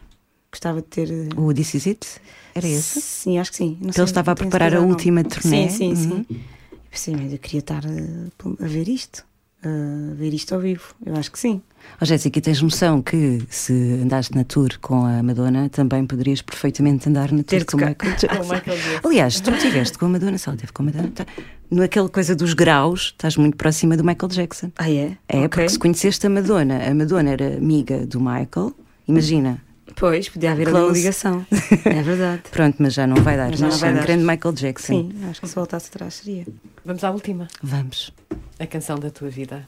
gostava 0.51 0.81
de 0.81 0.87
ter. 0.89 1.09
O 1.37 1.53
This 1.55 1.75
Is 1.75 1.87
It? 1.87 2.07
Era 2.55 2.67
esse? 2.67 3.01
Sim, 3.01 3.39
acho 3.39 3.51
que 3.53 3.57
sim. 3.59 3.79
Não 3.81 3.93
sei, 3.93 4.03
ele 4.03 4.11
estava 4.11 4.33
a 4.33 4.35
preparar 4.35 4.75
a 4.75 4.81
última 4.81 5.23
turnê? 5.25 5.69
Sim, 5.69 5.95
sim, 5.95 6.11
Uhum. 6.11 6.25
sim. 6.27 6.27
E 6.73 6.79
pensei, 6.91 7.15
mas 7.17 7.33
eu 7.33 7.39
queria 7.39 7.61
estar 7.61 7.83
a, 7.87 8.65
a 8.65 8.67
ver 8.67 8.89
isto, 8.89 9.25
a 9.63 10.15
ver 10.15 10.33
isto 10.35 10.55
ao 10.55 10.61
vivo. 10.61 10.95
Eu 11.05 11.15
acho 11.17 11.31
que 11.31 11.39
sim. 11.39 11.61
Ó 12.01 12.05
Jéssica, 12.05 12.41
tens 12.41 12.61
noção 12.61 13.01
que 13.03 13.43
se 13.49 13.73
andaste 14.03 14.35
na 14.37 14.45
tour 14.45 14.69
com 14.81 15.05
a 15.05 15.23
Madonna, 15.23 15.69
também 15.71 16.07
poderias 16.07 16.43
perfeitamente 16.43 17.09
andar 17.09 17.33
na 17.33 17.43
tour 17.43 17.65
com 17.65 17.77
o 17.77 17.81
Michael 17.81 17.97
com. 17.97 18.07
Michael 18.55 18.77
Jackson. 18.79 19.09
Aliás, 19.09 19.41
tu 19.41 19.51
estiveste 19.51 19.99
com 19.99 20.07
a 20.07 20.09
Madonna, 20.11 20.37
ela 20.47 20.57
teve 20.57 20.73
com 20.73 20.83
a 20.83 20.87
Madonna, 20.87 21.11
tá, 21.15 21.27
naquela 21.71 22.09
coisa 22.09 22.37
dos 22.37 22.53
graus, 22.53 23.07
estás 23.13 23.37
muito 23.37 23.57
próxima 23.57 23.97
do 23.97 24.05
Michael 24.05 24.31
Jackson. 24.31 24.71
Ah, 24.77 24.91
é? 24.91 25.17
É, 25.29 25.39
Ok. 25.39 25.49
porque 25.49 25.69
se 25.71 25.79
conheceste 25.79 26.27
a 26.27 26.31
Madonna, 26.31 26.87
a 26.87 26.95
Madonna 26.95 27.31
era 27.31 27.57
amiga 27.57 28.07
do 28.07 28.21
Michael, 28.21 28.73
imagina. 29.09 29.59
Pois, 29.97 30.29
podia 30.29 30.53
haver 30.53 30.69
ali 30.69 30.77
uma 30.79 30.93
ligação. 30.93 31.47
É 31.85 32.03
verdade. 32.03 32.43
Pronto, 32.51 32.77
mas 32.79 32.95
já 32.95 33.07
não 33.07 33.17
vai 33.23 33.37
dar. 33.37 33.51
Mas 33.51 33.59
já 33.59 33.69
não 33.69 33.77
vai 33.77 33.95
dar. 33.95 34.03
grande 34.03 34.25
Michael 34.25 34.55
Jackson. 34.55 34.87
Sim, 34.87 35.13
acho 35.29 35.41
que 35.41 35.49
se 35.49 35.55
voltasse 35.55 35.89
atrás 35.89 36.15
seria. 36.15 36.47
vamos 36.85 37.03
à 37.05 37.11
última. 37.11 37.49
Vamos. 37.63 38.13
A 38.59 38.67
canção 38.67 38.99
da 38.99 39.11
tua 39.11 39.29
vida. 39.29 39.67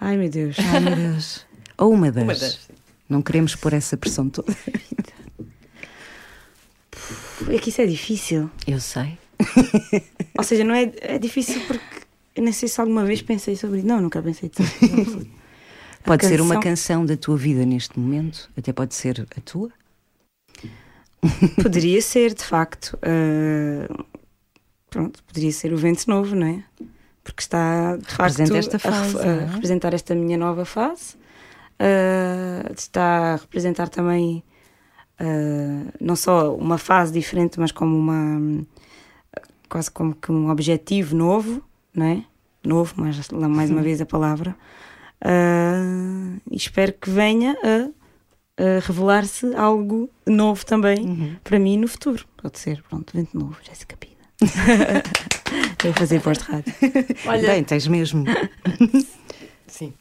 Ai, 0.00 0.16
meu 0.16 0.28
Deus. 0.28 0.56
Ai 0.58 0.80
meu 0.80 0.96
Deus. 0.96 1.46
Ou 1.78 1.92
uma 1.92 2.10
das. 2.10 2.24
Uma 2.24 2.34
das. 2.34 2.68
Não 3.08 3.22
queremos 3.22 3.54
pôr 3.54 3.72
essa 3.74 3.96
pressão 3.96 4.28
toda. 4.28 4.54
É 7.48 7.58
que 7.58 7.68
isso 7.68 7.80
é 7.80 7.86
difícil. 7.86 8.50
Eu 8.66 8.80
sei. 8.80 9.18
Ou 10.38 10.44
seja, 10.44 10.64
não 10.64 10.74
é, 10.74 10.90
é 11.00 11.18
difícil 11.18 11.60
porque 11.66 12.04
eu 12.34 12.42
nem 12.42 12.52
sei 12.52 12.68
se 12.68 12.80
alguma 12.80 13.04
vez 13.04 13.22
pensei 13.22 13.56
sobre 13.56 13.78
isso. 13.78 13.86
Não, 13.86 14.00
nunca 14.00 14.22
pensei 14.22 14.50
sobre 14.52 15.02
isso. 15.02 15.26
Pode 16.04 16.26
ser 16.26 16.40
uma 16.40 16.54
canção- 16.54 17.00
canção 17.00 17.06
da 17.06 17.16
tua 17.16 17.36
vida 17.36 17.64
neste 17.64 17.98
momento, 17.98 18.50
até 18.56 18.72
pode 18.72 18.94
ser 18.94 19.26
a 19.36 19.40
tua. 19.40 19.70
Poderia 21.62 22.00
ser, 22.02 22.34
de 22.34 22.44
facto. 22.44 22.98
ah, 23.02 24.04
pronto, 24.90 25.22
poderia 25.24 25.50
ser 25.52 25.72
o 25.72 25.76
Vento 25.76 26.04
Novo, 26.08 26.34
não 26.36 26.46
é? 26.46 26.62
Porque 27.22 27.40
está, 27.40 27.96
de 27.96 28.04
facto, 28.04 28.38
Representa 28.38 28.58
esta 28.58 28.76
a 28.76 28.80
fase, 28.80 29.18
a, 29.18 29.24
é? 29.24 29.46
representar 29.46 29.94
esta 29.94 30.14
minha 30.14 30.36
nova 30.36 30.64
fase. 30.64 31.16
Ah, 31.78 32.70
está 32.76 33.34
a 33.34 33.36
representar 33.36 33.88
também 33.88 34.42
ah, 35.18 35.90
não 36.00 36.14
só 36.16 36.54
uma 36.54 36.76
fase 36.78 37.12
diferente, 37.12 37.58
mas 37.58 37.72
como 37.72 37.96
uma 37.96 38.64
quase 39.68 39.90
como 39.90 40.14
que 40.14 40.30
um 40.30 40.50
objetivo 40.50 41.16
novo, 41.16 41.62
não 41.94 42.06
é? 42.06 42.24
Novo, 42.62 42.94
mas 42.96 43.30
lá 43.30 43.48
mais 43.48 43.70
uma 43.70 43.82
vez 43.82 44.00
a 44.00 44.06
palavra. 44.06 44.54
E 46.50 46.56
espero 46.56 46.92
que 46.92 47.08
venha 47.10 47.56
a, 47.62 48.62
a 48.62 48.80
revelar-se 48.80 49.54
algo 49.54 50.10
novo 50.26 50.64
também 50.64 51.38
para 51.42 51.58
mim 51.58 51.78
no 51.78 51.88
futuro. 51.88 52.24
Pode 52.36 52.58
ser, 52.58 52.82
pronto, 52.82 53.12
vento 53.16 53.36
novo, 53.38 53.56
Jéssica 53.62 53.96
Pina. 53.96 54.14
Vou 55.82 55.92
fazer 55.92 56.18
voz 56.18 56.38
de 56.38 56.44
rádio. 56.44 56.74
Olha, 57.26 57.48
Bem, 57.48 57.64
tens 57.64 57.86
mesmo. 57.86 58.24
sim. 59.66 59.94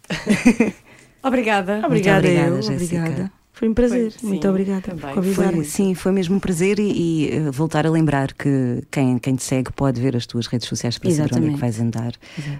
obrigada. 1.21 1.82
Obrigada, 1.86 2.19
obrigada, 2.28 2.55
eu, 2.55 2.61
Jéssica. 2.61 2.97
obrigada. 3.01 3.42
Foi 3.55 3.69
um 3.69 3.73
prazer. 3.73 4.11
Foi, 4.11 4.29
Muito 4.29 4.47
obrigada 4.49 4.81
também. 4.81 5.13
por 5.13 5.23
Foi, 5.23 5.33
convidar-me. 5.45 5.63
sim, 5.63 5.93
foi 5.93 6.11
mesmo 6.11 6.35
um 6.35 6.39
prazer 6.39 6.79
e, 6.79 6.83
e, 6.91 7.29
eh, 7.31 7.51
voltar 7.51 7.85
a 7.85 7.89
lembrar 7.91 8.33
que 8.33 8.81
quem, 8.91 9.19
quem 9.19 9.35
te 9.35 9.43
segue 9.43 9.71
pode 9.71 10.01
ver 10.01 10.15
as 10.15 10.25
tuas 10.25 10.47
redes 10.47 10.67
sociais 10.67 10.97
para 10.97 11.11
saber 11.11 11.35
onde 11.35 11.35
é 11.35 11.39
que 11.39 11.55
Exatamente. 11.55 11.61
vais 11.61 11.79
andar. 11.79 12.13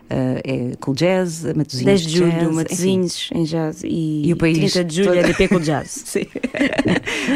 Eh, 0.10 0.42
é 0.72 0.76
Cool 0.80 0.96
Jazz, 0.96 1.44
Matosinhos 1.56 1.86
10 1.86 2.02
de 2.02 2.10
julho, 2.16 2.30
Jazz, 2.32 2.44
enfim. 2.44 2.56
Matosinhos 2.56 3.30
em 3.34 3.44
jazz 3.44 3.82
e, 3.84 4.28
E 4.28 4.34
o 4.34 4.38
país 4.38 4.58
30 4.72 4.84
de 4.84 4.96
julho 4.96 5.08
todo. 5.08 5.18
é 5.20 5.24
DP 5.24 5.48
com 5.48 5.60
jazz. 5.60 5.90
Sim. 6.06 6.28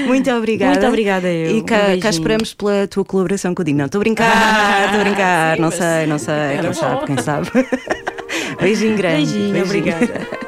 Muito 0.07 0.29
obrigada. 0.31 0.73
Muito 0.73 0.87
obrigada 0.87 1.27
eu. 1.27 1.57
E 1.57 1.63
cá, 1.63 1.75
Um 1.75 1.79
cá 1.79 1.87
beijinho. 1.87 2.09
esperamos 2.11 2.53
pela 2.53 2.87
tua 2.87 3.03
colaboração 3.03 3.55
com 3.55 3.63
o 3.63 3.65
Dino. 3.65 3.79
Não, 3.79 3.85
estou 3.87 3.99
a 3.99 4.03
brincar, 4.03 4.85
estou 4.85 5.01
a 5.01 5.03
brincar. 5.03 5.55
sim, 5.55 5.61
não 5.63 5.71
sei, 5.71 6.05
não 6.07 6.19
sei. 6.19 6.35
Quem 6.59 6.67
bom. 6.67 6.73
sabe, 6.73 7.05
quem 7.07 7.17
sabe. 7.17 7.49
Beijinho 8.61 8.95
grande. 8.97 9.31
Beijinho, 9.33 9.63
obrigada. 9.63 10.46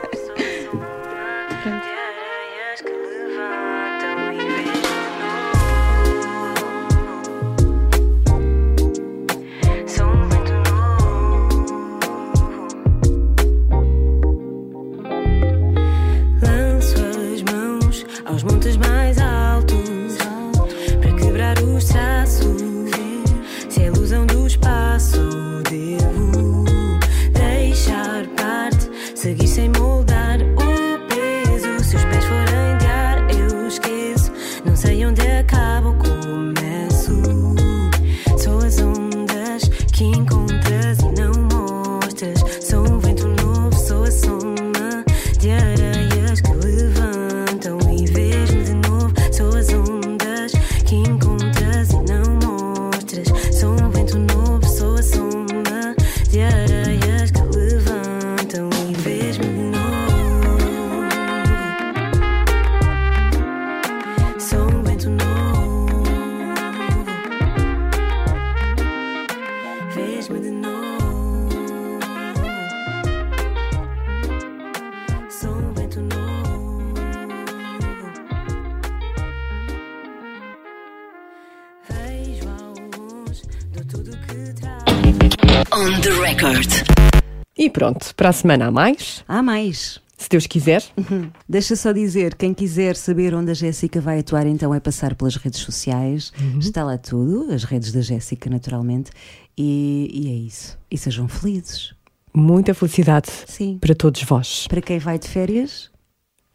On 85.71 86.01
the 86.01 86.11
record. 86.19 86.67
E 87.57 87.69
pronto, 87.69 88.13
para 88.13 88.27
a 88.27 88.33
semana 88.33 88.65
há 88.67 88.71
mais, 88.71 89.23
Há 89.25 89.41
mais. 89.41 90.01
se 90.17 90.27
Deus 90.27 90.45
quiser. 90.47 90.83
Deixa 91.47 91.77
só 91.77 91.93
dizer, 91.93 92.35
quem 92.35 92.53
quiser 92.53 92.97
saber 92.97 93.33
onde 93.33 93.51
a 93.51 93.53
Jéssica 93.53 94.01
vai 94.01 94.19
atuar, 94.19 94.45
então 94.47 94.75
é 94.75 94.81
passar 94.81 95.15
pelas 95.15 95.37
redes 95.37 95.61
sociais. 95.61 96.33
Está 96.59 96.83
lá 96.83 96.97
tudo, 96.97 97.53
as 97.53 97.63
redes 97.63 97.93
da 97.93 98.01
Jéssica, 98.01 98.49
naturalmente. 98.49 99.11
E, 99.57 100.09
e 100.13 100.27
é 100.27 100.35
isso. 100.35 100.77
E 100.91 100.97
sejam 100.97 101.29
felizes. 101.29 101.93
Muita 102.33 102.73
felicidade 102.73 103.29
Sim. 103.47 103.77
para 103.79 103.95
todos 103.95 104.21
vós. 104.23 104.67
Para 104.67 104.81
quem 104.81 104.99
vai 104.99 105.17
de 105.17 105.29
férias, 105.29 105.89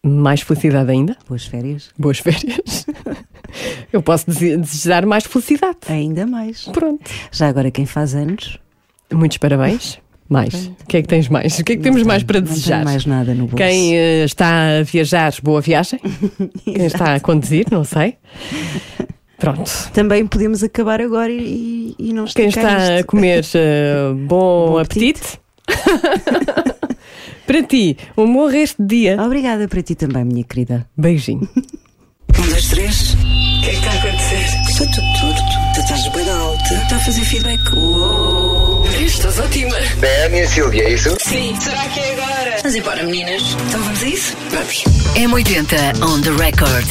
Mais 0.07 0.43
felicidade 0.43 0.91
ainda. 0.91 1.17
boas 1.27 1.47
férias. 1.47 1.91
Boas 1.99 2.19
férias. 2.19 2.87
Eu 3.93 4.03
posso 4.03 4.27
dese- 4.27 4.57
desejar 4.59 5.07
mais 5.07 5.25
felicidade. 5.25 5.79
Ainda 5.89 6.27
mais. 6.27 6.65
Pronto. 6.65 7.09
Já 7.33 7.49
agora 7.49 7.71
quem 7.71 7.87
faz 7.87 8.15
anos, 8.15 8.59
Muitos 9.13 9.39
parabéns. 9.39 9.99
Mais. 10.29 10.67
O 10.67 10.87
que 10.89 10.97
é 10.97 11.03
que 11.03 11.09
tens 11.09 11.29
mais? 11.29 11.59
O 11.59 11.65
que 11.65 11.73
é 11.75 11.77
que 11.77 11.83
temos 11.83 12.03
mais 12.03 12.23
para 12.23 12.41
não 12.41 12.49
desejar? 12.49 12.77
tem 12.79 12.85
mais 12.87 13.07
nada 13.07 13.33
no 13.35 13.43
bolso. 13.47 13.57
Quem 13.57 13.97
eh, 13.97 14.25
está 14.25 14.79
a 14.79 14.83
viajar, 14.83 15.33
boa 15.43 15.61
viagem. 15.61 16.01
Quem 16.65 16.87
está 16.87 17.15
a 17.15 17.21
conduzir, 17.21 17.67
não 17.71 17.85
sei. 17.85 18.17
Pronto. 19.39 19.71
Também 19.93 20.27
podemos 20.27 20.63
acabar 20.65 21.01
agora 21.03 21.31
e, 21.31 21.95
e 21.99 22.13
não 22.15 22.25
Quem 22.25 22.49
está 22.49 22.77
a 22.77 22.95
isto. 22.97 23.07
comer, 23.07 23.45
eh, 23.55 24.13
bom, 24.27 24.69
Bom 24.73 24.79
apetite. 24.79 25.39
Para 27.47 27.63
ti, 27.63 27.97
um 28.17 28.33
bom 28.33 28.47
resto 28.49 28.83
de 28.83 28.97
dia. 28.97 29.23
Obrigada 29.23 29.69
para 29.69 29.83
ti 29.83 29.95
também, 29.95 30.25
minha 30.25 30.45
querida. 30.45 30.87
Beijinho. 30.97 31.49
Um, 32.37 32.49
dois, 32.49 32.69
três. 32.69 33.15
O 33.15 33.17
que 33.63 33.69
é 33.69 33.71
que 33.71 33.77
está 33.77 33.91
a 33.91 33.95
acontecer? 33.95 34.45
Está 34.69 34.85
tudo 34.87 35.21
torto. 35.21 35.43
Tu 35.75 35.81
estás 35.83 36.09
bem 36.09 36.31
alta. 36.31 36.75
Está 36.75 36.97
a 36.97 36.99
fazer 36.99 37.21
feedback. 37.25 37.73
Uou. 37.77 38.85
Estás 39.01 39.39
ótima. 39.39 39.77
É 40.03 40.27
a 40.27 40.29
minha 40.31 40.49
Silvia, 40.49 40.83
é 40.83 40.95
isso? 40.95 41.17
Sim. 41.21 41.55
Será 41.61 41.85
que 41.91 42.01
é 42.01 42.13
agora? 42.15 42.57
Vamos 42.61 42.75
embora, 42.77 43.03
meninas. 43.05 43.43
Então 43.69 43.81
vamos 43.85 44.03
a 44.03 44.07
isso? 44.09 44.37
Vamos. 44.51 44.85
M80 45.17 46.03
on 46.05 46.21
the 46.23 46.31
record. 46.31 46.87